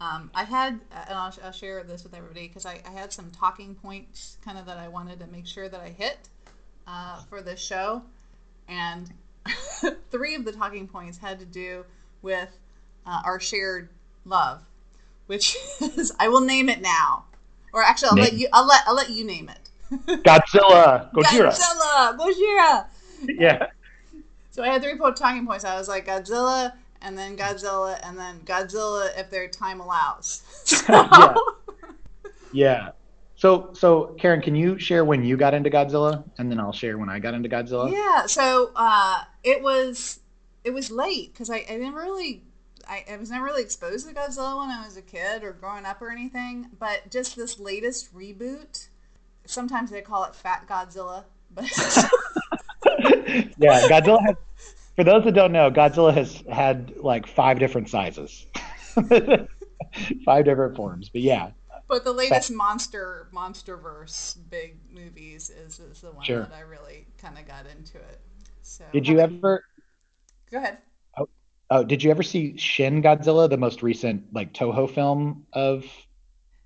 Um, 0.00 0.30
I 0.34 0.44
had, 0.44 0.80
and 1.08 1.16
I'll, 1.16 1.32
I'll, 1.44 1.52
share 1.52 1.84
this 1.84 2.02
with 2.02 2.12
everybody 2.12 2.48
because 2.48 2.66
I, 2.66 2.80
I, 2.84 2.90
had 2.90 3.12
some 3.12 3.30
talking 3.30 3.76
points 3.76 4.36
kind 4.44 4.58
of 4.58 4.66
that 4.66 4.76
I 4.76 4.88
wanted 4.88 5.20
to 5.20 5.28
make 5.28 5.46
sure 5.46 5.68
that 5.68 5.80
I 5.80 5.90
hit 5.90 6.18
uh, 6.88 7.22
for 7.30 7.40
this 7.40 7.60
show. 7.60 8.02
And 8.66 9.12
three 10.10 10.34
of 10.34 10.44
the 10.44 10.50
talking 10.50 10.88
points 10.88 11.18
had 11.18 11.38
to 11.38 11.44
do 11.44 11.84
with 12.20 12.48
uh, 13.06 13.22
our 13.24 13.38
shared 13.38 13.90
love, 14.24 14.62
which 15.26 15.56
is, 15.80 16.12
I 16.18 16.28
will 16.28 16.40
name 16.40 16.68
it 16.68 16.80
now. 16.80 17.24
Or 17.72 17.82
actually, 17.82 18.08
I'll 18.08 18.16
name. 18.16 18.24
let 18.24 18.32
you. 18.34 18.48
I'll 18.52 18.66
let 18.66 18.82
I'll 18.86 18.94
let 18.94 19.10
you 19.10 19.24
name 19.24 19.48
it. 19.48 19.70
Godzilla, 20.24 21.10
Gojira. 21.12 21.52
Godzilla, 21.52 22.18
Gojira. 22.18 22.86
Yeah. 23.28 23.66
So 24.50 24.62
I 24.62 24.68
had 24.68 24.82
three 24.82 24.98
talking 24.98 25.46
points. 25.46 25.64
I 25.64 25.78
was 25.78 25.88
like 25.88 26.06
Godzilla, 26.06 26.74
and 27.02 27.16
then 27.16 27.36
Godzilla, 27.36 27.98
and 28.02 28.18
then 28.18 28.40
Godzilla 28.40 29.10
if 29.18 29.30
their 29.30 29.48
time 29.48 29.80
allows. 29.80 30.42
So. 30.64 30.84
yeah. 30.88 31.34
yeah. 32.52 32.90
So, 33.36 33.70
so 33.72 34.14
Carin, 34.18 34.40
can 34.40 34.54
you 34.54 34.78
share 34.78 35.04
when 35.04 35.24
you 35.24 35.36
got 35.36 35.52
into 35.52 35.70
Godzilla, 35.70 36.22
and 36.38 36.50
then 36.50 36.60
I'll 36.60 36.72
share 36.72 36.96
when 36.98 37.08
I 37.08 37.18
got 37.18 37.34
into 37.34 37.48
Godzilla? 37.48 37.90
Yeah. 37.92 38.26
So 38.26 38.70
uh, 38.76 39.24
it 39.42 39.62
was 39.62 40.20
it 40.64 40.72
was 40.72 40.90
late 40.90 41.32
because 41.32 41.50
I, 41.50 41.56
I 41.56 41.76
didn't 41.76 41.94
really 41.94 42.42
I, 42.88 43.04
I 43.10 43.16
was 43.16 43.30
never 43.30 43.44
really 43.44 43.62
exposed 43.62 44.08
to 44.08 44.14
Godzilla 44.14 44.58
when 44.58 44.70
I 44.70 44.84
was 44.84 44.96
a 44.96 45.02
kid 45.02 45.44
or 45.44 45.52
growing 45.52 45.84
up 45.84 46.02
or 46.02 46.10
anything. 46.10 46.68
But 46.78 47.10
just 47.10 47.36
this 47.36 47.58
latest 47.58 48.14
reboot, 48.14 48.88
sometimes 49.44 49.90
they 49.90 50.00
call 50.00 50.24
it 50.24 50.34
Fat 50.34 50.66
Godzilla, 50.68 51.24
but 51.54 51.64
yeah, 53.58 53.88
Godzilla 53.88 54.24
has 54.24 54.36
for 54.96 55.04
those 55.04 55.24
that 55.24 55.32
don't 55.32 55.52
know, 55.52 55.70
Godzilla 55.70 56.12
has 56.12 56.42
had 56.50 56.96
like 56.96 57.26
five 57.26 57.58
different 57.58 57.88
sizes, 57.88 58.46
five 60.24 60.44
different 60.44 60.76
forms. 60.76 61.08
But 61.08 61.22
yeah. 61.22 61.50
But 61.88 62.04
the 62.04 62.12
latest 62.12 62.48
that, 62.48 62.54
monster 62.54 63.28
MonsterVerse 63.34 64.36
big 64.50 64.76
movies 64.90 65.50
is, 65.50 65.78
is 65.78 66.00
the 66.00 66.12
one 66.12 66.24
sure. 66.24 66.40
that 66.40 66.52
I 66.54 66.60
really 66.60 67.06
kind 67.18 67.38
of 67.38 67.46
got 67.46 67.66
into 67.66 67.98
it. 67.98 68.20
So 68.62 68.84
did 68.92 69.06
you 69.06 69.18
ever? 69.18 69.64
Go 70.50 70.58
ahead. 70.58 70.78
Oh, 71.18 71.28
oh, 71.70 71.84
did 71.84 72.02
you 72.02 72.10
ever 72.10 72.22
see 72.22 72.56
Shin 72.56 73.02
Godzilla, 73.02 73.48
the 73.48 73.56
most 73.56 73.82
recent 73.82 74.24
like 74.32 74.54
Toho 74.54 74.88
film 74.88 75.46
of 75.52 75.84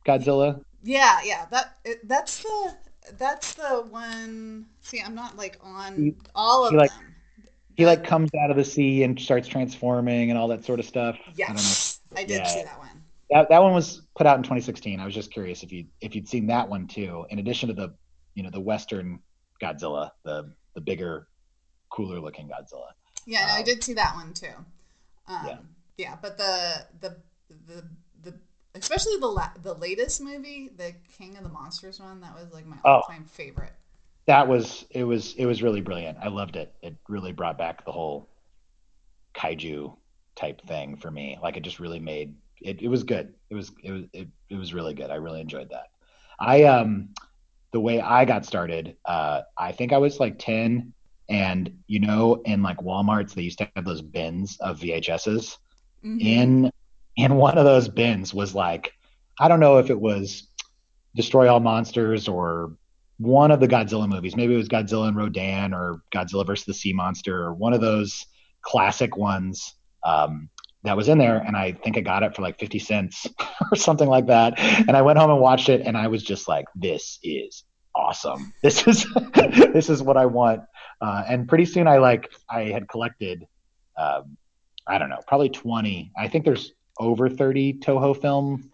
Godzilla? 0.05 0.63
Yeah, 0.83 1.21
yeah. 1.25 1.47
That 1.51 1.77
that's 2.05 2.43
the 2.43 2.77
that's 3.19 3.55
the 3.55 3.87
one. 3.91 4.67
See, 4.81 5.01
I'm 5.01 5.15
not 5.15 5.37
like 5.37 5.59
on 5.63 6.15
all 6.35 6.67
of 6.67 6.75
like, 6.75 6.91
them 6.91 7.16
he 7.77 7.85
like 7.85 8.05
comes 8.05 8.31
out 8.43 8.51
of 8.51 8.57
the 8.57 8.65
sea 8.65 9.03
and 9.03 9.21
starts 9.21 9.47
transforming 9.47 10.31
and 10.31 10.39
all 10.39 10.49
that 10.49 10.65
sort 10.65 10.81
of 10.81 10.87
stuff. 10.87 11.19
Yes, 11.35 12.01
I, 12.17 12.21
I 12.21 12.25
did 12.25 12.39
yeah. 12.39 12.47
see 12.47 12.63
that 12.63 12.79
one. 12.79 12.89
That 13.31 13.49
that 13.51 13.63
one 13.63 13.75
was 13.75 14.03
put 14.17 14.27
out 14.27 14.37
in 14.37 14.43
2016. 14.43 14.99
I 14.99 15.05
was 15.05 15.15
just 15.15 15.31
curious 15.31 15.63
if 15.63 15.73
you 15.73 15.87
if 16.01 16.15
you'd 16.15 16.29
seen 16.29 16.47
that 16.47 16.69
one 16.69 16.87
too, 16.87 17.27
in 17.29 17.39
addition 17.39 17.69
to 17.69 17.75
the 17.75 17.95
you 18.35 18.43
know 18.43 18.51
the 18.51 18.61
Western 18.61 19.21
Godzilla, 19.63 20.11
the 20.25 20.53
the 20.75 20.81
bigger, 20.81 21.29
cooler 21.91 22.19
looking 22.19 22.49
Godzilla. 22.49 22.89
Yeah, 23.27 23.43
um, 23.43 23.49
no, 23.49 23.55
I 23.55 23.59
um, 23.59 23.65
did 23.65 23.85
see 23.85 23.95
that 23.95 24.15
one 24.15 24.33
too. 24.33 24.55
Um, 25.29 25.47
yeah, 25.47 25.59
yeah, 25.99 26.17
but 26.23 26.39
the 26.39 26.87
the 27.01 27.17
the 27.67 27.85
the 28.23 28.35
especially 28.75 29.19
the 29.19 29.27
la- 29.27 29.53
the 29.63 29.75
latest 29.75 30.23
movie, 30.23 30.71
the 30.77 30.95
King 31.19 31.37
of 31.37 31.43
the 31.43 31.51
Monsters 31.51 32.01
one, 32.01 32.21
that 32.23 32.35
was 32.35 32.55
like 32.55 32.65
my 32.65 32.77
all 32.85 33.03
time 33.03 33.25
oh. 33.27 33.31
favorite 33.31 33.73
that 34.27 34.49
was 34.49 34.85
it 34.91 35.05
was 35.05 35.35
it 35.35 35.47
was 35.47 35.63
really 35.63 35.81
brilliant. 35.81 36.19
I 36.21 36.29
loved 36.29 36.57
it. 36.57 36.75
It 36.83 36.97
really 37.09 37.33
brought 37.33 37.59
back 37.59 37.85
the 37.85 37.93
whole 37.93 38.29
kaiju 39.35 39.97
type 40.35 40.61
thing 40.67 40.97
for 40.97 41.11
me. 41.11 41.39
Like 41.43 41.57
it 41.57 41.63
just 41.63 41.81
really 41.81 42.01
made 42.01 42.35
it. 42.61 42.83
It 42.83 42.89
was 42.89 43.05
good. 43.05 43.35
It 43.51 43.55
was 43.55 43.73
it 43.83 43.93
was 43.93 44.03
it, 44.13 44.29
it 44.51 44.57
was 44.57 44.75
really 44.75 44.95
good. 44.95 45.11
I 45.11 45.17
really 45.17 45.41
enjoyed 45.41 45.71
that. 45.71 45.91
I 46.41 46.65
um 46.65 47.11
the 47.73 47.81
way 47.81 48.01
I 48.01 48.25
got 48.25 48.47
started, 48.47 48.97
uh, 49.05 49.43
I 49.59 49.73
think 49.73 49.93
I 49.93 49.99
was 49.99 50.19
like 50.19 50.39
ten, 50.39 50.93
and 51.29 51.73
you 51.87 52.01
know, 52.01 52.43
in 52.45 52.63
like 52.63 52.79
WalMarts, 52.79 53.35
they 53.35 53.43
used 53.43 53.59
to 53.59 53.71
have 53.77 53.85
those 53.85 54.03
bins 54.03 54.57
of 54.61 54.81
VHSs. 54.81 55.59
Mm-hmm. 56.05 56.21
In 56.21 56.73
in 57.17 57.37
one 57.37 57.59
of 57.59 57.65
those 57.65 57.89
bins 57.89 58.35
was 58.35 58.55
like, 58.55 58.93
I 59.39 59.49
don't 59.49 59.61
know 59.61 59.79
if 59.79 59.91
it 59.91 60.01
was 60.01 60.49
Destroy 61.15 61.49
All 61.49 61.61
Monsters 61.61 62.29
or 62.29 62.73
one 63.19 63.51
of 63.51 63.61
the 63.61 63.69
Godzilla 63.69 64.09
movies. 64.09 64.37
Maybe 64.37 64.55
it 64.55 64.59
was 64.59 64.69
Godzilla 64.69 65.09
and 65.09 65.17
Rodan 65.17 65.73
or 65.73 66.03
Godzilla 66.15 66.47
versus 66.47 66.67
the 66.67 66.75
Sea 66.75 66.93
Monster 66.93 67.45
or 67.45 67.55
one 67.55 67.73
of 67.73 67.81
those 67.81 68.27
classic 68.63 69.17
ones 69.17 69.75
um, 70.05 70.51
that 70.83 70.97
was 70.97 71.09
in 71.09 71.19
there. 71.19 71.39
And 71.39 71.57
I 71.57 71.73
think 71.73 71.97
I 71.97 72.01
got 72.01 72.23
it 72.23 72.35
for 72.35 72.43
like 72.43 72.59
50 72.59 72.79
cents 72.79 73.27
or 73.73 73.77
something 73.77 74.09
like 74.09 74.27
that. 74.27 74.59
And 74.59 74.97
I 74.97 75.03
went 75.03 75.19
home 75.19 75.31
and 75.31 75.41
watched 75.41 75.69
it 75.69 75.83
and 75.83 75.97
I 75.97 76.09
was 76.09 76.23
just 76.23 76.49
like, 76.49 76.67
this 76.75 77.19
is 77.23 77.65
awesome. 77.95 78.53
This 78.63 78.87
is, 78.87 79.07
this 79.35 79.89
is 79.89 80.03
what 80.03 80.17
I 80.17 80.27
want. 80.27 80.63
Uh, 81.01 81.25
and 81.27 81.49
pretty 81.49 81.65
soon 81.65 81.87
I 81.87 81.99
like, 81.99 82.31
I 82.51 82.65
had 82.65 82.89
collected, 82.89 83.47
um, 83.97 84.37
I 84.87 84.99
don't 84.99 85.09
know, 85.09 85.21
probably 85.27 85.49
20. 85.49 86.13
I 86.19 86.29
think 86.29 86.45
there's 86.45 86.73
over 86.99 87.29
30 87.29 87.75
Toho 87.75 88.19
film 88.21 88.71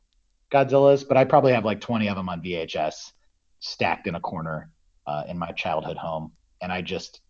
Godzillas, 0.51 1.07
but 1.07 1.17
I 1.17 1.25
probably 1.25 1.53
have 1.53 1.65
like 1.65 1.81
20 1.81 2.09
of 2.09 2.17
them 2.17 2.29
on 2.29 2.43
VHS 2.43 3.13
stacked 3.63 4.09
in 4.09 4.17
a 4.17 4.21
corner 4.21 4.71
uh, 5.09 5.25
in 5.29 5.39
my 5.39 5.53
childhood 5.53 5.99
home, 5.99 6.35
and 6.63 6.73
I 6.73 6.83
just 6.83 7.23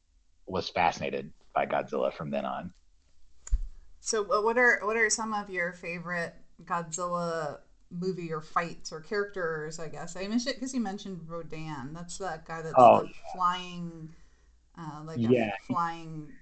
was 0.47 0.71
fascinated 0.71 1.33
by 1.55 1.67
Godzilla 1.67 2.13
from 2.15 2.31
then 2.31 2.47
on. 2.47 2.75
So, 4.01 4.23
what 4.43 4.59
are 4.59 4.81
what 4.85 4.97
are 4.97 5.09
some 5.11 5.33
of 5.33 5.49
your 5.51 5.73
favorite 5.73 6.35
Godzilla 6.65 7.61
movie 7.91 8.33
or 8.33 8.41
fights 8.41 8.93
or 8.93 9.01
characters? 9.01 9.79
I 9.79 9.89
guess 9.89 10.17
I 10.17 10.27
mentioned 10.27 10.57
because 10.57 10.75
you 10.75 10.81
mentioned 10.81 11.29
Rodan. 11.29 11.93
That's 11.95 12.19
that 12.19 12.45
guy 12.47 12.63
that's 12.63 12.89
Oh, 12.89 13.03
the 13.03 13.11
flying, 13.33 14.15
uh, 14.79 15.03
like 15.05 15.25
Yeah. 15.25 15.51
a 15.51 15.53
flying 15.67 16.33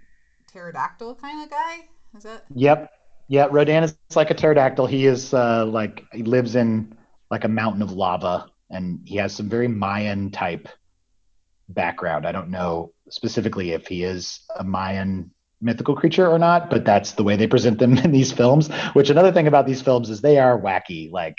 pterodactyl 0.48 1.16
kind 1.16 1.44
of 1.44 1.50
guy. 1.50 1.88
Is 2.16 2.26
it? 2.26 2.44
Yep. 2.54 2.90
Yeah, 3.28 3.46
Rodan 3.50 3.84
is 3.84 3.96
like 4.16 4.30
a 4.30 4.34
pterodactyl. 4.34 4.86
He 4.86 5.06
is 5.06 5.32
uh, 5.34 5.64
like 5.66 6.04
he 6.12 6.22
lives 6.24 6.56
in 6.56 6.96
like 7.30 7.44
a 7.44 7.48
mountain 7.48 7.82
of 7.82 7.92
lava, 7.92 8.49
and 8.70 9.00
he 9.04 9.16
has 9.16 9.34
some 9.34 9.48
very 9.48 9.68
Mayan 9.68 10.30
type 10.30 10.68
background. 11.68 12.26
I 12.26 12.32
don't 12.32 12.50
know 12.50 12.92
specifically 13.08 13.72
if 13.72 13.86
he 13.86 14.04
is 14.04 14.40
a 14.56 14.64
Mayan 14.64 15.30
mythical 15.60 15.94
creature 15.94 16.26
or 16.26 16.38
not, 16.38 16.70
but 16.70 16.84
that's 16.84 17.12
the 17.12 17.24
way 17.24 17.36
they 17.36 17.46
present 17.46 17.78
them 17.78 17.98
in 18.04 18.12
these 18.12 18.32
films. 18.32 18.68
Which 18.92 19.10
another 19.10 19.32
thing 19.32 19.46
about 19.46 19.66
these 19.66 19.82
films 19.82 20.10
is 20.10 20.20
they 20.20 20.38
are 20.38 20.60
wacky. 20.60 21.10
Like, 21.10 21.38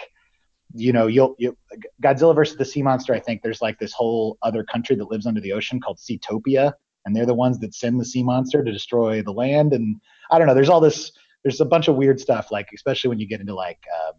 you 0.74 0.94
know, 0.94 1.08
you'll 1.08 1.36
you 1.38 1.58
Godzilla 2.02 2.36
versus 2.36 2.58
the 2.58 2.66
sea 2.66 2.82
monster. 2.82 3.14
I 3.14 3.20
think 3.20 3.42
there's 3.42 3.62
like 3.62 3.80
this 3.80 3.94
whole 3.94 4.38
other 4.42 4.64
country 4.64 4.96
that 4.96 5.10
lives 5.10 5.26
under 5.26 5.42
the 5.42 5.54
ocean 5.54 5.80
called 5.80 5.98
Seatopia, 5.98 6.74
and 7.06 7.16
they're 7.16 7.26
the 7.26 7.34
ones 7.34 7.60
that 7.60 7.74
send 7.74 8.00
the 8.00 8.06
sea 8.06 8.24
monster 8.24 8.64
to 8.64 8.72
destroy 8.72 9.22
the 9.22 9.34
land. 9.34 9.74
And 9.74 10.00
I 10.30 10.38
don't 10.38 10.48
know. 10.48 10.54
There's 10.54 10.70
all 10.70 10.82
this. 10.82 11.12
There's 11.44 11.60
a 11.60 11.66
bunch 11.66 11.88
of 11.88 11.96
weird 11.96 12.20
stuff, 12.20 12.52
like 12.52 12.70
especially 12.74 13.10
when 13.10 13.20
you 13.20 13.28
get 13.28 13.42
into 13.42 13.56
like 13.56 13.80
uh, 13.92 14.12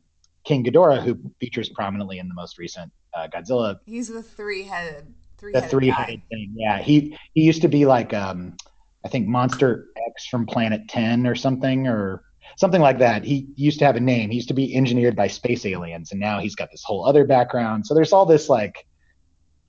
King 0.45 0.65
Ghidorah, 0.65 1.03
who 1.03 1.19
features 1.39 1.69
prominently 1.69 2.19
in 2.19 2.29
the 2.29 2.35
most 2.35 2.59
recent 2.59 2.93
uh, 3.15 3.29
Godzilla 3.29 3.79
He's 3.87 4.09
the 4.09 4.23
three-headed, 4.23 5.13
three-headed, 5.39 5.71
three-headed 5.71 6.21
guy. 6.21 6.27
thing. 6.31 6.55
Yeah, 6.57 6.79
he 6.79 7.19
he 7.35 7.43
used 7.43 7.63
to 7.63 7.69
be 7.69 7.87
like 7.87 8.15
um, 8.15 8.57
I 9.05 9.09
think 9.09 9.29
Monster 9.29 9.87
X 10.09 10.27
from 10.27 10.47
Planet 10.47 10.89
Ten 10.89 11.27
or 11.27 11.35
something 11.35 11.89
or 11.89 12.25
something 12.57 12.81
like 12.81 12.99
that. 12.99 13.25
He 13.25 13.49
used 13.57 13.79
to 13.81 13.85
have 13.85 13.97
a 13.97 14.01
name. 14.01 14.31
He 14.31 14.37
used 14.37 14.49
to 14.49 14.55
be 14.55 14.75
engineered 14.77 15.17
by 15.17 15.29
space 15.29 15.65
aliens, 15.67 16.13
and 16.13 16.21
now 16.21 16.39
he's 16.39 16.55
got 16.55 16.71
this 16.71 16.83
whole 16.85 17.07
other 17.07 17.25
background. 17.25 17.87
So 17.87 17.95
there's 17.95 18.13
all 18.13 18.27
this 18.27 18.49
like, 18.49 18.87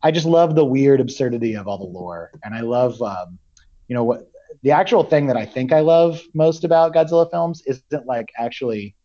I 0.02 0.12
just 0.12 0.26
love 0.26 0.56
the 0.56 0.66
weird 0.66 1.00
absurdity 1.00 1.56
of 1.56 1.68
all 1.68 1.78
the 1.78 1.86
lore, 1.86 2.32
and 2.44 2.54
I 2.54 2.62
love, 2.62 3.02
um, 3.02 3.40
you 3.88 3.96
know, 3.96 4.04
what 4.04 4.30
the 4.62 4.72
actual 4.72 5.04
thing 5.04 5.28
that 5.28 5.38
I 5.38 5.46
think 5.46 5.74
I 5.74 5.80
love 5.80 6.22
most 6.34 6.64
about 6.64 6.94
Godzilla 6.94 7.30
films 7.30 7.64
isn't 7.66 8.06
like 8.06 8.30
actually 8.38 8.96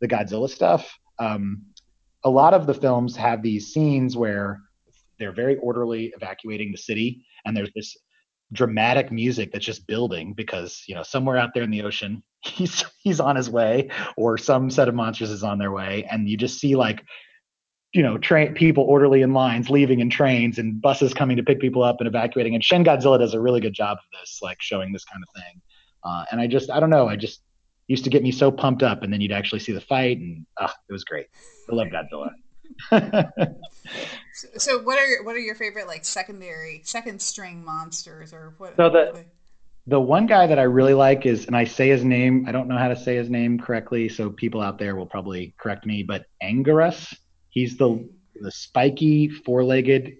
the 0.00 0.08
Godzilla 0.08 0.48
stuff. 0.48 0.98
Um, 1.18 1.62
a 2.24 2.30
lot 2.30 2.54
of 2.54 2.66
the 2.66 2.74
films 2.74 3.16
have 3.16 3.42
these 3.42 3.72
scenes 3.72 4.16
where 4.16 4.60
they're 5.18 5.32
very 5.32 5.56
orderly 5.56 6.12
evacuating 6.16 6.72
the 6.72 6.78
city 6.78 7.24
and 7.44 7.56
there's 7.56 7.72
this 7.74 7.96
dramatic 8.52 9.12
music 9.12 9.52
that's 9.52 9.64
just 9.64 9.86
building 9.86 10.32
because 10.32 10.82
you 10.88 10.94
know 10.94 11.02
somewhere 11.02 11.36
out 11.36 11.50
there 11.54 11.62
in 11.62 11.70
the 11.70 11.82
ocean 11.82 12.22
he's 12.40 12.84
he's 13.02 13.20
on 13.20 13.36
his 13.36 13.50
way 13.50 13.90
or 14.16 14.38
some 14.38 14.70
set 14.70 14.88
of 14.88 14.94
monsters 14.94 15.30
is 15.30 15.42
on 15.42 15.58
their 15.58 15.72
way 15.72 16.06
and 16.10 16.28
you 16.28 16.36
just 16.36 16.58
see 16.58 16.74
like 16.74 17.04
you 17.92 18.02
know 18.02 18.18
train 18.18 18.54
people 18.54 18.84
orderly 18.84 19.22
in 19.22 19.32
lines 19.32 19.70
leaving 19.70 20.00
in 20.00 20.08
trains 20.08 20.58
and 20.58 20.80
buses 20.80 21.12
coming 21.12 21.36
to 21.36 21.42
pick 21.42 21.60
people 21.60 21.82
up 21.82 21.96
and 22.00 22.08
evacuating 22.08 22.54
and 22.54 22.64
Shin 22.64 22.84
Godzilla 22.84 23.18
does 23.18 23.34
a 23.34 23.40
really 23.40 23.60
good 23.60 23.74
job 23.74 23.98
of 23.98 24.20
this 24.20 24.38
like 24.42 24.58
showing 24.60 24.92
this 24.92 25.04
kind 25.04 25.22
of 25.22 25.42
thing. 25.42 25.62
Uh, 26.04 26.24
and 26.30 26.40
I 26.40 26.46
just 26.46 26.70
I 26.70 26.80
don't 26.80 26.90
know 26.90 27.08
I 27.08 27.16
just 27.16 27.42
used 27.88 28.04
to 28.04 28.10
get 28.10 28.22
me 28.22 28.30
so 28.30 28.50
pumped 28.52 28.82
up 28.82 29.02
and 29.02 29.12
then 29.12 29.20
you'd 29.20 29.32
actually 29.32 29.58
see 29.58 29.72
the 29.72 29.80
fight 29.80 30.18
and 30.18 30.46
uh, 30.58 30.68
it 30.88 30.92
was 30.92 31.04
great 31.04 31.26
I 31.70 31.74
love 31.74 31.88
Godzilla 31.88 32.30
So, 34.34 34.48
so 34.56 34.78
what 34.82 34.98
are 34.98 35.06
your, 35.06 35.24
what 35.24 35.34
are 35.34 35.40
your 35.40 35.56
favorite 35.56 35.88
like 35.88 36.04
secondary 36.04 36.82
second 36.84 37.20
string 37.20 37.64
monsters 37.64 38.32
or 38.32 38.54
what? 38.58 38.76
So 38.76 38.88
the- 38.88 39.10
what 39.12 39.26
The 39.86 40.00
one 40.00 40.26
guy 40.26 40.46
that 40.46 40.58
I 40.58 40.62
really 40.62 40.94
like 40.94 41.26
is, 41.26 41.46
and 41.46 41.56
I 41.56 41.64
say 41.64 41.88
his 41.88 42.04
name, 42.04 42.44
I 42.46 42.52
don't 42.52 42.68
know 42.68 42.76
how 42.78 42.88
to 42.88 42.96
say 42.96 43.16
his 43.16 43.30
name 43.30 43.58
correctly, 43.58 44.08
so 44.08 44.30
people 44.30 44.60
out 44.60 44.78
there 44.78 44.94
will 44.94 45.06
probably 45.06 45.54
correct 45.58 45.86
me, 45.86 46.02
but 46.02 46.26
Anguirus. 46.42 47.16
He's 47.48 47.76
the 47.76 48.08
the 48.40 48.52
spiky 48.52 49.28
four-legged 49.28 50.18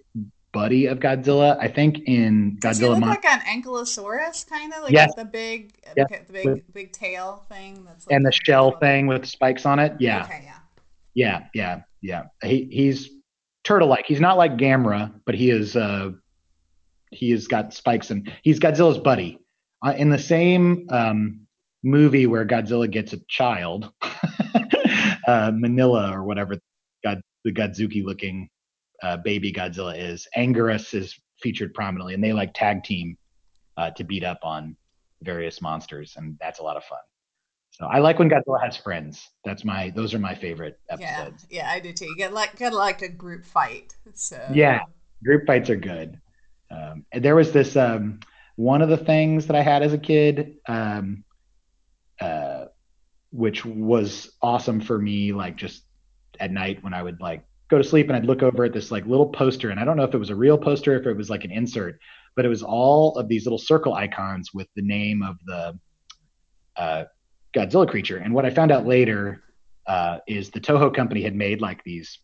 buddy 0.51 0.87
of 0.87 0.99
Godzilla. 0.99 1.57
I 1.59 1.67
think 1.67 1.99
in 2.07 2.57
Does 2.59 2.77
he 2.79 2.85
Godzilla 2.85 2.89
look 2.91 2.99
Mon- 2.99 3.09
like 3.09 3.25
an 3.25 3.39
ankylosaurus 3.41 4.47
kind 4.49 4.73
of 4.73 4.83
like 4.83 4.91
Yes. 4.93 5.13
the 5.15 5.25
big 5.25 5.73
Yes. 5.95 6.07
the 6.27 6.33
big 6.33 6.45
With- 6.45 6.73
big 6.73 6.91
tail 6.91 7.43
thing 7.49 7.83
that's 7.85 8.07
like 8.07 8.15
and 8.15 8.25
the 8.25 8.31
shell 8.31 8.77
thing 8.79 9.07
with 9.07 9.25
spikes 9.25 9.65
on 9.65 9.79
it. 9.79 9.93
Yeah, 9.99 10.23
Okay, 10.25 10.41
yeah. 10.45 10.57
yeah, 11.13 11.47
yeah, 11.53 11.81
yeah. 12.01 12.23
He 12.43 12.67
he's 12.71 13.09
turtle-like. 13.63 14.05
He's 14.07 14.21
not 14.21 14.37
like 14.37 14.57
Gamera, 14.57 15.11
but 15.25 15.35
he 15.35 15.49
is 15.51 15.75
uh 15.75 16.11
he 17.11 17.31
has 17.31 17.47
got 17.47 17.73
spikes 17.73 18.11
and 18.11 18.31
he's 18.43 18.59
Godzilla's 18.59 18.99
buddy. 18.99 19.39
Uh, 19.85 19.93
in 19.97 20.09
the 20.09 20.19
same 20.19 20.85
um, 20.89 21.47
movie 21.83 22.27
where 22.27 22.45
Godzilla 22.45 22.89
gets 22.91 23.13
a 23.13 23.19
child, 23.29 23.89
uh, 24.01 25.51
Minilla 25.51 26.11
or 26.11 26.23
whatever 26.23 26.57
God, 27.03 27.21
the 27.45 27.51
Godzooky 27.53 28.03
looking 28.03 28.49
uh, 29.03 29.17
baby 29.17 29.51
Godzilla 29.51 29.97
is, 29.97 30.27
Anguirus 30.37 30.93
is 30.93 31.19
featured 31.41 31.73
prominently, 31.73 32.13
and 32.13 32.23
they 32.23 32.33
like 32.33 32.53
tag 32.53 32.83
team 32.83 33.17
uh, 33.77 33.91
to 33.91 34.03
beat 34.03 34.23
up 34.23 34.39
on 34.43 34.75
various 35.21 35.61
monsters, 35.61 36.15
and 36.17 36.37
that's 36.39 36.59
a 36.59 36.63
lot 36.63 36.77
of 36.77 36.83
fun. 36.83 36.99
So 37.71 37.85
I 37.85 37.99
like 37.99 38.19
when 38.19 38.29
Godzilla 38.29 38.61
has 38.61 38.75
friends. 38.75 39.25
That's 39.45 39.63
my 39.63 39.89
those 39.91 40.13
are 40.13 40.19
my 40.19 40.35
favorite 40.35 40.79
Yeah, 40.97 41.21
episodes. 41.21 41.47
yeah, 41.49 41.69
I 41.71 41.79
do 41.79 41.93
too. 41.93 42.05
You 42.05 42.15
get 42.17 42.33
like 42.33 42.57
get 42.57 42.73
like 42.73 43.01
a 43.01 43.07
group 43.07 43.45
fight. 43.45 43.95
So 44.15 44.37
Yeah. 44.53 44.81
Group 45.23 45.45
fights 45.47 45.69
are 45.69 45.77
good. 45.77 46.19
Um, 46.71 47.05
and 47.11 47.23
there 47.23 47.35
was 47.35 47.51
this 47.51 47.75
um, 47.77 48.19
one 48.57 48.81
of 48.81 48.89
the 48.89 48.97
things 48.97 49.47
that 49.47 49.55
I 49.55 49.61
had 49.61 49.81
as 49.81 49.93
a 49.93 49.97
kid, 49.97 50.55
um, 50.67 51.23
uh, 52.19 52.65
which 53.31 53.63
was 53.65 54.31
awesome 54.41 54.81
for 54.81 54.97
me. 54.97 55.31
Like 55.31 55.55
just 55.55 55.83
at 56.39 56.51
night 56.51 56.83
when 56.83 56.93
I 56.93 57.01
would 57.01 57.21
like 57.21 57.43
go 57.69 57.77
to 57.77 57.83
sleep 57.83 58.07
and 58.07 58.15
I'd 58.15 58.25
look 58.25 58.43
over 58.43 58.65
at 58.65 58.73
this 58.73 58.91
like 58.91 59.05
little 59.05 59.29
poster, 59.29 59.69
and 59.69 59.79
I 59.79 59.85
don't 59.85 59.97
know 59.97 60.03
if 60.03 60.13
it 60.13 60.17
was 60.17 60.31
a 60.31 60.35
real 60.35 60.57
poster, 60.57 60.99
if 60.99 61.05
it 61.05 61.15
was 61.15 61.29
like 61.29 61.45
an 61.45 61.51
insert, 61.51 61.99
but 62.35 62.45
it 62.45 62.49
was 62.49 62.63
all 62.63 63.17
of 63.17 63.27
these 63.27 63.45
little 63.45 63.59
circle 63.59 63.93
icons 63.93 64.53
with 64.53 64.67
the 64.75 64.81
name 64.81 65.21
of 65.21 65.37
the 65.45 65.79
uh, 66.75 67.03
Godzilla 67.53 67.87
creature. 67.87 68.17
And 68.17 68.33
what 68.33 68.45
I 68.45 68.49
found 68.49 68.71
out 68.71 68.85
later 68.85 69.43
uh, 69.87 70.19
is 70.27 70.49
the 70.49 70.59
Toho 70.59 70.93
company 70.93 71.21
had 71.21 71.35
made 71.35 71.61
like 71.61 71.83
these 71.83 72.19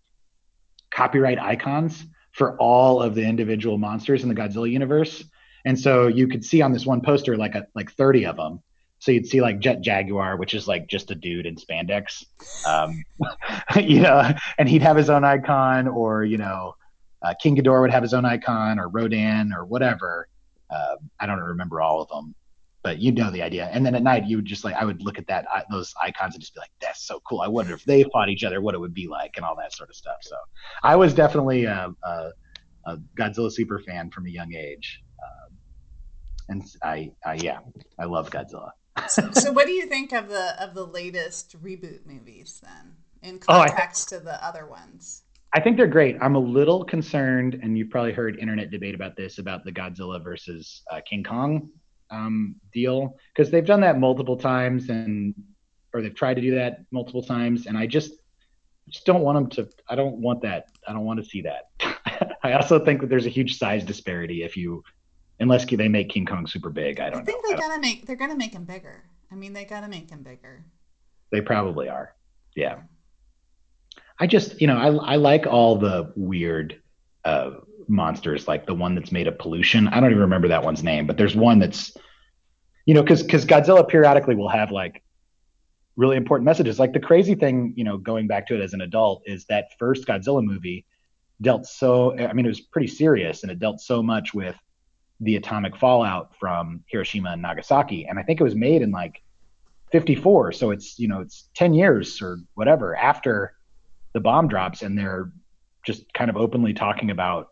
copyright 0.91 1.39
icons 1.39 2.05
for 2.31 2.57
all 2.57 3.01
of 3.01 3.15
the 3.15 3.23
individual 3.23 3.77
monsters 3.77 4.23
in 4.23 4.29
the 4.29 4.35
Godzilla 4.35 4.69
universe. 4.69 5.23
And 5.65 5.79
so 5.79 6.07
you 6.07 6.27
could 6.27 6.45
see 6.45 6.61
on 6.61 6.71
this 6.71 6.85
one 6.85 7.01
poster 7.01 7.37
like 7.37 7.55
a 7.55 7.67
like 7.75 7.91
30 7.91 8.25
of 8.25 8.37
them. 8.37 8.61
So 9.05 9.11
you'd 9.11 9.27
see 9.27 9.39
like 9.39 9.59
Jet 9.59 9.81
Jaguar, 9.81 10.35
which 10.35 10.55
is 10.55 10.67
like 10.67 10.87
just 10.87 11.11
a 11.11 11.15
dude 11.15 11.45
in 11.45 11.57
spandex, 11.57 12.25
um, 12.67 13.03
you 13.79 13.99
know, 13.99 14.31
and 14.57 14.67
he'd 14.67 14.81
have 14.81 14.97
his 14.97 15.11
own 15.11 15.23
icon, 15.23 15.87
or 15.87 16.23
you 16.23 16.39
know, 16.39 16.73
uh, 17.21 17.35
King 17.39 17.55
Ghidorah 17.55 17.81
would 17.81 17.91
have 17.91 18.01
his 18.01 18.15
own 18.15 18.25
icon, 18.25 18.79
or 18.79 18.89
Rodan, 18.89 19.53
or 19.53 19.63
whatever. 19.63 20.27
Uh, 20.71 20.95
I 21.19 21.27
don't 21.27 21.37
remember 21.37 21.81
all 21.81 22.01
of 22.01 22.09
them, 22.09 22.33
but 22.81 22.97
you 22.97 23.11
know 23.11 23.29
the 23.29 23.43
idea. 23.43 23.69
And 23.71 23.85
then 23.85 23.93
at 23.93 24.01
night, 24.01 24.25
you 24.25 24.37
would 24.37 24.45
just 24.45 24.63
like 24.63 24.73
I 24.73 24.85
would 24.85 25.03
look 25.03 25.19
at 25.19 25.27
that 25.27 25.45
uh, 25.53 25.61
those 25.69 25.93
icons 26.01 26.33
and 26.33 26.41
just 26.41 26.55
be 26.55 26.61
like, 26.61 26.71
"That's 26.81 27.05
so 27.05 27.21
cool! 27.29 27.41
I 27.41 27.47
wonder 27.47 27.75
if 27.75 27.85
they 27.85 28.05
fought 28.11 28.29
each 28.29 28.43
other, 28.43 28.59
what 28.59 28.73
it 28.73 28.79
would 28.79 28.95
be 28.95 29.07
like, 29.07 29.33
and 29.35 29.45
all 29.45 29.55
that 29.57 29.71
sort 29.71 29.91
of 29.91 29.95
stuff." 29.95 30.17
So 30.21 30.35
I 30.81 30.95
was 30.95 31.13
definitely 31.13 31.65
a, 31.65 31.93
a, 32.03 32.31
a 32.87 32.97
Godzilla 33.15 33.51
super 33.51 33.77
fan 33.77 34.09
from 34.09 34.25
a 34.25 34.31
young 34.31 34.55
age, 34.55 35.03
um, 35.23 35.57
and 36.49 36.63
I, 36.81 37.11
I 37.23 37.35
yeah, 37.35 37.59
I 37.99 38.05
love 38.05 38.31
Godzilla. 38.31 38.71
So, 39.07 39.29
so 39.31 39.51
what 39.51 39.65
do 39.67 39.71
you 39.73 39.87
think 39.87 40.11
of 40.13 40.29
the 40.29 40.61
of 40.61 40.73
the 40.73 40.85
latest 40.85 41.61
reboot 41.63 42.05
movies 42.05 42.61
then, 42.63 42.95
in 43.21 43.39
Oh, 43.47 43.59
I- 43.59 43.67
context 43.67 44.09
to 44.09 44.19
the 44.19 44.43
other 44.45 44.65
ones? 44.67 45.21
I 45.53 45.61
think 45.61 45.77
they're 45.77 45.87
great. 45.87 46.17
I'm 46.21 46.35
a 46.35 46.39
little 46.39 46.83
concerned, 46.83 47.59
and 47.63 47.77
you've 47.77 47.89
probably 47.89 48.11
heard 48.11 48.37
internet 48.39 48.71
debate 48.71 48.93
about 48.93 49.15
this 49.15 49.37
about 49.37 49.63
the 49.63 49.71
Godzilla 49.71 50.21
versus 50.21 50.81
uh, 50.91 50.99
King 51.09 51.23
Kong 51.23 51.69
um, 52.11 52.55
deal 52.73 53.15
because 53.33 53.49
they've 53.51 53.65
done 53.65 53.79
that 53.81 53.97
multiple 53.97 54.35
times, 54.35 54.89
and 54.89 55.33
or 55.93 56.01
they've 56.01 56.13
tried 56.15 56.33
to 56.33 56.41
do 56.41 56.55
that 56.55 56.79
multiple 56.91 57.23
times, 57.23 57.67
and 57.67 57.77
I 57.77 57.87
just 57.87 58.11
just 58.89 59.05
don't 59.05 59.21
want 59.21 59.35
them 59.55 59.65
to. 59.65 59.71
I 59.87 59.95
don't 59.95 60.17
want 60.17 60.41
that. 60.41 60.65
I 60.87 60.91
don't 60.93 61.05
want 61.05 61.23
to 61.23 61.25
see 61.25 61.41
that. 61.43 61.69
I 62.43 62.53
also 62.53 62.77
think 62.83 62.99
that 63.01 63.07
there's 63.09 63.25
a 63.25 63.29
huge 63.29 63.57
size 63.57 63.83
disparity 63.83 64.43
if 64.43 64.55
you, 64.57 64.83
unless 65.39 65.65
they 65.65 65.87
make 65.87 66.09
King 66.09 66.25
Kong 66.25 66.47
super 66.47 66.69
big. 66.69 66.99
I 66.99 67.07
I 67.07 67.09
don't 67.09 67.25
think 67.25 67.43
know. 67.43 67.55
They 67.55 67.61
gotta 67.61 67.81
make 67.81 68.05
they're 68.05 68.15
gonna 68.15 68.35
make 68.35 68.53
him 68.53 68.65
bigger. 68.65 69.03
I 69.31 69.35
mean, 69.35 69.53
they 69.53 69.65
gotta 69.65 69.87
make 69.87 70.09
him 70.09 70.23
bigger. 70.23 70.65
They 71.31 71.41
probably 71.41 71.89
are. 71.89 72.15
Yeah. 72.55 72.79
I 74.19 74.27
just, 74.27 74.61
you 74.61 74.67
know, 74.67 74.77
I 74.77 75.13
I 75.13 75.15
like 75.15 75.45
all 75.45 75.77
the 75.77 76.13
weird 76.15 76.81
uh 77.23 77.51
monsters, 77.87 78.47
like 78.47 78.65
the 78.65 78.73
one 78.73 78.95
that's 78.95 79.11
made 79.11 79.27
of 79.27 79.37
pollution. 79.37 79.87
I 79.87 79.99
don't 79.99 80.11
even 80.11 80.21
remember 80.21 80.47
that 80.47 80.63
one's 80.63 80.83
name, 80.83 81.05
but 81.05 81.17
there's 81.17 81.35
one 81.35 81.59
that's 81.59 81.95
you 82.85 82.93
know, 82.93 83.01
because 83.01 83.23
because 83.23 83.45
Godzilla 83.45 83.87
periodically 83.87 84.35
will 84.35 84.49
have 84.49 84.71
like 84.71 85.03
really 85.95 86.17
important 86.17 86.45
messages. 86.45 86.79
Like 86.79 86.93
the 86.93 86.99
crazy 86.99 87.35
thing, 87.35 87.73
you 87.75 87.83
know, 87.83 87.97
going 87.97 88.27
back 88.27 88.47
to 88.47 88.55
it 88.55 88.61
as 88.61 88.73
an 88.73 88.81
adult 88.81 89.23
is 89.25 89.45
that 89.45 89.69
first 89.79 90.05
Godzilla 90.05 90.43
movie 90.43 90.85
dealt 91.41 91.65
so 91.65 92.17
I 92.17 92.31
mean 92.33 92.45
it 92.45 92.49
was 92.49 92.61
pretty 92.61 92.87
serious 92.87 93.43
and 93.43 93.51
it 93.51 93.59
dealt 93.59 93.81
so 93.81 94.01
much 94.01 94.33
with 94.33 94.55
the 95.19 95.35
atomic 95.35 95.77
fallout 95.77 96.31
from 96.39 96.83
Hiroshima 96.87 97.31
and 97.31 97.41
Nagasaki. 97.41 98.05
And 98.05 98.19
I 98.19 98.23
think 98.23 98.39
it 98.39 98.43
was 98.43 98.55
made 98.55 98.81
in 98.81 98.91
like 98.91 99.21
54 99.91 100.51
so 100.51 100.71
it's 100.71 100.97
you 100.99 101.07
know 101.07 101.21
it's 101.21 101.49
10 101.55 101.73
years 101.73 102.21
or 102.21 102.39
whatever 102.55 102.95
after 102.95 103.53
the 104.13 104.19
bomb 104.19 104.47
drops 104.47 104.81
and 104.81 104.97
they're 104.97 105.31
just 105.85 106.11
kind 106.13 106.29
of 106.29 106.35
openly 106.35 106.73
talking 106.73 107.11
about 107.11 107.49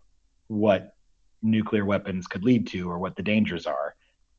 what 0.47 0.95
nuclear 1.41 1.86
weapons 1.86 2.28
could 2.28 2.43
lead 2.43 2.68
to 2.68 2.89
or 2.89 2.97
what 2.99 3.16
the 3.16 3.24
dangers 3.24 3.66
are. 3.68 3.95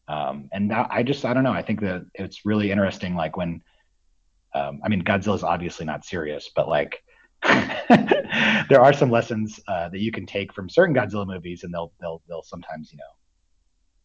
Um, 0.08 0.48
and 0.52 0.70
that, 0.70 0.88
I 0.90 1.02
just 1.02 1.24
I 1.24 1.32
don't 1.32 1.44
know. 1.44 1.52
I 1.52 1.62
think 1.62 1.80
that 1.80 2.04
it's 2.14 2.44
really 2.44 2.70
interesting 2.70 3.14
like 3.14 3.36
when 3.36 3.62
um, 4.54 4.80
I 4.84 4.88
mean 4.88 5.02
Godzilla's 5.02 5.42
obviously 5.42 5.86
not 5.86 6.04
serious 6.04 6.50
but 6.54 6.68
like 6.68 7.02
there 8.68 8.80
are 8.80 8.92
some 8.92 9.10
lessons 9.10 9.60
uh, 9.68 9.88
that 9.90 10.00
you 10.00 10.10
can 10.10 10.26
take 10.26 10.52
from 10.52 10.68
certain 10.68 10.94
Godzilla 10.94 11.26
movies, 11.26 11.64
and 11.64 11.72
they'll 11.72 11.92
they'll 12.00 12.22
they'll 12.28 12.42
sometimes 12.42 12.92
you 12.92 12.98
know 12.98 13.04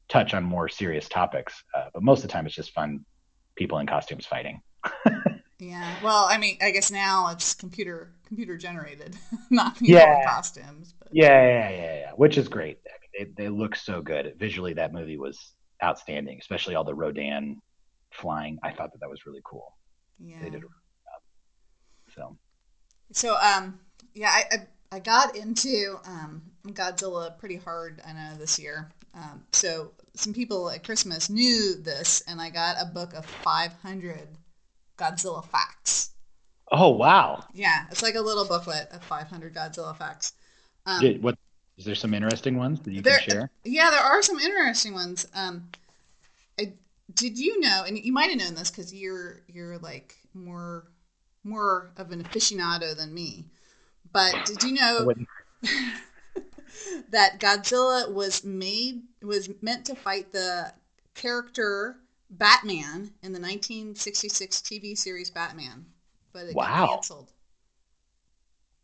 touch 0.10 0.34
on 0.34 0.44
more 0.44 0.68
serious 0.68 1.08
topics. 1.08 1.64
Uh, 1.76 1.86
but 1.94 2.04
most 2.04 2.20
of 2.20 2.24
the 2.24 2.34
time, 2.34 2.46
it's 2.46 2.56
just 2.56 2.74
fun 2.74 3.06
people 3.56 3.80
in 3.80 3.88
costumes 3.88 4.26
fighting. 4.26 4.62
yeah, 5.60 5.96
well, 6.04 6.26
I 6.30 6.38
mean, 6.38 6.58
I 6.62 6.72
guess 6.72 6.92
now 6.92 7.30
it's 7.30 7.54
computer 7.54 8.12
computer 8.28 8.58
generated, 8.58 9.16
not 9.50 9.78
people 9.78 9.96
yeah. 9.96 10.20
in 10.20 10.28
costumes. 10.28 10.94
But. 11.00 11.10
Yeah, 11.12 11.42
yeah, 11.42 11.70
yeah, 11.70 12.00
yeah, 12.00 12.12
which 12.16 12.38
is 12.38 12.48
great. 12.48 12.80
I 12.86 13.24
mean, 13.24 13.34
they 13.38 13.44
they 13.44 13.50
look 13.50 13.76
so 13.76 14.02
good 14.02 14.34
visually. 14.38 14.74
That 14.74 14.94
movie 14.94 15.18
was 15.18 15.54
outstanding, 15.82 16.38
especially 16.42 16.76
all 16.76 16.84
the 16.84 16.96
Rodan 16.96 17.62
flying. 18.12 18.60
I 18.64 18.72
thought 18.72 18.92
that 18.92 19.00
that 19.00 19.10
was 19.10 19.26
really 19.26 19.42
cool. 19.46 19.78
Yeah, 20.20 20.38
they 20.42 20.50
did 20.50 20.62
a 20.62 20.68
really 20.68 20.74
job. 21.06 22.16
So. 22.16 22.38
So 23.12 23.36
um 23.38 23.80
yeah, 24.14 24.30
I 24.30 24.44
I, 24.52 24.98
I 24.98 25.00
got 25.00 25.36
into 25.36 25.98
um 26.06 26.42
Godzilla 26.68 27.38
pretty 27.38 27.56
hard 27.56 28.02
I 28.06 28.14
know 28.14 28.36
this 28.38 28.60
year. 28.60 28.90
Um, 29.14 29.44
so 29.52 29.92
some 30.16 30.34
people 30.34 30.70
at 30.70 30.84
Christmas 30.84 31.30
knew 31.30 31.76
this, 31.76 32.22
and 32.28 32.40
I 32.40 32.50
got 32.50 32.76
a 32.80 32.86
book 32.86 33.14
of 33.14 33.26
500 33.26 34.28
Godzilla 34.98 35.46
facts. 35.46 36.12
Oh 36.72 36.90
wow! 36.90 37.44
Yeah, 37.54 37.86
it's 37.90 38.04
like 38.04 38.16
a 38.16 38.22
little 38.22 38.46
booklet 38.46 38.90
of 38.92 39.04
500 39.04 39.56
Godzilla 39.56 39.98
facts. 39.98 40.34
Um, 40.86 41.02
Did, 41.02 41.24
what 41.24 41.38
is 41.78 41.86
there 41.86 41.96
some 41.96 42.14
interesting 42.14 42.58
ones 42.58 42.80
that 42.82 42.92
you 42.92 43.02
there, 43.02 43.18
can 43.20 43.30
share? 43.30 43.52
Yeah, 43.64 43.90
there 43.90 44.00
are 44.00 44.22
some 44.22 44.38
interesting 44.38 44.94
ones. 44.94 45.28
Um, 45.34 45.70
I, 46.60 46.74
did 47.16 47.40
you 47.40 47.60
know? 47.60 47.86
And 47.88 47.98
you 47.98 48.14
might 48.14 48.30
have 48.30 48.38
known 48.38 48.54
this 48.54 48.70
because 48.70 48.94
you're 48.94 49.42
you're 49.48 49.80
like 49.80 50.16
more 50.34 50.86
more 51.44 51.92
of 51.98 52.12
an 52.12 52.24
aficionado 52.24 52.96
than 52.96 53.14
me. 53.14 53.46
But 54.12 54.34
did 54.46 54.64
you 54.64 54.74
know 54.74 55.14
that 57.12 57.40
Godzilla 57.40 58.12
was 58.12 58.44
made 58.44 59.02
was 59.22 59.50
meant 59.62 59.86
to 59.86 59.96
fight 59.96 60.32
the 60.32 60.74
character 61.16 61.98
Batman 62.30 63.12
in 63.24 63.34
the 63.34 63.40
1966 63.40 64.62
TV 64.62 64.98
series 64.98 65.30
Batman, 65.30 65.86
but 66.32 66.46
it 66.46 66.56
wow. 66.56 66.86
got 66.86 66.90
canceled. 66.90 67.32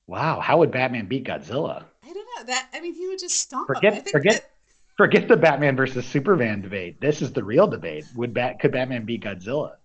Wow, 0.08 0.40
how 0.40 0.60
would 0.60 0.72
Batman 0.72 1.08
beat 1.08 1.26
Godzilla? 1.26 1.84
I 2.04 2.14
don't 2.14 2.16
know. 2.16 2.46
That 2.46 2.70
I 2.74 2.82
mean, 2.82 2.94
he 2.94 3.08
would 3.08 3.20
just 3.20 3.40
stomp 3.40 3.68
forget, 3.68 4.08
forget, 4.10 4.34
that... 4.34 4.52
forget 4.98 5.28
the 5.28 5.38
Batman 5.38 5.76
versus 5.76 6.06
Superman 6.06 6.62
debate. 6.62 7.02
This 7.02 7.22
is 7.22 7.32
the 7.32 7.44
real 7.44 7.68
debate. 7.68 8.06
Would 8.16 8.34
Bat 8.34 8.60
could 8.60 8.72
Batman 8.72 9.06
beat 9.06 9.24
Godzilla? 9.24 9.76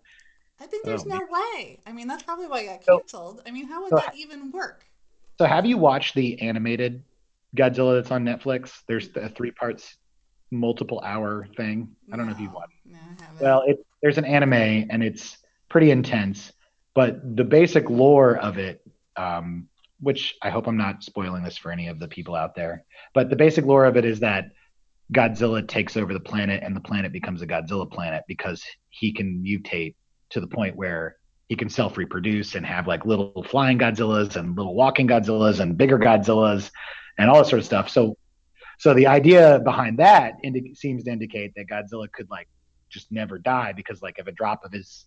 I 0.60 0.66
think 0.66 0.84
there's 0.84 1.04
oh, 1.04 1.08
no 1.08 1.20
way. 1.30 1.78
I 1.86 1.92
mean, 1.92 2.06
that's 2.06 2.22
probably 2.22 2.46
why 2.46 2.60
it 2.60 2.66
got 2.66 2.86
canceled. 2.86 3.38
So, 3.38 3.42
I 3.46 3.50
mean, 3.50 3.66
how 3.66 3.82
would 3.82 3.90
so, 3.90 3.96
that 3.96 4.14
even 4.16 4.50
work? 4.52 4.84
So, 5.38 5.46
have 5.46 5.64
you 5.64 5.78
watched 5.78 6.14
the 6.14 6.40
animated 6.42 7.02
Godzilla 7.56 7.96
that's 7.96 8.10
on 8.10 8.24
Netflix? 8.24 8.82
There's 8.86 9.08
the 9.08 9.30
three 9.30 9.52
parts, 9.52 9.96
multiple 10.50 11.00
hour 11.04 11.48
thing. 11.56 11.88
I 12.12 12.16
don't 12.16 12.26
no, 12.26 12.32
know 12.32 12.36
if 12.36 12.40
you've 12.42 12.52
watched. 12.52 12.74
No, 12.84 12.98
I 12.98 13.22
haven't. 13.22 13.40
Well, 13.40 13.62
it, 13.66 13.84
there's 14.02 14.18
an 14.18 14.26
anime 14.26 14.52
and 14.52 15.02
it's 15.02 15.38
pretty 15.70 15.90
intense, 15.90 16.52
but 16.94 17.36
the 17.36 17.44
basic 17.44 17.88
lore 17.88 18.36
of 18.36 18.58
it, 18.58 18.82
um, 19.16 19.68
which 20.00 20.34
I 20.42 20.50
hope 20.50 20.66
I'm 20.66 20.76
not 20.76 21.02
spoiling 21.02 21.42
this 21.42 21.56
for 21.56 21.72
any 21.72 21.88
of 21.88 21.98
the 21.98 22.08
people 22.08 22.34
out 22.34 22.54
there, 22.54 22.84
but 23.14 23.30
the 23.30 23.36
basic 23.36 23.64
lore 23.64 23.86
of 23.86 23.96
it 23.96 24.04
is 24.04 24.20
that 24.20 24.50
Godzilla 25.12 25.66
takes 25.66 25.96
over 25.96 26.12
the 26.12 26.20
planet 26.20 26.62
and 26.62 26.74
the 26.76 26.80
planet 26.80 27.12
becomes 27.12 27.42
a 27.42 27.46
Godzilla 27.46 27.90
planet 27.90 28.24
because 28.28 28.62
he 28.90 29.12
can 29.12 29.42
mutate 29.44 29.94
to 30.30 30.40
the 30.40 30.46
point 30.46 30.76
where 30.76 31.16
he 31.48 31.56
can 31.56 31.68
self 31.68 31.96
reproduce 31.96 32.54
and 32.54 32.64
have 32.64 32.86
like 32.86 33.04
little 33.04 33.44
flying 33.48 33.78
Godzillas 33.78 34.36
and 34.36 34.56
little 34.56 34.74
walking 34.74 35.08
Godzillas 35.08 35.58
and 35.58 35.76
bigger 35.76 35.98
Godzillas 35.98 36.70
and 37.18 37.28
all 37.28 37.38
that 37.38 37.48
sort 37.48 37.58
of 37.58 37.66
stuff. 37.66 37.90
So, 37.90 38.16
so 38.78 38.94
the 38.94 39.08
idea 39.08 39.60
behind 39.60 39.98
that 39.98 40.34
indi- 40.44 40.74
seems 40.74 41.04
to 41.04 41.10
indicate 41.10 41.52
that 41.56 41.66
Godzilla 41.66 42.10
could 42.10 42.30
like 42.30 42.48
just 42.88 43.10
never 43.10 43.36
die 43.36 43.72
because 43.72 44.00
like 44.00 44.20
if 44.20 44.28
a 44.28 44.32
drop 44.32 44.64
of 44.64 44.72
his 44.72 45.06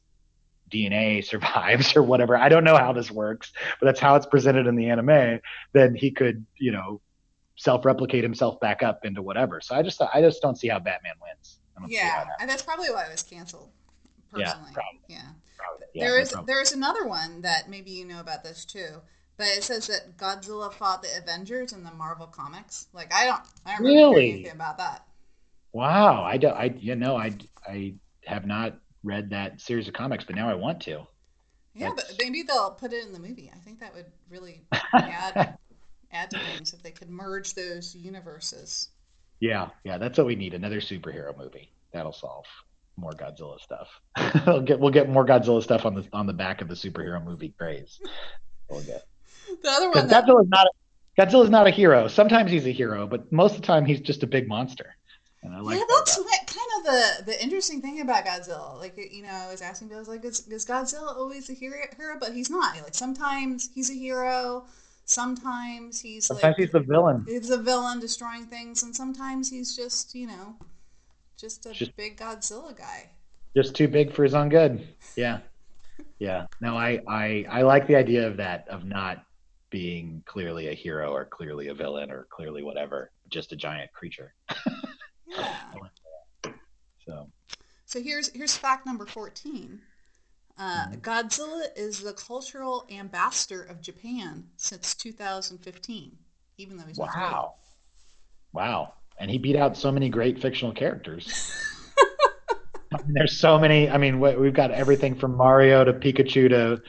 DNA 0.70 1.24
survives 1.26 1.96
or 1.96 2.04
whatever, 2.04 2.36
I 2.36 2.50
don't 2.50 2.66
know 2.66 2.78
how 2.78 2.92
this 2.92 3.10
works, 3.10 3.54
but 3.80 3.86
that's 3.86 4.02
how 4.02 4.16
it's 4.16 4.26
presented 4.26 4.68
in 4.68 4.76
the 4.76 4.90
anime. 4.90 5.40
Then 5.72 5.96
he 5.96 6.12
could, 6.12 6.46
you 6.58 6.74
know, 6.74 7.00
self-replicate 7.56 8.22
himself 8.22 8.60
back 8.60 8.84
up 8.84 9.06
into 9.06 9.22
whatever. 9.22 9.62
So 9.62 9.76
I 9.76 9.82
just, 9.82 10.02
I 10.14 10.20
just 10.20 10.42
don't 10.42 10.58
see 10.58 10.68
how 10.68 10.80
Batman 10.80 11.14
wins. 11.22 11.60
Yeah, 11.88 12.26
and 12.40 12.50
that's 12.50 12.62
probably 12.62 12.92
why 12.92 13.06
it 13.06 13.12
was 13.12 13.24
canceled 13.24 13.70
personally. 14.34 14.72
Yeah, 14.72 14.74
probably. 14.74 15.00
Yeah. 15.08 15.30
Probably. 15.58 15.86
yeah 15.94 16.04
there 16.04 16.20
is 16.20 16.36
there 16.48 16.62
is 16.62 16.74
another 16.74 17.08
one 17.08 17.42
that 17.42 17.70
maybe 17.70 17.92
you 17.92 18.06
know 18.06 18.20
about 18.20 18.44
this 18.44 18.66
too. 18.66 19.02
But 19.36 19.48
it 19.48 19.64
says 19.64 19.88
that 19.88 20.18
Godzilla 20.18 20.72
fought 20.72 21.02
the 21.02 21.10
Avengers 21.18 21.74
in 21.74 21.84
the 21.84 21.92
Marvel 21.92 22.28
comics. 22.28 22.88
Like 22.94 23.14
I 23.14 23.26
don't 23.26 23.42
I 23.66 23.78
don't 23.78 23.86
remember 23.86 24.16
really? 24.16 24.32
anything 24.32 24.52
about 24.52 24.78
that. 24.78 25.06
Wow, 25.72 26.24
I 26.24 26.38
don't 26.38 26.56
I 26.56 26.76
you 26.78 26.96
know 26.96 27.16
I 27.16 27.36
I 27.68 27.96
have 28.26 28.46
not 28.46 28.78
read 29.04 29.32
that 29.32 29.60
series 29.60 29.88
of 29.88 29.94
comics, 29.94 30.24
but 30.24 30.36
now 30.36 30.50
I 30.50 30.54
want 30.54 30.82
to. 30.82 31.06
Yeah, 31.76 31.92
That's... 31.96 32.14
but 32.14 32.20
maybe 32.20 32.44
they'll 32.44 32.72
put 32.72 32.94
it 32.94 33.06
in 33.06 33.14
the 33.14 33.20
movie. 33.20 33.52
I 33.54 33.60
think 33.60 33.80
that 33.80 33.94
would 33.96 34.06
really 34.30 34.62
add 34.94 35.58
add 36.12 36.30
to 36.32 36.40
things 36.40 36.74
if 36.74 36.84
they 36.84 36.92
could 36.92 37.10
merge 37.10 37.54
those 37.56 37.96
universes. 37.96 38.90
Yeah, 39.40 39.70
yeah, 39.84 39.98
that's 39.98 40.18
what 40.18 40.28
we 40.28 40.36
need. 40.36 40.54
Another 40.54 40.80
superhero 40.80 41.36
movie. 41.38 41.72
That'll 41.92 42.14
solve 42.14 42.46
more 42.98 43.12
Godzilla 43.12 43.60
stuff. 43.60 43.88
we'll 44.48 44.62
get 44.62 44.80
we'll 44.80 44.92
get 44.92 45.10
more 45.10 45.26
Godzilla 45.26 45.62
stuff 45.64 45.86
on 45.86 45.96
the 45.96 46.08
on 46.14 46.28
the 46.28 46.34
back 46.34 46.62
of 46.62 46.68
the 46.68 46.76
superhero 46.76 47.24
movie 47.24 47.54
craze. 47.58 48.00
We'll 48.70 48.84
get 48.84 49.04
the 49.64 49.70
other 49.70 49.90
one. 49.90 50.08
That... 50.08 50.26
Godzilla's 50.26 50.50
not 50.50 50.68
a, 50.68 51.22
Godzilla's 51.22 51.50
not 51.50 51.68
a 51.68 51.72
hero. 51.72 52.08
Sometimes 52.08 52.52
he's 52.52 52.66
a 52.66 52.72
hero, 52.72 53.08
but 53.08 53.32
most 53.32 53.56
of 53.56 53.62
the 53.62 53.68
time 53.68 53.86
he's 53.86 54.02
just 54.02 54.24
a 54.24 54.28
big 54.28 54.48
monster. 54.48 54.96
Like 55.46 55.78
yeah, 55.78 55.84
that's 55.90 56.16
that. 56.16 56.48
kind 56.48 56.60
of 56.78 56.86
the 56.86 57.32
the 57.32 57.44
interesting 57.44 57.82
thing 57.82 58.00
about 58.00 58.26
Godzilla. 58.26 58.80
Like 58.80 58.96
you 58.98 59.24
know, 59.24 59.30
I 59.30 59.52
was 59.52 59.62
asking, 59.62 59.94
I 59.94 60.00
was 60.00 60.08
like, 60.08 60.24
is, 60.24 60.48
is 60.48 60.66
Godzilla 60.66 61.18
always 61.18 61.50
a 61.50 61.54
hero? 61.54 61.76
But 62.20 62.34
he's 62.34 62.50
not. 62.50 62.76
Like 62.82 62.96
sometimes 62.96 63.70
he's 63.76 63.90
a 63.90 63.94
hero. 63.94 64.64
Sometimes 65.06 66.00
he's 66.00 66.28
sometimes 66.28 66.54
like, 66.54 66.56
he's 66.58 66.72
the 66.72 66.80
villain. 66.80 67.26
He's 67.28 67.50
a 67.50 67.58
villain 67.58 68.00
destroying 68.00 68.46
things, 68.46 68.84
and 68.84 68.96
sometimes 68.96 69.50
he's 69.50 69.76
just 69.76 70.16
you 70.16 70.28
know 70.28 70.56
just 71.38 71.66
a 71.66 71.74
just, 71.74 71.96
big 71.96 72.18
Godzilla 72.18 72.76
guy. 72.78 73.10
Just 73.56 73.76
too 73.76 73.88
big 73.88 74.14
for 74.14 74.24
his 74.24 74.34
own 74.34 74.50
good. 74.50 74.88
Yeah. 75.16 75.40
yeah. 76.18 76.48
No, 76.60 76.76
I, 76.76 77.00
I 77.08 77.46
I 77.48 77.62
like 77.62 77.86
the 77.86 77.96
idea 77.96 78.26
of 78.26 78.38
that, 78.38 78.68
of 78.68 78.84
not 78.84 79.24
being 79.70 80.24
clearly 80.26 80.70
a 80.70 80.74
hero 80.74 81.12
or 81.12 81.26
clearly 81.26 81.68
a 81.68 81.74
villain 81.76 82.10
or 82.10 82.26
clearly 82.32 82.64
whatever, 82.64 83.12
just 83.30 83.52
a 83.52 83.56
giant 83.56 83.92
creature. 83.94 84.34
yeah. 85.28 85.56
So 87.06 87.30
So 87.86 88.02
here's 88.02 88.32
here's 88.34 88.58
fact 88.58 88.88
number 88.88 89.06
fourteen. 89.06 89.82
Uh, 90.58 90.88
mm-hmm. 90.88 91.00
Godzilla 91.02 91.66
is 91.76 92.00
the 92.00 92.14
cultural 92.14 92.88
ambassador 92.92 93.64
of 93.64 93.82
Japan 93.82 94.46
since 94.56 94.94
2015, 94.94 96.16
even 96.58 96.78
though 96.78 96.86
he's 96.86 96.98
wow, 96.98 97.56
wow 98.52 98.94
and 99.20 99.30
he 99.30 99.38
beat 99.38 99.56
out 99.56 99.78
so 99.78 99.92
many 99.92 100.10
great 100.10 100.40
fictional 100.40 100.74
characters. 100.74 101.52
I 102.94 102.98
mean, 102.98 103.14
there's 103.14 103.40
so 103.40 103.58
many. 103.58 103.90
I 103.90 103.98
mean, 103.98 104.20
we've 104.20 104.54
got 104.54 104.72
everything 104.72 105.16
from 105.16 105.36
Mario 105.36 105.84
to 105.84 105.94
Pikachu 105.94 106.50
to 106.50 106.82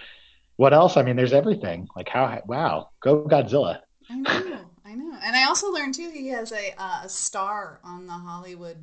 what 0.57 0.72
else? 0.72 0.97
I 0.97 1.03
mean, 1.03 1.16
there's 1.16 1.33
everything. 1.33 1.89
Like 1.97 2.09
how? 2.09 2.41
Wow, 2.47 2.91
go 3.01 3.25
Godzilla! 3.25 3.81
I 4.11 4.16
know, 4.16 4.61
I 4.85 4.95
know, 4.95 5.16
and 5.22 5.37
I 5.37 5.45
also 5.45 5.70
learned 5.72 5.95
too 5.95 6.11
he 6.12 6.29
has 6.29 6.53
a 6.53 6.75
uh, 6.79 7.01
a 7.05 7.09
star 7.09 7.81
on 7.83 8.07
the 8.07 8.12
Hollywood 8.12 8.77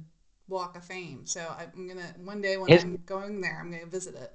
Walk 0.48 0.76
of 0.76 0.84
Fame. 0.84 1.26
So 1.26 1.46
I'm 1.58 1.88
gonna 1.88 2.14
one 2.24 2.42
day 2.42 2.58
when 2.58 2.70
his, 2.70 2.84
I'm 2.84 3.00
going 3.06 3.42
there, 3.42 3.60
I'm 3.62 3.72
gonna 3.72 3.86
visit 3.86 4.16
it. 4.16 4.32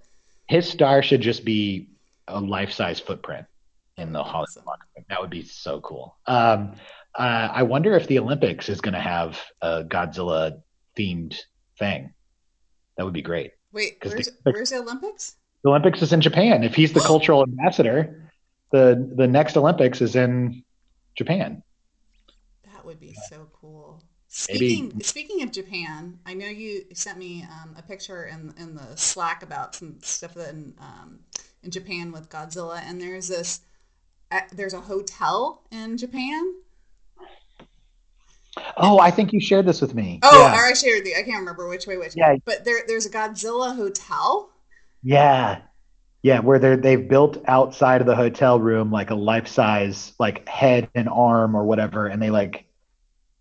His 0.49 0.69
star 0.69 1.03
should 1.03 1.21
just 1.21 1.45
be 1.45 1.89
a 2.29 2.41
life 2.41 2.73
size 2.73 3.01
footprint 3.01 3.47
in 3.99 4.13
the 4.13 4.23
Hollywood 4.23 4.49
awesome. 4.49 4.65
Walk 4.67 4.81
of 4.83 4.89
Fame. 4.95 5.05
That 5.09 5.21
would 5.21 5.31
be 5.31 5.43
so 5.43 5.81
cool. 5.81 6.17
Um, 6.27 6.73
uh, 7.19 7.49
I 7.53 7.63
wonder 7.63 7.97
if 7.97 8.07
the 8.07 8.19
Olympics 8.19 8.69
is 8.69 8.81
going 8.81 8.95
to 8.95 9.01
have 9.01 9.41
a 9.63 9.85
Godzilla 9.85 10.61
themed 10.97 11.37
thing. 11.79 12.13
That 12.97 13.05
would 13.05 13.15
be 13.15 13.23
great. 13.23 13.53
Wait, 13.73 13.99
where's, 14.03 14.27
the, 14.27 14.53
where's 14.53 14.71
the 14.71 14.79
Olympics? 14.79 15.37
The 15.63 15.71
Olympics 15.71 16.03
is 16.03 16.13
in 16.13 16.21
Japan. 16.21 16.65
If 16.65 16.75
he's 16.75 16.93
the 16.93 17.01
cultural 17.01 17.43
ambassador, 17.43 18.31
the 18.73 19.13
the 19.17 19.27
next 19.27 19.57
Olympics 19.57 20.01
is 20.01 20.17
in 20.17 20.63
Japan. 21.15 21.63
That 22.73 22.85
would 22.85 23.01
be 23.01 23.15
so 23.29 23.49
cool. 23.61 24.03
Maybe- 24.49 24.69
Speaking 24.69 25.03
speaking 25.03 25.43
of 25.43 25.53
Japan, 25.53 26.19
I 26.27 26.35
know 26.35 26.47
you 26.47 26.85
sent 26.95 27.19
me 27.19 27.43
um, 27.45 27.75
a 27.77 27.83
picture 27.83 28.25
in 28.25 28.55
in 28.59 28.75
the 28.75 28.97
Slack 28.97 29.43
about 29.43 29.75
some 29.75 29.97
stuff 30.03 30.37
in 30.37 30.75
um, 30.79 31.21
in 31.63 31.71
Japan 31.71 32.13
with 32.13 32.29
Godzilla, 32.29 32.81
and 32.83 33.01
there's 33.01 33.29
this 33.29 33.61
uh, 34.31 34.41
there's 34.53 34.75
a 34.75 34.81
hotel 34.81 35.63
in 35.71 35.97
Japan. 35.97 36.55
Oh, 38.77 38.99
I 38.99 39.11
think 39.11 39.33
you 39.33 39.41
shared 39.41 39.67
this 39.67 39.81
with 39.81 39.95
me. 39.95 40.21
Oh, 40.23 40.39
yeah. 40.39 40.55
or 40.55 40.65
I 40.65 40.73
shared 40.73 41.05
the 41.05 41.15
I 41.15 41.23
can't 41.23 41.39
remember 41.39 41.69
which 41.69 41.87
way 41.87 41.97
which. 41.97 42.17
Yeah. 42.17 42.37
But 42.45 42.65
there 42.65 42.83
there's 42.87 43.07
a 43.07 43.11
Godzilla 43.11 43.75
hotel. 43.77 44.51
Yeah. 45.03 45.61
Yeah, 46.23 46.41
where 46.41 46.59
they're 46.59 46.77
they've 46.77 47.09
built 47.09 47.43
outside 47.47 48.01
of 48.01 48.07
the 48.07 48.17
hotel 48.17 48.59
room 48.59 48.91
like 48.91 49.11
a 49.11 49.15
life 49.15 49.47
size 49.47 50.13
like 50.19 50.49
head 50.49 50.89
and 50.95 51.09
arm 51.09 51.55
or 51.55 51.65
whatever, 51.65 52.07
and 52.07 52.21
they 52.21 52.31
like 52.31 52.67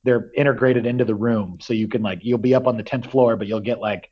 they're 0.04 0.30
integrated 0.36 0.86
into 0.86 1.04
the 1.04 1.16
room. 1.16 1.58
So 1.62 1.74
you 1.74 1.88
can 1.88 2.04
like 2.04 2.20
you'll 2.22 2.38
be 2.38 2.54
up 2.54 2.68
on 2.68 2.78
the 2.78 2.84
tenth 2.84 3.08
floor, 3.08 3.38
but 3.38 3.48
you'll 3.48 3.60
get 3.60 3.80
like 3.80 4.12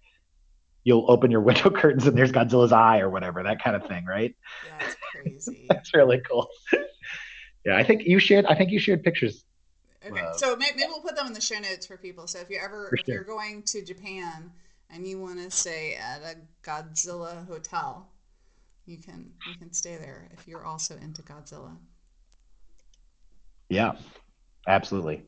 you'll 0.84 1.06
open 1.10 1.30
your 1.30 1.42
window 1.48 1.70
curtains 1.70 2.08
and 2.08 2.18
there's 2.18 2.32
Godzilla's 2.32 2.72
eye 2.72 3.00
or 3.00 3.10
whatever, 3.10 3.44
that 3.44 3.64
kind 3.64 3.76
of 3.76 3.86
thing, 3.88 4.06
right? 4.06 4.36
Yeah, 4.66 4.88
it's 4.88 4.96
crazy. 5.12 5.66
That's 5.70 5.94
really 5.94 6.22
cool. 6.28 6.50
yeah, 7.66 7.78
I 7.78 7.84
think 7.84 8.04
you 8.06 8.20
shared 8.20 8.46
I 8.48 8.56
think 8.56 8.72
you 8.72 8.80
shared 8.80 9.04
pictures. 9.04 9.44
Okay, 10.06 10.26
so 10.36 10.56
may- 10.56 10.72
maybe 10.76 10.90
we'll 10.90 11.02
put 11.02 11.16
them 11.16 11.28
in 11.28 11.34
the 11.34 11.42
show 11.42 11.60
notes 11.60 11.86
for 11.86 11.98
people. 11.98 12.28
So 12.28 12.40
if 12.40 12.50
you're 12.50 12.64
ever 12.64 12.90
if 12.94 13.08
you're 13.08 13.24
going 13.24 13.64
to 13.64 13.84
Japan 13.84 14.52
and 14.90 15.08
you 15.08 15.20
want 15.20 15.40
to 15.40 15.50
stay 15.50 15.96
at 15.96 16.22
a 16.22 16.36
Godzilla 16.62 17.48
hotel, 17.48 18.10
you 18.86 18.98
can 18.98 19.32
you 19.48 19.58
can 19.58 19.72
stay 19.72 19.96
there 19.98 20.30
if 20.34 20.48
you're 20.48 20.66
also 20.66 20.98
into 20.98 21.22
Godzilla. 21.22 21.78
Yeah. 23.70 23.94
Absolutely. 24.68 25.24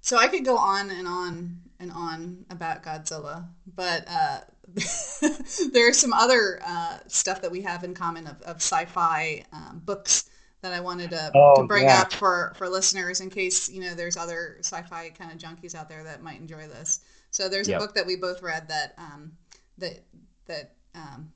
So 0.00 0.16
I 0.16 0.28
could 0.28 0.44
go 0.44 0.56
on 0.56 0.90
and 0.90 1.06
on 1.06 1.60
and 1.80 1.92
on 1.92 2.46
about 2.50 2.82
Godzilla, 2.82 3.48
but 3.66 4.06
uh, 4.08 4.40
there's 5.72 5.98
some 5.98 6.12
other 6.12 6.60
uh, 6.64 6.98
stuff 7.06 7.42
that 7.42 7.50
we 7.50 7.62
have 7.62 7.84
in 7.84 7.94
common 7.94 8.26
of, 8.26 8.40
of 8.42 8.56
sci-fi 8.56 9.44
um, 9.52 9.82
books 9.84 10.28
that 10.62 10.72
I 10.72 10.80
wanted 10.80 11.10
to, 11.10 11.34
Oh, 11.34 11.54
to 11.54 11.62
bring 11.62 11.88
yeah. 11.88 12.02
up 12.02 12.12
for, 12.12 12.52
for 12.56 12.68
listeners 12.68 13.20
in 13.20 13.30
case 13.30 13.68
you 13.68 13.80
know 13.80 13.94
there's 13.94 14.16
other 14.16 14.56
sci-fi 14.60 15.10
kind 15.10 15.32
of 15.32 15.38
junkies 15.38 15.74
out 15.74 15.88
there 15.88 16.04
that 16.04 16.22
might 16.22 16.40
enjoy 16.40 16.66
this. 16.68 17.00
So 17.30 17.48
there's 17.48 17.68
Yep. 17.68 17.76
a 17.76 17.78
book 17.86 17.94
that 17.94 18.06
we 18.06 18.16
both 18.16 18.42
read 18.42 18.68
that 18.68 18.94
um, 18.98 19.32
that 19.78 20.04
that 20.46 20.74
um, 20.94 21.32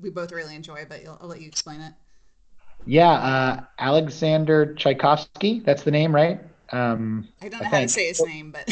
we 0.00 0.10
both 0.10 0.32
really 0.32 0.54
enjoy, 0.54 0.84
but 0.88 1.04
I'll, 1.06 1.18
I'll 1.22 1.28
let 1.28 1.40
you 1.40 1.48
explain 1.48 1.80
it. 1.80 1.94
Yeah, 2.86 3.10
uh 3.12 3.60
Alexander 3.78 4.74
Tchaikovsky, 4.74 5.60
that's 5.60 5.82
the 5.82 5.90
name, 5.90 6.14
right? 6.14 6.40
Um 6.72 7.28
I 7.40 7.48
don't 7.48 7.60
I 7.60 7.64
know 7.64 7.70
how 7.70 7.80
to 7.80 7.88
say 7.88 8.08
his 8.08 8.24
name, 8.24 8.52
but 8.52 8.68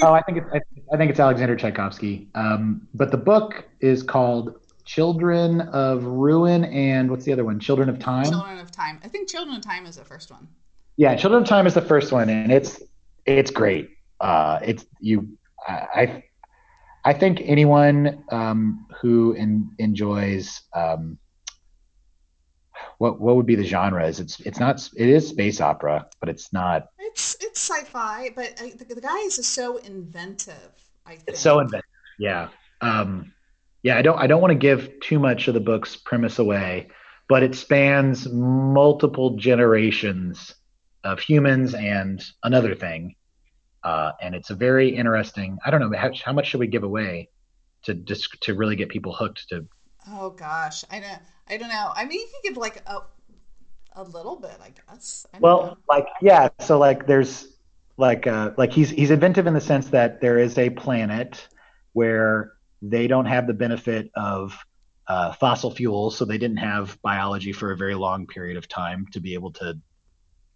oh, 0.00 0.12
I 0.12 0.20
think 0.26 0.38
it's 0.38 0.46
I, 0.52 0.60
I 0.92 0.96
think 0.96 1.10
it's 1.10 1.20
Alexander 1.20 1.56
Tchaikovsky. 1.56 2.28
Um, 2.34 2.86
but 2.94 3.10
the 3.10 3.16
book 3.16 3.64
is 3.80 4.02
called 4.02 4.60
Children 4.86 5.60
of 5.60 6.04
Ruin 6.04 6.64
and 6.64 7.10
what's 7.10 7.24
the 7.24 7.32
other 7.32 7.44
one? 7.44 7.58
Children 7.58 7.88
of 7.88 7.98
Time. 7.98 8.24
Children 8.30 8.58
of 8.58 8.70
Time. 8.70 9.00
I 9.04 9.08
think 9.08 9.28
Children 9.28 9.56
of 9.56 9.62
Time 9.62 9.84
is 9.84 9.96
the 9.96 10.04
first 10.04 10.30
one. 10.30 10.46
Yeah, 10.96 11.14
Children 11.16 11.42
of 11.42 11.48
Time 11.48 11.66
is 11.66 11.74
the 11.74 11.82
first 11.82 12.12
one, 12.12 12.30
and 12.30 12.50
it's 12.52 12.80
it's 13.26 13.50
great. 13.50 13.90
Uh, 14.20 14.60
it's 14.62 14.86
you. 15.00 15.36
I 15.68 16.22
I- 17.04 17.12
think 17.12 17.40
anyone 17.44 18.24
um, 18.30 18.86
who 19.00 19.34
en- 19.34 19.70
enjoys 19.78 20.62
um, 20.74 21.18
what 22.98 23.20
what 23.20 23.36
would 23.36 23.46
be 23.46 23.56
the 23.56 23.64
genre 23.64 24.06
is 24.06 24.20
it's 24.20 24.40
it's 24.40 24.60
not 24.60 24.88
it 24.96 25.08
is 25.08 25.28
space 25.28 25.60
opera, 25.60 26.06
but 26.20 26.28
it's 26.28 26.52
not. 26.52 26.86
It's 26.98 27.36
it's 27.40 27.60
sci-fi, 27.60 28.30
but 28.34 28.54
I, 28.62 28.70
the, 28.70 28.94
the 28.94 29.00
guy 29.00 29.18
is 29.18 29.36
just 29.36 29.52
so 29.52 29.78
inventive. 29.78 30.72
I 31.04 31.10
think 31.16 31.24
It's 31.28 31.40
so 31.40 31.58
inventive. 31.58 31.88
Yeah. 32.18 32.48
Um, 32.80 33.32
yeah. 33.86 33.96
I 33.98 34.02
don't. 34.02 34.18
I 34.18 34.26
don't 34.26 34.40
want 34.40 34.50
to 34.50 34.58
give 34.58 35.00
too 35.00 35.18
much 35.18 35.48
of 35.48 35.54
the 35.54 35.60
book's 35.60 35.96
premise 35.96 36.38
away, 36.38 36.88
but 37.28 37.42
it 37.42 37.54
spans 37.54 38.28
multiple 38.28 39.36
generations 39.36 40.54
of 41.04 41.20
humans 41.20 41.74
and 41.74 42.22
another 42.42 42.74
thing, 42.74 43.14
uh, 43.84 44.12
and 44.20 44.34
it's 44.34 44.50
a 44.50 44.56
very 44.56 44.88
interesting. 44.94 45.58
I 45.64 45.70
don't 45.70 45.80
know 45.80 45.96
how, 45.96 46.10
how 46.24 46.32
much 46.32 46.48
should 46.48 46.60
we 46.60 46.66
give 46.66 46.82
away 46.82 47.30
to 47.84 47.94
just 47.94 48.40
to 48.42 48.54
really 48.54 48.76
get 48.76 48.88
people 48.88 49.14
hooked 49.14 49.48
to. 49.50 49.66
Oh 50.08 50.30
gosh, 50.30 50.84
I 50.90 51.00
don't. 51.00 51.22
I 51.48 51.56
don't 51.56 51.68
know. 51.68 51.92
I 51.94 52.04
mean, 52.04 52.20
you 52.20 52.26
can 52.32 52.52
give 52.52 52.56
like 52.56 52.82
a 52.86 53.02
a 53.92 54.02
little 54.02 54.36
bit, 54.36 54.58
I 54.62 54.70
guess. 54.70 55.26
I 55.32 55.38
Well, 55.40 55.62
know. 55.62 55.76
like 55.88 56.06
yeah. 56.20 56.48
So 56.60 56.78
like 56.78 57.06
there's 57.06 57.48
like 57.96 58.26
uh, 58.26 58.50
like 58.56 58.72
he's 58.72 58.90
he's 58.90 59.10
inventive 59.10 59.46
in 59.46 59.54
the 59.54 59.60
sense 59.60 59.88
that 59.90 60.20
there 60.20 60.38
is 60.38 60.58
a 60.58 60.70
planet 60.70 61.46
where 61.92 62.52
they 62.90 63.06
don't 63.06 63.26
have 63.26 63.46
the 63.46 63.54
benefit 63.54 64.10
of 64.14 64.58
uh, 65.08 65.32
fossil 65.32 65.70
fuels, 65.70 66.16
so 66.16 66.24
they 66.24 66.38
didn't 66.38 66.56
have 66.58 67.00
biology 67.02 67.52
for 67.52 67.72
a 67.72 67.76
very 67.76 67.94
long 67.94 68.26
period 68.26 68.56
of 68.56 68.68
time 68.68 69.06
to 69.12 69.20
be 69.20 69.34
able 69.34 69.52
to 69.52 69.78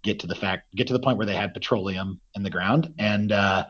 get 0.03 0.21
to 0.21 0.27
the 0.27 0.35
fact 0.35 0.75
get 0.75 0.87
to 0.87 0.93
the 0.93 0.99
point 0.99 1.19
where 1.19 1.27
they 1.27 1.37
had 1.37 1.55
petroleum 1.55 2.21
in 2.35 2.43
the 2.43 2.51
ground. 2.51 2.93
And 2.99 3.33
uh, 3.33 3.67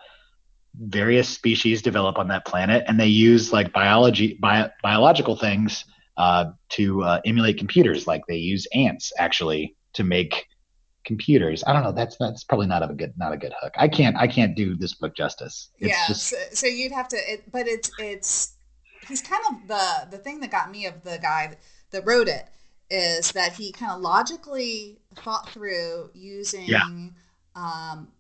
various 0.75 1.29
species 1.29 1.83
develop 1.83 2.19
on 2.19 2.29
that 2.29 2.47
planet 2.47 2.85
and 2.87 2.99
they 2.99 3.09
use 3.09 3.53
like 3.53 3.73
biology 3.73 4.39
bio, 4.41 4.69
biological 4.83 5.37
things 5.37 5.85
uh, 6.17 6.47
to 6.71 7.03
uh, 7.03 7.21
emulate 7.25 7.59
computers. 7.59 8.07
Like 8.07 8.23
they 8.29 8.37
use 8.37 8.67
ants 8.73 9.13
actually 9.19 9.77
to 9.95 10.05
make 10.05 10.47
computers 11.11 11.65
i 11.67 11.73
don't 11.73 11.83
know 11.83 11.91
that's 11.91 12.17
that's 12.19 12.45
probably 12.45 12.69
not 12.69 12.89
a 12.89 12.95
good 12.95 13.13
not 13.17 13.33
a 13.33 13.37
good 13.37 13.53
hook 13.61 13.73
i 13.77 13.89
can't 13.89 14.17
i 14.17 14.29
can't 14.29 14.55
do 14.55 14.77
this 14.77 14.95
book 14.95 15.13
justice 15.17 15.71
it's 15.81 15.89
yeah. 15.89 16.05
just 16.07 16.29
so, 16.29 16.37
so 16.53 16.67
you'd 16.69 16.93
have 16.93 17.09
to, 17.09 17.17
it, 17.17 17.51
but 17.51 17.67
it's 17.67 17.91
it's 17.99 18.55
he's 19.09 19.21
kind 19.21 19.43
of 19.51 19.67
the 19.67 20.17
the 20.17 20.23
thing 20.23 20.39
that 20.39 20.53
got 20.53 20.71
me 20.71 20.87
of 20.87 21.03
the 21.03 21.19
guy 21.21 21.57
that 21.91 22.07
wrote 22.07 22.29
it 22.29 22.47
is 22.91 23.33
that 23.33 23.55
he 23.55 23.73
kind 23.73 23.91
of 23.91 24.01
logically 24.01 25.01
thought 25.17 25.51
through 25.51 26.11
using 26.15 26.69
Yeah. 26.69 26.85
um, 27.57 28.13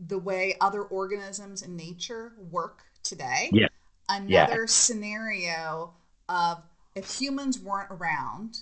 the 0.00 0.18
way 0.18 0.56
other 0.58 0.84
organisms 0.84 1.60
in 1.60 1.76
nature 1.76 2.32
work 2.50 2.80
today. 3.02 3.50
Yeah. 3.52 3.68
Another 4.08 4.66
scenario 4.66 5.92
of 6.30 6.62
if 6.94 7.20
humans 7.20 7.58
weren't 7.58 7.90
around 7.90 8.56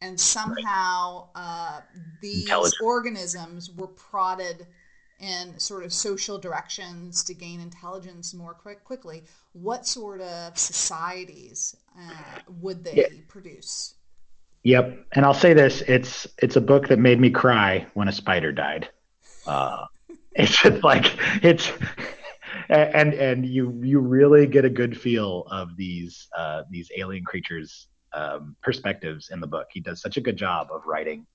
and 0.00 0.20
somehow 0.20 1.28
uh, 1.34 1.80
these 2.20 2.74
organisms 2.80 3.70
were 3.70 3.88
prodded 3.88 4.66
in 5.18 5.58
sort 5.58 5.84
of 5.84 5.92
social 5.92 6.38
directions 6.38 7.24
to 7.24 7.34
gain 7.34 7.60
intelligence 7.60 8.34
more 8.34 8.54
quick, 8.54 8.84
quickly, 8.84 9.24
what 9.52 9.86
sort 9.86 10.20
of 10.20 10.58
societies 10.58 11.74
uh, 11.98 12.40
would 12.60 12.84
they 12.84 12.94
Yeah. 12.94 13.06
produce? 13.28 13.94
Yep. 14.64 15.06
And 15.12 15.24
I'll 15.24 15.34
say 15.34 15.54
this: 15.54 15.82
it's 15.82 16.26
it's 16.42 16.56
a 16.56 16.60
book 16.60 16.88
that 16.88 16.98
made 16.98 17.20
me 17.20 17.30
cry 17.30 17.86
when 17.94 18.08
a 18.08 18.12
spider 18.12 18.52
died. 18.52 18.88
Uh, 19.46 19.86
it's 20.34 20.60
just 20.62 20.82
like 20.84 21.06
it's 21.44 21.70
and 22.68 23.14
and 23.14 23.46
you 23.46 23.80
you 23.82 24.00
really 24.00 24.46
get 24.46 24.64
a 24.64 24.70
good 24.70 24.98
feel 25.00 25.46
of 25.50 25.76
these 25.76 26.28
uh, 26.36 26.62
these 26.70 26.90
alien 26.96 27.24
creatures 27.24 27.88
um, 28.16 28.56
perspectives 28.62 29.28
in 29.30 29.40
the 29.40 29.46
book. 29.46 29.66
He 29.70 29.80
does 29.80 30.00
such 30.00 30.16
a 30.16 30.20
good 30.20 30.36
job 30.36 30.68
of 30.72 30.86
writing 30.86 31.26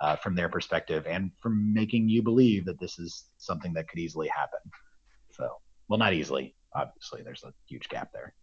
uh, 0.00 0.16
from 0.16 0.34
their 0.34 0.48
perspective 0.48 1.06
and 1.08 1.32
from 1.42 1.72
making 1.72 2.08
you 2.08 2.22
believe 2.22 2.66
that 2.66 2.78
this 2.78 2.98
is 2.98 3.24
something 3.38 3.72
that 3.72 3.88
could 3.88 3.98
easily 3.98 4.28
happen. 4.28 4.60
So, 5.32 5.48
well, 5.88 5.98
not 5.98 6.12
easily. 6.12 6.54
Obviously, 6.74 7.22
there's 7.22 7.42
a 7.44 7.52
huge 7.66 7.88
gap 7.88 8.12
there. 8.12 8.34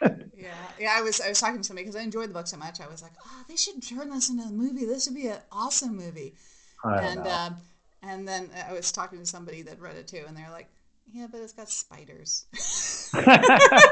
Yeah, 0.36 0.54
yeah. 0.78 0.94
I 0.96 1.02
was 1.02 1.20
I 1.20 1.28
was 1.28 1.40
talking 1.40 1.58
to 1.58 1.64
somebody 1.64 1.82
because 1.84 2.00
I 2.00 2.04
enjoyed 2.04 2.28
the 2.28 2.32
book 2.32 2.46
so 2.46 2.56
much. 2.56 2.80
I 2.80 2.86
was 2.86 3.02
like, 3.02 3.14
oh, 3.20 3.42
they 3.48 3.56
should 3.56 3.82
turn 3.82 4.10
this 4.10 4.30
into 4.30 4.44
a 4.44 4.50
movie. 4.52 4.84
This 4.84 5.08
would 5.08 5.16
be 5.16 5.26
an 5.26 5.38
awesome 5.50 5.96
movie. 5.96 6.36
I 6.84 7.00
don't 7.00 7.04
and 7.04 7.24
know. 7.24 7.30
um, 7.30 7.56
and 8.04 8.28
then 8.28 8.48
I 8.68 8.72
was 8.72 8.92
talking 8.92 9.18
to 9.18 9.26
somebody 9.26 9.62
that 9.62 9.80
read 9.80 9.96
it 9.96 10.06
too, 10.06 10.22
and 10.28 10.36
they're 10.36 10.52
like, 10.52 10.68
yeah, 11.12 11.26
but 11.28 11.40
it's 11.40 11.52
got 11.52 11.68
spiders. 11.68 12.46
I 13.14 13.88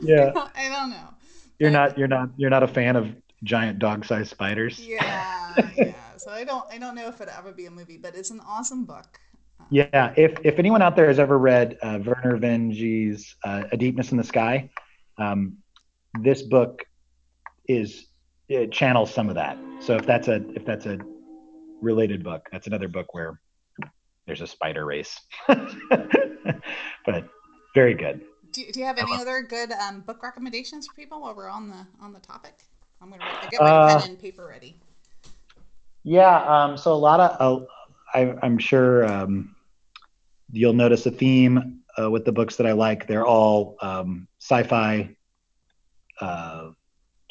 Yeah. 0.00 0.32
I 0.54 0.68
don't 0.68 0.90
know. 0.90 1.13
You're 1.64 1.72
not 1.72 1.96
you're 1.96 2.08
not 2.08 2.28
you're 2.36 2.50
not 2.50 2.62
a 2.62 2.68
fan 2.68 2.94
of 2.94 3.08
giant 3.42 3.78
dog-sized 3.78 4.28
spiders. 4.28 4.78
Yeah, 4.78 5.54
yeah. 5.76 5.94
So 6.18 6.30
I 6.30 6.44
don't 6.44 6.64
I 6.70 6.76
don't 6.76 6.94
know 6.94 7.08
if 7.08 7.22
it'd 7.22 7.32
ever 7.32 7.52
be 7.52 7.64
a 7.64 7.70
movie, 7.70 7.96
but 7.96 8.14
it's 8.14 8.30
an 8.30 8.40
awesome 8.46 8.84
book. 8.84 9.18
Yeah, 9.70 10.12
if 10.14 10.36
if 10.44 10.58
anyone 10.58 10.82
out 10.82 10.94
there 10.94 11.06
has 11.06 11.18
ever 11.18 11.38
read 11.38 11.78
uh, 11.80 11.98
Vernor 12.00 12.38
Vinge's 12.38 13.34
uh, 13.44 13.64
A 13.72 13.78
Deepness 13.78 14.12
in 14.12 14.18
the 14.18 14.24
Sky, 14.24 14.68
um, 15.16 15.56
this 16.20 16.42
book 16.42 16.84
is 17.66 18.08
it 18.50 18.70
channels 18.70 19.12
some 19.12 19.30
of 19.30 19.36
that. 19.36 19.56
So 19.80 19.96
if 19.96 20.04
that's 20.04 20.28
a 20.28 20.44
if 20.54 20.66
that's 20.66 20.84
a 20.84 20.98
related 21.80 22.22
book, 22.22 22.46
that's 22.52 22.66
another 22.66 22.88
book 22.88 23.14
where 23.14 23.40
there's 24.26 24.42
a 24.42 24.46
spider 24.46 24.84
race. 24.84 25.18
but 25.48 27.24
very 27.74 27.94
good. 27.94 28.20
Do, 28.54 28.62
do 28.70 28.78
you 28.78 28.86
have 28.86 28.98
any 28.98 29.12
Uh-huh. 29.12 29.22
other 29.22 29.42
good 29.42 29.72
um, 29.72 30.00
book 30.02 30.22
recommendations 30.22 30.86
for 30.86 30.94
people 30.94 31.20
while 31.20 31.34
we're 31.34 31.50
on 31.50 31.68
the 31.68 31.86
on 32.00 32.12
the 32.12 32.20
topic? 32.20 32.54
I'm 33.02 33.10
gonna 33.10 33.24
I 33.42 33.46
get 33.46 33.60
my 33.60 33.66
Uh, 33.66 33.98
pen 33.98 34.10
and 34.10 34.18
paper 34.18 34.46
ready. 34.46 34.76
Yeah, 36.04 36.36
um, 36.44 36.76
so 36.76 36.92
a 36.92 36.94
lot 36.94 37.18
of 37.18 37.62
uh, 37.62 37.64
I, 38.14 38.46
am 38.46 38.58
sure 38.58 39.04
um, 39.06 39.56
you'll 40.52 40.72
notice 40.72 41.04
a 41.06 41.10
theme 41.10 41.80
uh, 41.98 42.08
with 42.10 42.24
the 42.24 42.32
books 42.32 42.54
that 42.56 42.66
I 42.66 42.72
like. 42.72 43.08
They're 43.08 43.26
all 43.26 43.76
um, 43.82 44.28
sci-fi, 44.38 45.16
uh, 46.20 46.70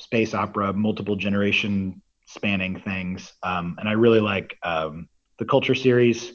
space 0.01 0.33
opera, 0.33 0.73
multiple 0.73 1.15
generation 1.15 2.01
spanning 2.25 2.81
things, 2.81 3.31
um, 3.43 3.77
and 3.79 3.87
I 3.87 3.93
really 3.93 4.19
like 4.19 4.57
um, 4.63 5.07
the 5.39 5.45
Culture 5.45 5.75
series, 5.75 6.33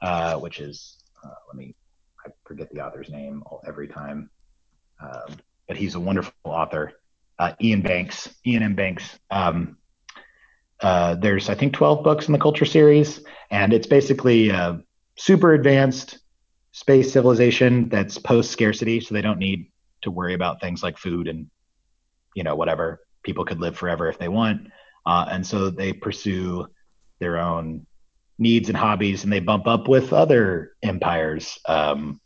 uh, 0.00 0.36
which 0.38 0.58
is 0.58 0.98
uh, 1.24 1.28
let 1.46 1.56
me 1.56 1.76
I 2.26 2.30
forget 2.44 2.70
the 2.72 2.80
author's 2.80 3.10
name 3.10 3.42
every 3.66 3.88
time, 3.88 4.30
um, 5.00 5.36
but 5.68 5.76
he's 5.76 5.94
a 5.94 6.00
wonderful 6.00 6.32
author. 6.44 6.92
Uh, 7.38 7.52
Iain 7.62 7.82
Banks, 7.82 8.28
Iain 8.46 8.62
M. 8.62 8.74
Banks. 8.74 9.18
Um, 9.30 9.76
uh, 10.80 11.14
there's 11.16 11.48
I 11.48 11.54
think 11.54 11.72
12 11.72 12.04
books 12.04 12.26
in 12.26 12.32
the 12.32 12.38
Culture 12.38 12.64
series, 12.64 13.20
and 13.50 13.72
it's 13.72 13.86
basically 13.86 14.50
a 14.50 14.80
super 15.16 15.54
advanced 15.54 16.18
space 16.72 17.12
civilization 17.12 17.88
that's 17.88 18.18
post 18.18 18.50
scarcity, 18.50 19.00
so 19.00 19.14
they 19.14 19.22
don't 19.22 19.38
need 19.38 19.70
to 20.02 20.10
worry 20.10 20.34
about 20.34 20.60
things 20.60 20.82
like 20.82 20.98
food 20.98 21.28
and 21.28 21.48
you 22.34 22.42
know 22.42 22.56
whatever. 22.56 23.00
People 23.22 23.44
could 23.44 23.60
live 23.60 23.76
forever 23.76 24.08
if 24.08 24.18
they 24.18 24.28
want, 24.28 24.68
uh, 25.06 25.26
and 25.30 25.46
so 25.46 25.70
they 25.70 25.92
pursue 25.92 26.66
their 27.20 27.38
own 27.38 27.86
needs 28.38 28.68
and 28.68 28.76
hobbies, 28.76 29.24
and 29.24 29.32
they 29.32 29.40
bump 29.40 29.66
up 29.66 29.88
with 29.88 30.12
other 30.12 30.72
empires 30.82 31.58
um, 31.66 32.20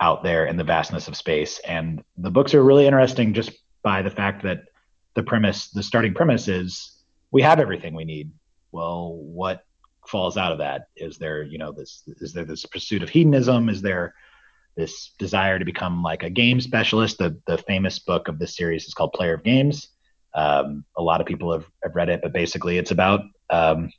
out 0.00 0.22
there 0.22 0.46
in 0.46 0.56
the 0.56 0.64
vastness 0.64 1.08
of 1.08 1.16
space. 1.16 1.60
And 1.66 2.02
the 2.16 2.30
books 2.30 2.54
are 2.54 2.62
really 2.62 2.86
interesting 2.86 3.34
just 3.34 3.52
by 3.82 4.02
the 4.02 4.10
fact 4.10 4.42
that 4.42 4.64
the 5.14 5.22
premise, 5.22 5.70
the 5.70 5.82
starting 5.82 6.14
premise 6.14 6.48
is 6.48 7.02
we 7.30 7.42
have 7.42 7.60
everything 7.60 7.94
we 7.94 8.04
need. 8.04 8.30
Well, 8.72 9.14
what 9.14 9.64
falls 10.06 10.36
out 10.36 10.52
of 10.52 10.58
that? 10.58 10.88
Is 10.96 11.18
there, 11.18 11.42
you 11.42 11.58
know, 11.58 11.72
this 11.72 12.02
is 12.20 12.32
there 12.32 12.44
this 12.44 12.64
pursuit 12.66 13.02
of 13.02 13.08
hedonism? 13.08 13.68
Is 13.68 13.82
there 13.82 14.14
this 14.76 15.12
desire 15.18 15.58
to 15.58 15.64
become 15.64 16.02
like 16.02 16.22
a 16.22 16.30
game 16.30 16.60
specialist? 16.60 17.18
The 17.18 17.38
the 17.46 17.58
famous 17.58 17.98
book 17.98 18.28
of 18.28 18.38
this 18.38 18.56
series 18.56 18.86
is 18.86 18.94
called 18.94 19.12
Player 19.12 19.34
of 19.34 19.44
Games. 19.44 19.88
Um, 20.34 20.84
a 20.96 21.02
lot 21.02 21.22
of 21.22 21.26
people 21.26 21.50
have, 21.52 21.64
have 21.82 21.96
read 21.96 22.10
it, 22.10 22.20
but 22.22 22.32
basically 22.34 22.76
it's 22.76 22.90
about 22.90 23.22
um, 23.48 23.90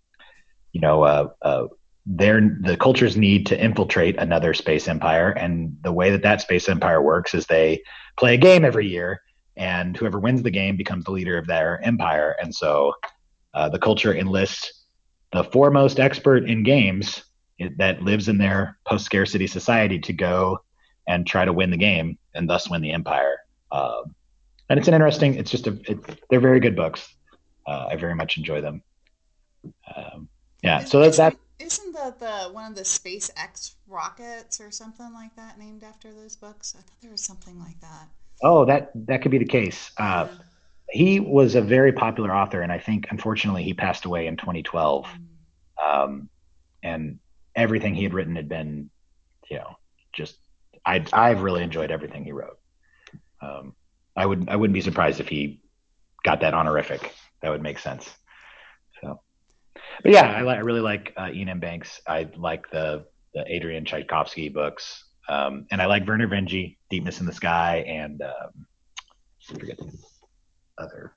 you 0.78 0.82
know 0.82 1.01
uh, 1.01 1.30
uh, 1.41 1.67
their 2.05 2.39
the 2.61 2.78
cultures 2.78 3.17
need 3.17 3.47
to 3.47 3.59
infiltrate 3.59 4.15
another 4.17 4.53
space 4.53 4.88
empire, 4.88 5.32
and 5.32 5.75
the 5.82 5.91
way 5.91 6.11
that 6.11 6.21
that 6.21 6.39
space 6.39 6.69
empire 6.69 7.01
works 7.01 7.34
is 7.34 7.47
they 7.47 7.82
play 8.15 8.36
a 8.36 8.38
game 8.38 8.63
every 8.63 8.88
year, 8.88 9.19
and 9.55 9.97
whoever 9.97 10.19
wins 10.19 10.43
the 10.43 10.51
game 10.51 10.78
becomes 10.78 11.05
the 11.05 11.11
leader 11.11 11.36
of 11.36 11.47
their 11.47 11.84
empire. 11.84 12.36
And 12.39 12.53
so 12.53 12.93
uh, 13.55 13.69
the 13.69 13.80
culture 13.80 14.13
enlists 14.13 14.86
the 15.34 15.45
foremost 15.45 15.99
expert 15.99 16.43
in 16.47 16.61
games 16.61 17.23
that 17.78 18.03
lives 18.03 18.28
in 18.28 18.38
their 18.38 18.78
post 18.88 19.03
scarcity 19.03 19.47
society 19.47 19.97
to 19.97 20.13
go 20.13 20.59
and 21.07 21.25
try 21.25 21.43
to 21.43 21.51
win 21.51 21.71
the 21.71 21.78
game 21.78 22.19
and 22.36 22.47
thus 22.47 22.69
win 22.69 22.84
the 22.84 22.91
empire. 22.91 23.38
Um, 23.71 24.13
and 24.69 24.78
it's 24.78 24.88
an 24.88 24.93
interesting. 24.93 25.34
It's 25.34 25.49
just 25.49 25.65
a. 25.65 25.71
They're 26.30 26.39
very 26.39 26.59
good 26.59 26.75
books. 26.75 27.15
Uh, 27.65 27.88
I 27.89 27.95
very 27.95 28.13
much 28.13 28.38
enjoy 28.38 28.61
them. 28.61 28.84
Um, 29.95 30.30
yeah. 30.61 30.83
Is, 30.83 30.89
so 30.89 30.99
that's 30.99 31.17
that. 31.17 31.35
Isn't 31.59 31.93
the, 31.93 32.15
the 32.19 32.53
one 32.53 32.71
of 32.71 32.75
the 32.75 32.83
SpaceX 32.83 33.73
rockets 33.87 34.61
or 34.61 34.69
something 34.71 35.11
like 35.13 35.35
that 35.35 35.57
named 35.57 35.83
after 35.83 36.13
those 36.13 36.35
books? 36.35 36.75
I 36.77 36.81
thought 36.81 37.01
there 37.01 37.11
was 37.11 37.23
something 37.23 37.59
like 37.59 37.79
that. 37.81 38.07
Oh, 38.43 38.65
that 38.65 38.91
that 39.07 39.21
could 39.21 39.31
be 39.31 39.39
the 39.39 39.45
case. 39.45 39.91
Uh, 39.97 40.27
yeah 40.29 40.37
he 40.89 41.19
was 41.19 41.55
a 41.55 41.61
very 41.61 41.91
popular 41.91 42.33
author, 42.33 42.61
and 42.61 42.71
I 42.71 42.79
think 42.79 43.07
unfortunately 43.09 43.63
he 43.63 43.73
passed 43.73 44.05
away 44.05 44.27
in 44.27 44.37
2012. 44.37 45.07
Um, 45.83 46.29
and 46.81 47.19
everything 47.55 47.93
he 47.93 48.03
had 48.03 48.13
written 48.13 48.35
had 48.35 48.47
been, 48.47 48.89
you 49.49 49.57
know, 49.57 49.77
just 50.13 50.37
I 50.85 51.05
I've 51.11 51.41
really 51.41 51.63
enjoyed 51.63 51.91
everything 51.91 52.23
he 52.23 52.31
wrote. 52.31 52.57
Um, 53.41 53.75
I 54.15 54.25
would 54.25 54.49
I 54.49 54.55
wouldn't 54.55 54.73
be 54.73 54.81
surprised 54.81 55.19
if 55.19 55.27
he 55.27 55.61
got 56.23 56.41
that 56.41 56.53
honorific. 56.53 57.13
That 57.41 57.49
would 57.49 57.61
make 57.61 57.79
sense. 57.79 58.09
So, 59.97 60.01
but 60.03 60.11
yeah, 60.11 60.31
I, 60.31 60.41
I 60.41 60.59
really 60.59 60.81
like 60.81 61.13
uh, 61.17 61.23
Iain 61.23 61.49
M. 61.49 61.59
Banks. 61.59 62.01
I 62.07 62.29
like 62.35 62.69
the 62.69 63.05
the 63.33 63.43
Adrian 63.47 63.85
Tchaikovsky 63.85 64.49
books, 64.49 65.05
um, 65.27 65.65
and 65.71 65.81
I 65.81 65.85
like 65.85 66.05
Vernor 66.05 66.27
Vinge, 66.27 66.77
Deepness 66.89 67.19
in 67.19 67.25
the 67.25 67.33
Sky, 67.33 67.83
and 67.87 68.21
um, 68.21 68.67
I 69.49 69.59
forget 69.59 69.77
the 69.77 69.91
other 70.77 71.13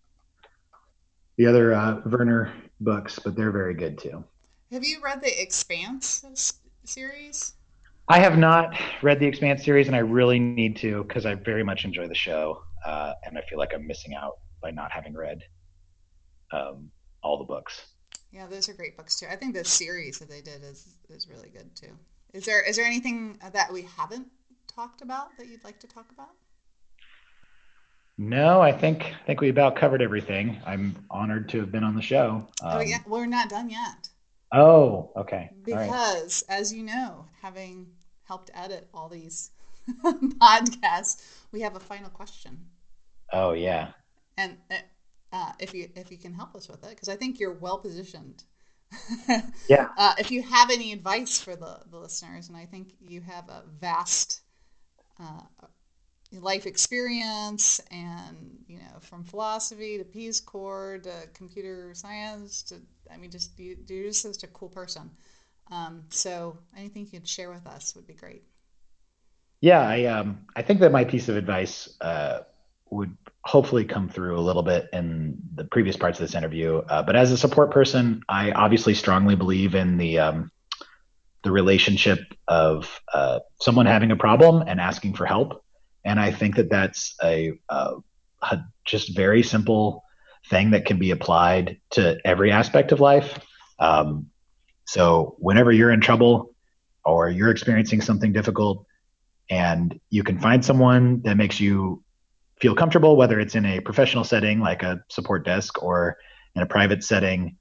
the 1.37 1.47
other 1.47 1.75
uh, 1.75 2.01
Vernor 2.07 2.53
books, 2.81 3.19
but 3.19 3.37
they're 3.37 3.51
very 3.51 3.75
good 3.75 3.99
too. 3.99 4.25
Have 4.73 4.85
you 4.85 5.01
read 5.03 5.21
the 5.21 5.43
Expanse 5.43 6.25
series? 6.85 7.55
I 8.09 8.19
have 8.19 8.39
not 8.39 8.75
read 9.03 9.21
the 9.21 9.27
Expanse 9.27 9.65
series, 9.65 9.87
and 9.87 9.97
I 9.97 10.01
really 10.01 10.39
need 10.39 10.77
to 10.79 11.05
because 11.05 11.27
I 11.27 11.35
very 11.35 11.63
much 11.63 11.85
enjoy 11.85 12.09
the 12.09 12.15
show, 12.15 12.63
uh, 12.85 13.13
and 13.25 13.37
I 13.37 13.43
feel 13.43 13.59
like 13.59 13.73
I'm 13.75 13.87
missing 13.87 14.15
out 14.15 14.39
by 14.63 14.71
not 14.71 14.91
having 14.91 15.15
read 15.15 15.43
um, 16.53 16.91
all 17.23 17.39
the 17.39 17.45
books. 17.45 17.87
Yeah, 18.33 18.47
those 18.47 18.69
are 18.69 18.75
great 18.75 18.97
books 18.97 19.19
too. 19.19 19.27
I 19.31 19.37
think 19.37 19.55
the 19.55 19.65
series 19.65 20.19
that 20.19 20.29
they 20.29 20.41
did 20.41 20.63
is 20.63 20.87
is 21.09 21.29
really 21.29 21.51
good 21.51 21.75
too. 21.75 21.91
Is 22.33 22.45
there 22.45 22.63
is 22.63 22.77
there 22.77 22.87
anything 22.87 23.39
that 23.53 23.73
we 23.73 23.89
haven't 23.97 24.29
talked 24.69 25.03
about 25.03 25.37
that 25.39 25.49
you'd 25.49 25.65
like 25.65 25.81
to 25.81 25.87
talk 25.87 26.11
about? 26.13 26.31
No, 28.19 28.61
I 28.61 28.71
think 28.71 29.05
I 29.05 29.27
think 29.27 29.41
we 29.41 29.49
about 29.49 29.77
covered 29.77 30.03
everything. 30.03 30.61
I'm 30.65 30.95
honored 31.11 31.49
to 31.51 31.61
have 31.61 31.73
been 31.73 31.83
on 31.83 31.97
the 31.97 32.03
show. 32.03 32.47
Um, 32.63 32.77
oh 32.77 32.81
yeah, 32.81 32.99
we're 33.07 33.27
not 33.27 33.49
done 33.49 33.71
yet. 33.71 34.09
Oh, 34.53 35.11
okay. 35.17 35.51
Because 35.65 36.45
right. 36.49 36.59
as 36.59 36.73
you 36.73 36.83
know, 36.83 37.25
having 37.41 37.89
helped 38.25 38.51
edit 38.55 38.89
all 38.93 39.09
these 39.09 39.51
podcasts, 40.05 41.23
we 41.51 41.61
have 41.63 41.77
a 41.77 41.81
final 41.81 42.11
question. 42.11 42.67
Oh 43.33 43.53
yeah. 43.53 43.89
And 44.37 44.57
uh, 45.33 45.53
if 45.59 45.75
you 45.75 45.89
if 45.97 46.11
you 46.11 46.19
can 46.19 46.33
help 46.33 46.55
us 46.55 46.69
with 46.69 46.83
it, 46.85 46.91
because 46.91 47.09
I 47.09 47.17
think 47.17 47.39
you're 47.41 47.55
well 47.55 47.79
positioned. 47.79 48.45
yeah. 49.69 49.89
Uh, 49.97 50.15
if 50.19 50.31
you 50.31 50.43
have 50.43 50.71
any 50.71 50.93
advice 50.93 51.41
for 51.41 51.55
the, 51.55 51.79
the 51.91 51.99
listeners, 51.99 52.49
and 52.49 52.57
I 52.57 52.67
think 52.67 52.95
you 53.01 53.21
have 53.21 53.49
a 53.49 53.63
vast 53.81 54.41
uh, 55.21 55.43
life 56.33 56.67
experience 56.67 57.81
and 57.91 58.59
you 58.69 58.79
know 58.79 59.01
from 59.01 59.25
philosophy 59.25 59.99
to 59.99 60.05
peace 60.05 60.41
corps 60.41 61.01
to 61.03 61.11
computer 61.35 61.93
science 61.95 62.63
to 62.63 62.77
i 63.13 63.17
mean 63.17 63.31
just 63.31 63.59
you, 63.59 63.77
you're 63.89 64.07
just 64.09 64.23
such 64.23 64.45
a 64.45 64.47
cool 64.49 64.69
person 64.69 65.11
um, 65.73 66.03
so 66.11 66.59
anything 66.77 67.05
you 67.05 67.19
could 67.19 67.29
share 67.29 67.51
with 67.51 67.67
us 67.67 67.95
would 67.97 68.07
be 68.07 68.15
great 68.15 68.43
yeah 69.61 69.81
i 69.81 70.05
um 70.05 70.39
i 70.55 70.63
think 70.63 70.81
that 70.81 70.93
my 70.93 71.05
piece 71.05 71.29
of 71.29 71.37
advice 71.37 71.89
uh, 72.01 72.41
would 72.91 73.17
hopefully 73.45 73.85
come 73.85 74.09
through 74.09 74.39
a 74.39 74.41
little 74.41 74.63
bit 74.63 74.89
in 74.93 75.37
the 75.55 75.65
previous 75.65 75.97
parts 75.97 76.21
of 76.21 76.27
this 76.27 76.35
interview 76.35 76.79
uh, 76.79 77.03
but 77.03 77.17
as 77.17 77.33
a 77.33 77.37
support 77.37 77.71
person 77.71 78.23
i 78.29 78.53
obviously 78.53 78.95
strongly 78.95 79.35
believe 79.35 79.75
in 79.75 79.97
the 79.97 80.19
um, 80.19 80.51
the 81.43 81.51
relationship 81.51 82.19
of 82.49 83.01
uh, 83.15 83.39
someone 83.61 83.87
having 83.87 84.11
a 84.11 84.17
problem 84.17 84.63
and 84.67 84.79
asking 84.79 85.15
for 85.15 85.25
help 85.25 85.65
and 86.05 86.19
I 86.19 86.33
think 86.33 86.57
that 86.57 86.71
that's 86.71 87.15
a, 87.23 87.53
a, 87.69 87.95
a 88.43 88.59
just 88.85 89.15
very 89.15 89.43
simple 89.43 90.05
thing 90.49 90.71
that 90.71 90.87
can 90.87 90.99
be 90.99 91.11
applied 91.11 91.79
to 91.91 92.19
every 92.25 92.51
aspect 92.51 92.93
of 92.93 93.01
life. 93.01 93.39
Um, 93.79 94.27
so 94.87 95.37
whenever 95.39 95.71
you're 95.71 95.93
in 95.93 96.01
trouble 96.01 96.55
or 97.05 97.29
you're 97.29 97.51
experiencing 97.51 98.01
something 98.01 98.33
difficult, 98.33 98.87
and 99.49 99.99
you 100.11 100.23
can 100.23 100.39
find 100.39 100.65
someone 100.65 101.23
that 101.23 101.37
makes 101.37 101.59
you 101.59 102.03
feel 102.61 102.75
comfortable, 102.75 103.17
whether 103.17 103.41
it's 103.41 103.55
in 103.55 103.65
a 103.65 103.81
professional 103.81 104.25
setting 104.25 104.61
like 104.61 104.83
a 104.83 105.03
support 105.09 105.45
desk 105.45 105.83
or 105.83 106.17
in 106.55 106.63
a 106.63 106.67
private 106.67 107.03
setting, 107.03 107.57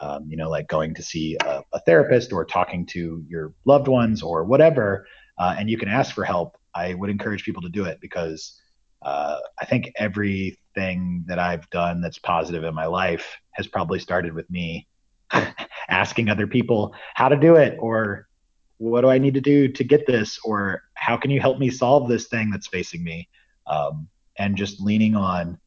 um, 0.00 0.26
you 0.28 0.36
know, 0.36 0.48
like 0.48 0.68
going 0.68 0.94
to 0.94 1.02
see 1.02 1.36
a, 1.44 1.62
a, 1.72 1.80
therapist 1.80 2.32
or 2.32 2.44
talking 2.44 2.86
to 2.86 3.24
your 3.28 3.54
loved 3.64 3.88
ones 3.88 4.22
or 4.22 4.44
whatever, 4.44 5.06
uh, 5.38 5.56
and 5.58 5.68
you 5.68 5.76
can 5.76 5.88
ask 5.88 6.14
for 6.14 6.24
help. 6.24 6.56
I 6.74 6.94
would 6.94 7.10
encourage 7.10 7.44
people 7.44 7.62
to 7.62 7.68
do 7.68 7.84
it 7.84 8.00
because 8.00 8.60
uh, 9.02 9.38
I 9.60 9.64
think 9.64 9.92
everything 9.96 11.24
that 11.26 11.38
I've 11.38 11.68
done 11.70 12.00
that's 12.00 12.18
positive 12.18 12.64
in 12.64 12.74
my 12.74 12.86
life 12.86 13.36
has 13.52 13.66
probably 13.66 13.98
started 13.98 14.34
with 14.34 14.48
me 14.50 14.88
asking 15.88 16.28
other 16.28 16.46
people 16.46 16.94
how 17.14 17.28
to 17.28 17.36
do 17.36 17.56
it 17.56 17.76
or 17.80 18.26
what 18.78 19.02
do 19.02 19.08
I 19.08 19.18
need 19.18 19.34
to 19.34 19.40
do 19.40 19.68
to 19.68 19.84
get 19.84 20.06
this 20.06 20.38
or 20.44 20.82
how 20.94 21.16
can 21.16 21.30
you 21.30 21.40
help 21.40 21.58
me 21.58 21.70
solve 21.70 22.08
this 22.08 22.26
thing 22.26 22.50
that's 22.50 22.66
facing 22.66 23.04
me 23.04 23.28
um, 23.66 24.08
and 24.38 24.56
just 24.56 24.80
leaning 24.80 25.14
on 25.16 25.58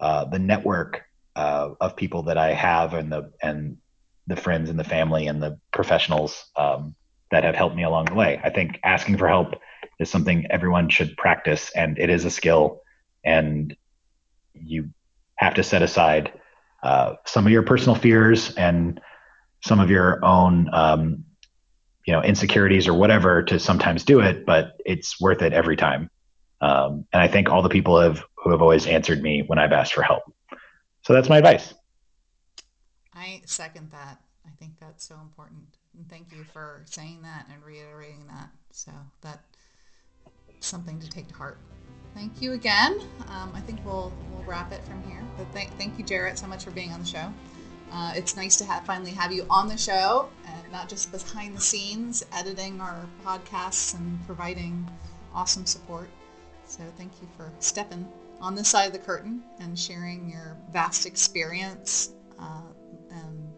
uh, 0.00 0.24
the 0.24 0.38
network 0.38 1.02
uh, 1.36 1.70
of 1.80 1.96
people 1.96 2.24
that 2.24 2.38
I 2.38 2.52
have 2.52 2.94
and 2.94 3.12
the 3.12 3.32
and 3.42 3.78
the 4.26 4.36
friends 4.36 4.70
and 4.70 4.78
the 4.78 4.84
family 4.84 5.26
and 5.26 5.42
the 5.42 5.58
professionals 5.72 6.44
um, 6.56 6.94
that 7.30 7.44
have 7.44 7.54
helped 7.54 7.76
me 7.76 7.82
along 7.82 8.06
the 8.06 8.14
way. 8.14 8.40
I 8.42 8.50
think 8.50 8.78
asking 8.84 9.18
for 9.18 9.28
help 9.28 9.54
is 9.98 10.10
something 10.10 10.46
everyone 10.50 10.88
should 10.88 11.16
practice, 11.16 11.70
and 11.74 11.98
it 11.98 12.10
is 12.10 12.24
a 12.24 12.30
skill. 12.30 12.80
And 13.24 13.76
you 14.54 14.90
have 15.36 15.54
to 15.54 15.62
set 15.62 15.82
aside 15.82 16.32
uh, 16.82 17.14
some 17.26 17.46
of 17.46 17.52
your 17.52 17.62
personal 17.62 17.94
fears 17.94 18.54
and 18.54 19.00
some 19.62 19.80
of 19.80 19.90
your 19.90 20.24
own 20.24 20.68
um, 20.72 21.24
you 22.06 22.12
know 22.12 22.22
insecurities 22.22 22.88
or 22.88 22.94
whatever 22.94 23.42
to 23.42 23.58
sometimes 23.58 24.04
do 24.04 24.20
it 24.20 24.46
but 24.46 24.72
it's 24.84 25.20
worth 25.20 25.42
it 25.42 25.52
every 25.52 25.76
time 25.76 26.10
um, 26.60 27.06
and 27.12 27.22
i 27.22 27.28
thank 27.28 27.48
all 27.48 27.62
the 27.62 27.68
people 27.68 27.98
have 28.00 28.22
who 28.36 28.50
have 28.50 28.62
always 28.62 28.86
answered 28.86 29.22
me 29.22 29.42
when 29.46 29.58
i've 29.58 29.72
asked 29.72 29.94
for 29.94 30.02
help. 30.02 30.22
So 31.02 31.12
that's 31.12 31.28
my 31.28 31.38
advice. 31.38 31.74
I 33.14 33.42
second 33.46 33.90
that. 33.90 34.20
I 34.46 34.50
think 34.58 34.78
that's 34.80 35.04
so 35.04 35.16
important. 35.20 35.62
And 35.96 36.08
thank 36.08 36.32
you 36.32 36.44
for 36.44 36.82
saying 36.86 37.22
that 37.22 37.46
and 37.52 37.62
reiterating 37.64 38.26
that. 38.28 38.50
So 38.70 38.92
that 39.22 39.44
something 40.60 41.00
to 41.00 41.08
take 41.08 41.28
to 41.28 41.34
heart. 41.34 41.58
Thank 42.14 42.42
you 42.42 42.52
again. 42.52 43.00
Um, 43.28 43.52
i 43.54 43.60
think 43.60 43.80
we'll 43.84 44.12
we'll 44.32 44.44
wrap 44.44 44.72
it 44.72 44.82
from 44.84 45.02
here. 45.04 45.22
But 45.36 45.52
th- 45.54 45.70
thank 45.78 45.98
you 45.98 46.04
Jaret 46.04 46.38
so 46.38 46.46
much 46.46 46.64
for 46.64 46.70
being 46.70 46.92
on 46.92 47.00
the 47.00 47.06
show. 47.06 47.32
Uh, 47.92 48.12
it's 48.14 48.36
nice 48.36 48.56
to 48.56 48.64
have, 48.64 48.84
finally 48.84 49.10
have 49.10 49.32
you 49.32 49.44
on 49.50 49.66
the 49.66 49.76
show 49.76 50.28
and 50.46 50.72
not 50.72 50.88
just 50.88 51.10
behind 51.10 51.56
the 51.56 51.60
scenes 51.60 52.24
editing 52.32 52.80
our 52.80 53.04
podcasts 53.24 53.94
and 53.94 54.24
providing 54.26 54.88
awesome 55.34 55.66
support. 55.66 56.08
So 56.70 56.84
thank 56.96 57.20
you 57.20 57.26
for 57.36 57.52
stepping 57.58 58.08
on 58.40 58.54
this 58.54 58.68
side 58.68 58.86
of 58.86 58.92
the 58.92 59.00
curtain 59.00 59.42
and 59.58 59.76
sharing 59.76 60.30
your 60.30 60.56
vast 60.70 61.04
experience 61.04 62.10
uh, 62.38 62.62
and 63.10 63.52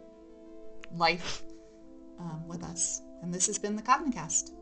life 0.97 1.43
um, 2.19 2.49
with 2.49 2.65
us. 2.65 3.03
And 3.21 3.33
this 3.33 3.47
has 3.49 3.59
been 3.59 3.77
the 3.77 3.83
Cognicast. 3.83 4.53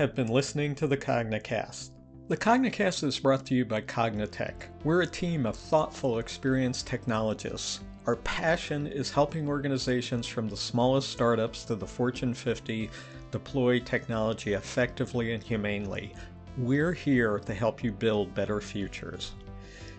Have 0.00 0.14
been 0.14 0.28
listening 0.28 0.74
to 0.76 0.86
the 0.86 0.96
Cognicast. 0.96 1.90
The 2.28 2.36
Cognicast 2.38 3.04
is 3.04 3.18
brought 3.18 3.44
to 3.44 3.54
you 3.54 3.66
by 3.66 3.82
Cognitect. 3.82 4.68
We're 4.82 5.02
a 5.02 5.06
team 5.06 5.44
of 5.44 5.56
thoughtful, 5.56 6.20
experienced 6.20 6.86
technologists. 6.86 7.80
Our 8.06 8.16
passion 8.16 8.86
is 8.86 9.10
helping 9.10 9.46
organizations 9.46 10.26
from 10.26 10.48
the 10.48 10.56
smallest 10.56 11.10
startups 11.10 11.66
to 11.66 11.74
the 11.74 11.86
Fortune 11.86 12.32
50 12.32 12.88
deploy 13.30 13.78
technology 13.80 14.54
effectively 14.54 15.34
and 15.34 15.42
humanely. 15.42 16.14
We're 16.56 16.94
here 16.94 17.38
to 17.40 17.52
help 17.52 17.84
you 17.84 17.92
build 17.92 18.34
better 18.34 18.62
futures. 18.62 19.32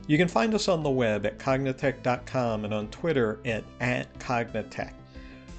You 0.07 0.17
can 0.17 0.27
find 0.27 0.55
us 0.55 0.67
on 0.67 0.81
the 0.81 0.89
web 0.89 1.27
at 1.27 1.37
cognitect.com 1.37 2.65
and 2.65 2.73
on 2.73 2.87
Twitter 2.87 3.39
at, 3.45 3.63
at 3.79 4.11
Cognitect. 4.17 4.93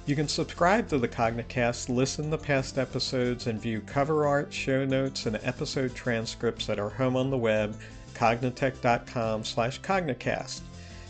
You 0.05 0.17
can 0.17 0.27
subscribe 0.27 0.89
to 0.89 0.97
the 0.97 1.07
Cognicast, 1.07 1.87
listen 1.87 2.29
to 2.31 2.37
past 2.37 2.77
episodes, 2.77 3.47
and 3.47 3.61
view 3.61 3.79
cover 3.79 4.27
art, 4.27 4.51
show 4.53 4.83
notes, 4.83 5.27
and 5.27 5.39
episode 5.43 5.95
transcripts 5.95 6.69
at 6.69 6.77
our 6.77 6.89
home 6.89 7.15
on 7.15 7.29
the 7.29 7.37
web, 7.37 7.79
cognitect.com 8.13 9.45
slash 9.45 9.79
cognicast. 9.79 10.59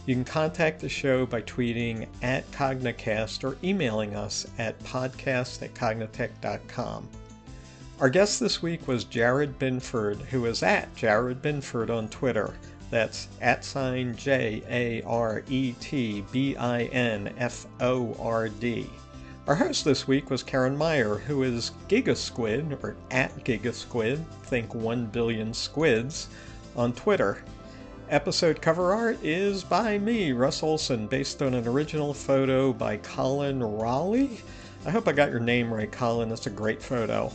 You 0.06 0.14
can 0.14 0.26
contact 0.26 0.80
the 0.80 0.90
show 0.90 1.26
by 1.26 1.42
tweeting 1.42 2.08
at 2.22 2.50
Cognicast 2.52 3.44
or 3.44 3.58
emailing 3.64 4.16
us 4.16 4.46
at 4.60 4.78
podcast 4.84 5.64
at 5.64 5.74
cognitect.com. 5.74 7.08
Our 8.00 8.10
guest 8.10 8.40
this 8.40 8.62
week 8.62 8.88
was 8.88 9.06
Jaret 9.06 9.58
Binford, 9.58 10.18
who 10.18 10.46
is 10.46 10.62
at 10.62 10.94
Jaret 10.96 11.42
Binford 11.42 11.90
on 11.90 12.10
Twitter. 12.10 12.54
That's 12.94 13.28
at 13.42 13.66
sign 13.66 14.16
J 14.16 14.62
A 14.70 15.02
R 15.08 15.42
E 15.50 15.74
T 15.80 16.24
B 16.32 16.56
I 16.56 16.84
N 16.84 17.34
F 17.40 17.66
O 17.82 18.16
R 18.20 18.50
D. 18.50 18.88
Our 19.48 19.56
host 19.56 19.84
this 19.84 20.08
week 20.08 20.30
was 20.30 20.44
Carin 20.44 20.78
Meier, 20.78 21.16
who 21.16 21.42
is 21.42 21.72
Gigasquid, 21.90 22.84
or 22.84 22.96
at 23.10 23.36
Gigasquid, 23.44 24.24
think 24.44 24.76
1 24.76 25.08
billion 25.08 25.56
squids, 25.56 26.28
on 26.76 26.94
Twitter. 26.94 27.40
Episode 28.12 28.62
cover 28.62 28.94
art 28.94 29.18
is 29.24 29.64
by 29.64 29.98
me, 29.98 30.32
Russ 30.32 30.62
Olsen, 30.62 31.08
based 31.08 31.42
on 31.42 31.56
an 31.56 31.68
original 31.68 32.14
photo 32.14 32.72
by 32.72 32.98
Colin 32.98 33.64
Raleigh. 33.64 34.40
I 34.86 34.92
hope 34.92 35.08
I 35.08 35.14
got 35.14 35.32
your 35.32 35.40
name 35.40 35.74
right, 35.74 35.92
Colin. 35.92 36.32
It's 36.32 36.46
a 36.46 36.52
great 36.52 36.80
photo. 36.80 37.34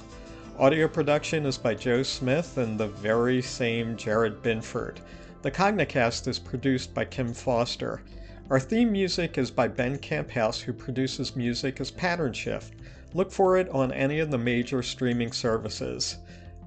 Audio 0.56 0.86
production 0.86 1.44
is 1.44 1.58
by 1.58 1.74
Joe 1.74 2.04
Smith 2.04 2.58
and 2.58 2.78
the 2.78 2.86
very 2.86 3.42
same 3.42 3.96
Jaret 3.96 4.40
Binford. 4.40 5.00
The 5.40 5.50
Cognicast 5.52 6.26
is 6.26 6.40
produced 6.40 6.92
by 6.92 7.04
Kim 7.04 7.32
Foster. 7.32 8.02
Our 8.50 8.58
theme 8.58 8.90
music 8.90 9.38
is 9.38 9.52
by 9.52 9.68
Ben 9.68 9.96
Kamphaus, 9.98 10.60
who 10.60 10.72
produces 10.72 11.36
music 11.36 11.80
as 11.80 11.92
Pattern 11.92 12.32
Shift. 12.32 12.74
Look 13.14 13.30
for 13.30 13.56
it 13.56 13.68
on 13.68 13.92
any 13.92 14.18
of 14.18 14.32
the 14.32 14.38
major 14.38 14.82
streaming 14.82 15.30
services. 15.30 16.18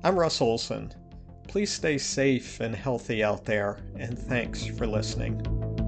I'm 0.05 0.17
Russ 0.17 0.39
Olsen. 0.39 0.93
Please 1.49 1.69
stay 1.69 1.97
safe 1.97 2.61
and 2.61 2.74
healthy 2.74 3.26
out 3.26 3.43
there, 3.43 3.80
and 3.97 4.17
thanks 4.17 4.65
for 4.65 4.88
listening. 4.88 5.80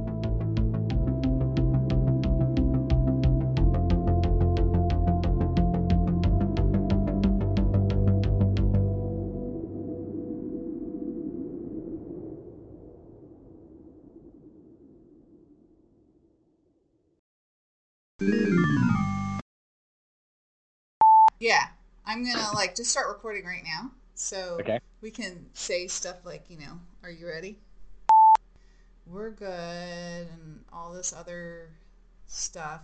I'm 22.14 22.24
gonna 22.24 22.52
like 22.54 22.76
just 22.76 22.92
start 22.92 23.08
recording 23.08 23.44
right 23.44 23.64
now, 23.64 23.90
so 24.14 24.58
Okay. 24.60 24.80
we 25.02 25.10
can 25.10 25.48
say 25.54 25.88
stuff 25.88 26.18
like, 26.24 26.48
you 26.48 26.60
know, 26.60 26.80
"Are 27.02 27.10
you 27.10 27.28
ready?" 27.28 27.58
We're 29.08 29.32
good, 29.32 30.28
and 30.28 30.64
all 30.72 30.94
this 30.94 31.12
other 31.12 31.70
stuff. 32.28 32.82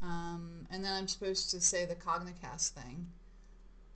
Um, 0.00 0.68
and 0.70 0.84
then 0.84 0.92
I'm 0.92 1.08
supposed 1.08 1.50
to 1.50 1.60
say 1.60 1.84
the 1.84 1.96
Cognicast 1.96 2.68
thing, 2.68 3.08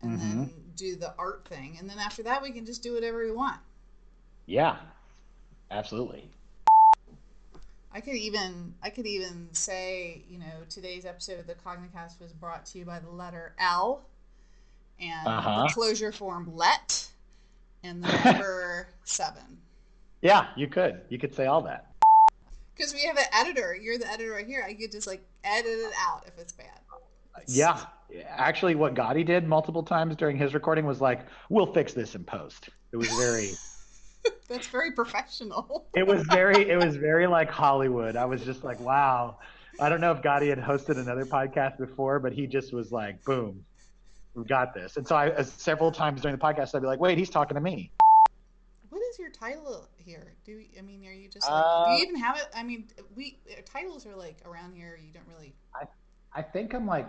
and 0.03 0.18
then 0.18 0.51
do 0.74 0.97
the 0.97 1.14
art 1.16 1.47
thing, 1.47 1.76
and 1.78 1.88
then 1.88 2.01
after 2.01 2.24
that 2.24 2.43
we 2.43 2.51
can 2.51 2.66
just 2.66 2.82
do 2.82 2.95
whatever 2.95 3.24
we 3.24 3.30
want. 3.30 3.61
Yeah, 4.47 4.76
absolutely. 5.70 6.28
I 7.93 8.01
could 8.01 8.16
even 8.16 8.74
I 8.82 8.90
could 8.90 9.07
even 9.07 9.51
say, 9.53 10.24
you 10.28 10.40
know, 10.40 10.64
today's 10.68 11.05
episode 11.05 11.38
of 11.38 11.47
the 11.47 11.55
Cognicast 11.55 12.20
was 12.20 12.32
brought 12.32 12.66
to 12.66 12.78
you 12.78 12.84
by 12.84 12.99
the 12.99 13.11
letter 13.11 13.55
L 13.61 14.05
and 15.03 15.26
Uh-huh. 15.26 15.64
the 15.64 15.74
Clojure 15.74 16.14
form 16.14 16.50
let 16.55 17.09
and 17.82 18.03
the 18.03 18.09
number 18.24 18.88
seven. 19.05 19.59
Yeah, 20.22 20.46
you 20.57 20.68
could. 20.68 21.00
You 21.09 21.18
could 21.18 21.34
say 21.34 21.46
all 21.46 21.62
that. 21.62 21.86
Because 22.76 22.94
we 22.94 23.03
have 23.03 23.16
an 23.18 23.24
editor. 23.32 23.76
You're 23.80 23.98
the 23.98 24.09
editor 24.09 24.32
right 24.32 24.46
here. 24.46 24.64
I 24.66 24.74
could 24.74 24.92
just 24.92 25.07
like 25.07 25.22
edit 25.44 25.66
it 25.70 25.92
out 26.00 26.22
if 26.26 26.38
it's 26.38 26.53
bad. 26.53 26.68
Yeah. 27.46 27.78
Actually, 28.28 28.74
what 28.74 28.94
Gotti 28.94 29.24
did 29.26 29.46
multiple 29.48 29.82
times 29.82 30.16
during 30.16 30.36
his 30.36 30.55
recording 30.55 30.84
was 30.86 31.00
like, 31.00 31.26
"We'll 31.48 31.72
fix 31.72 31.92
this 31.94 32.14
in 32.14 32.24
post." 32.24 32.68
It 32.92 32.96
was 32.98 33.09
very, 33.09 33.50
That's 34.48 34.66
very 34.66 34.92
professional. 34.92 35.86
it 35.96 36.07
was 36.07 36.22
very, 36.24 36.68
it 36.70 36.76
was 36.76 36.96
very 36.96 37.26
like 37.26 37.50
Hollywood. 37.50 38.16
I 38.16 38.26
was 38.26 38.44
just 38.44 38.64
like, 38.64 38.78
"Wow." 38.80 39.38
I 39.80 39.88
don't 39.88 40.03
know 40.03 40.12
if 40.12 40.20
Gotti 40.20 40.48
had 40.50 40.59
hosted 40.59 40.98
another 40.98 41.24
podcast 41.24 41.78
before, 41.78 42.20
but 42.20 42.34
he 42.34 42.46
just 42.46 42.72
was 42.74 42.92
like, 42.92 43.24
"Boom, 43.24 43.64
we 44.35 44.45
got 44.45 44.74
this." 44.74 44.97
And 44.97 45.07
so 45.07 45.16
I, 45.16 45.30
uh, 45.30 45.43
several 45.43 45.91
times 45.93 46.20
during 46.22 46.37
the 46.37 46.43
podcast, 46.43 46.74
I'd 46.74 46.80
be 46.83 46.87
like, 46.87 47.01
"Wait, 47.01 47.18
he's 47.18 47.30
talking 47.30 47.55
to 47.55 47.61
me." 47.61 47.91
What 48.89 49.01
is 49.11 49.18
your 49.18 49.30
title 49.30 49.89
here? 49.97 50.35
Do 50.45 50.53
you, 50.53 50.66
I 50.78 50.83
mean, 50.83 51.07
are 51.07 51.12
you 51.12 51.28
just 51.28 51.49
like, 51.49 51.64
Uh, 51.64 51.87
do 51.87 51.93
you 51.93 52.03
even 52.09 52.16
have 52.16 52.37
it? 52.37 52.47
I 52.55 52.62
mean, 52.62 52.89
we 53.14 53.39
uh, 53.51 53.62
titles 53.64 54.07
are 54.07 54.14
like 54.16 54.39
around 54.45 54.74
here. 54.74 54.99
You 55.03 55.12
don't 55.12 55.26
really. 55.26 55.55
I 55.74 55.87
I 56.35 56.43
think 56.43 56.74
I'm 56.74 56.87
like 56.87 57.09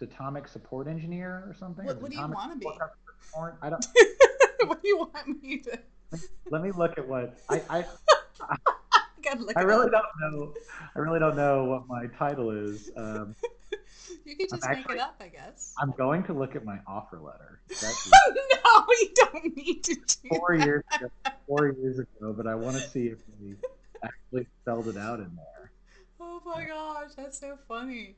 Datomic 0.00 0.48
support 0.48 0.88
engineer 0.88 1.44
or 1.48 1.54
something. 1.58 1.84
What- 1.86 2.00
what 2.00 2.10
do 2.10 2.16
you 2.16 2.26
wanna 2.28 2.56
be? 2.56 2.66
support- 2.66 3.58
I 3.62 3.70
don't. 3.70 3.86
what 4.66 4.82
do 4.82 4.88
you 4.88 4.98
want 4.98 5.42
me 5.42 5.58
to? 5.58 5.78
Let 6.50 6.62
me 6.62 6.70
look 6.72 6.98
at 6.98 7.08
what 7.08 7.38
I. 7.48 7.62
I 7.70 7.84
I. 8.40 8.56
I 9.56 9.62
really 9.62 9.86
up. 9.86 9.92
don't 9.92 10.32
know. 10.32 10.54
I 10.96 10.98
really 10.98 11.20
don't 11.20 11.36
know 11.36 11.64
what 11.64 11.86
my 11.86 12.06
title 12.18 12.50
is. 12.50 12.90
Um, 12.96 13.34
You 14.24 14.36
could 14.36 14.52
I'm 14.52 14.58
just 14.58 14.68
make 14.68 14.78
actually- 14.78 14.94
it 14.96 15.00
up, 15.00 15.16
I 15.20 15.28
guess. 15.28 15.74
I'm 15.78 15.92
going 15.92 16.24
to 16.24 16.32
look 16.32 16.54
at 16.56 16.64
my 16.64 16.78
offer 16.86 17.18
letter. 17.18 17.60
No, 18.64 18.84
you 19.00 19.10
don't 19.16 19.56
need 19.56 19.84
to 19.84 19.94
do 19.94 20.28
four 20.30 20.56
that. 20.56 20.64
years 20.64 20.84
ago, 20.94 21.08
four 21.46 21.68
years 21.68 21.98
ago, 21.98 22.32
but 22.32 22.46
I 22.46 22.54
want 22.54 22.76
to 22.76 22.82
see 22.82 23.06
if 23.08 23.18
we 23.40 23.54
actually 24.02 24.46
spelled 24.62 24.88
it 24.88 24.96
out 24.96 25.18
in 25.18 25.30
there. 25.36 25.72
Oh 26.20 26.40
my 26.46 26.64
gosh, 26.64 27.10
that's 27.16 27.38
so 27.40 27.58
funny. 27.68 28.16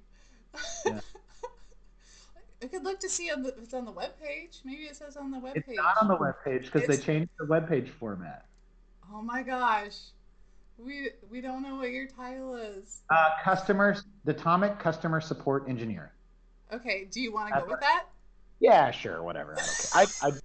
Yeah. 0.86 1.00
I 2.62 2.66
could 2.66 2.84
look 2.84 3.00
to 3.00 3.08
see 3.08 3.30
on 3.32 3.42
the, 3.42 3.48
if 3.50 3.58
it's 3.58 3.74
on 3.74 3.84
the 3.84 3.90
web 3.90 4.12
page. 4.22 4.60
Maybe 4.64 4.82
it 4.82 4.96
says 4.96 5.16
on 5.16 5.30
the 5.30 5.38
web 5.38 5.56
It's 5.56 5.66
not 5.70 5.96
on 6.00 6.08
the 6.08 6.16
web 6.16 6.34
page 6.44 6.70
because 6.70 6.86
they 6.86 6.96
changed 6.96 7.30
the 7.38 7.46
web 7.46 7.68
page 7.68 7.88
format. 7.90 8.44
Oh 9.12 9.22
my 9.22 9.42
gosh. 9.42 9.96
We 10.78 11.10
we 11.30 11.40
don't 11.40 11.62
know 11.62 11.76
what 11.76 11.90
your 11.90 12.06
title 12.06 12.56
is. 12.56 13.02
Uh, 13.10 13.30
customer, 13.42 13.96
Datomic 14.26 14.78
customer 14.78 15.20
support 15.20 15.68
engineer. 15.68 16.12
Okay, 16.72 17.06
do 17.10 17.20
you 17.20 17.32
want 17.32 17.54
to 17.54 17.60
go 17.60 17.66
with 17.68 17.80
that? 17.80 18.06
Yeah, 18.60 18.90
sure, 18.90 19.22
whatever. 19.22 19.56
I. 19.94 20.06
I, 20.22 20.28
I, 20.28 20.32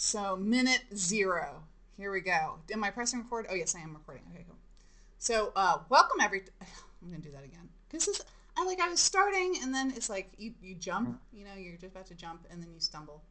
So 0.00 0.36
minute 0.36 0.84
zero. 0.94 1.64
Here 1.96 2.12
we 2.12 2.20
go. 2.20 2.60
Am 2.72 2.84
I 2.84 2.90
pressing 2.90 3.18
record? 3.18 3.46
Oh 3.50 3.54
yes, 3.54 3.74
I 3.74 3.80
am 3.80 3.94
recording. 3.94 4.22
Okay, 4.32 4.44
cool. 4.46 4.56
So 5.18 5.52
uh, 5.56 5.78
welcome 5.88 6.20
every. 6.20 6.44
I'm 7.02 7.10
gonna 7.10 7.20
do 7.20 7.32
that 7.32 7.42
again 7.42 7.68
because 7.88 8.06
this. 8.06 8.22
I 8.56 8.64
like 8.64 8.80
I 8.80 8.88
was 8.88 9.00
starting 9.00 9.56
and 9.62 9.74
then 9.74 9.92
it's 9.96 10.08
like 10.08 10.30
you 10.38 10.52
you 10.62 10.74
jump. 10.76 11.20
You 11.32 11.44
know, 11.44 11.54
you're 11.56 11.74
just 11.74 11.92
about 11.92 12.06
to 12.06 12.14
jump 12.14 12.44
and 12.50 12.62
then 12.62 12.70
you 12.72 12.80
stumble. 12.80 13.22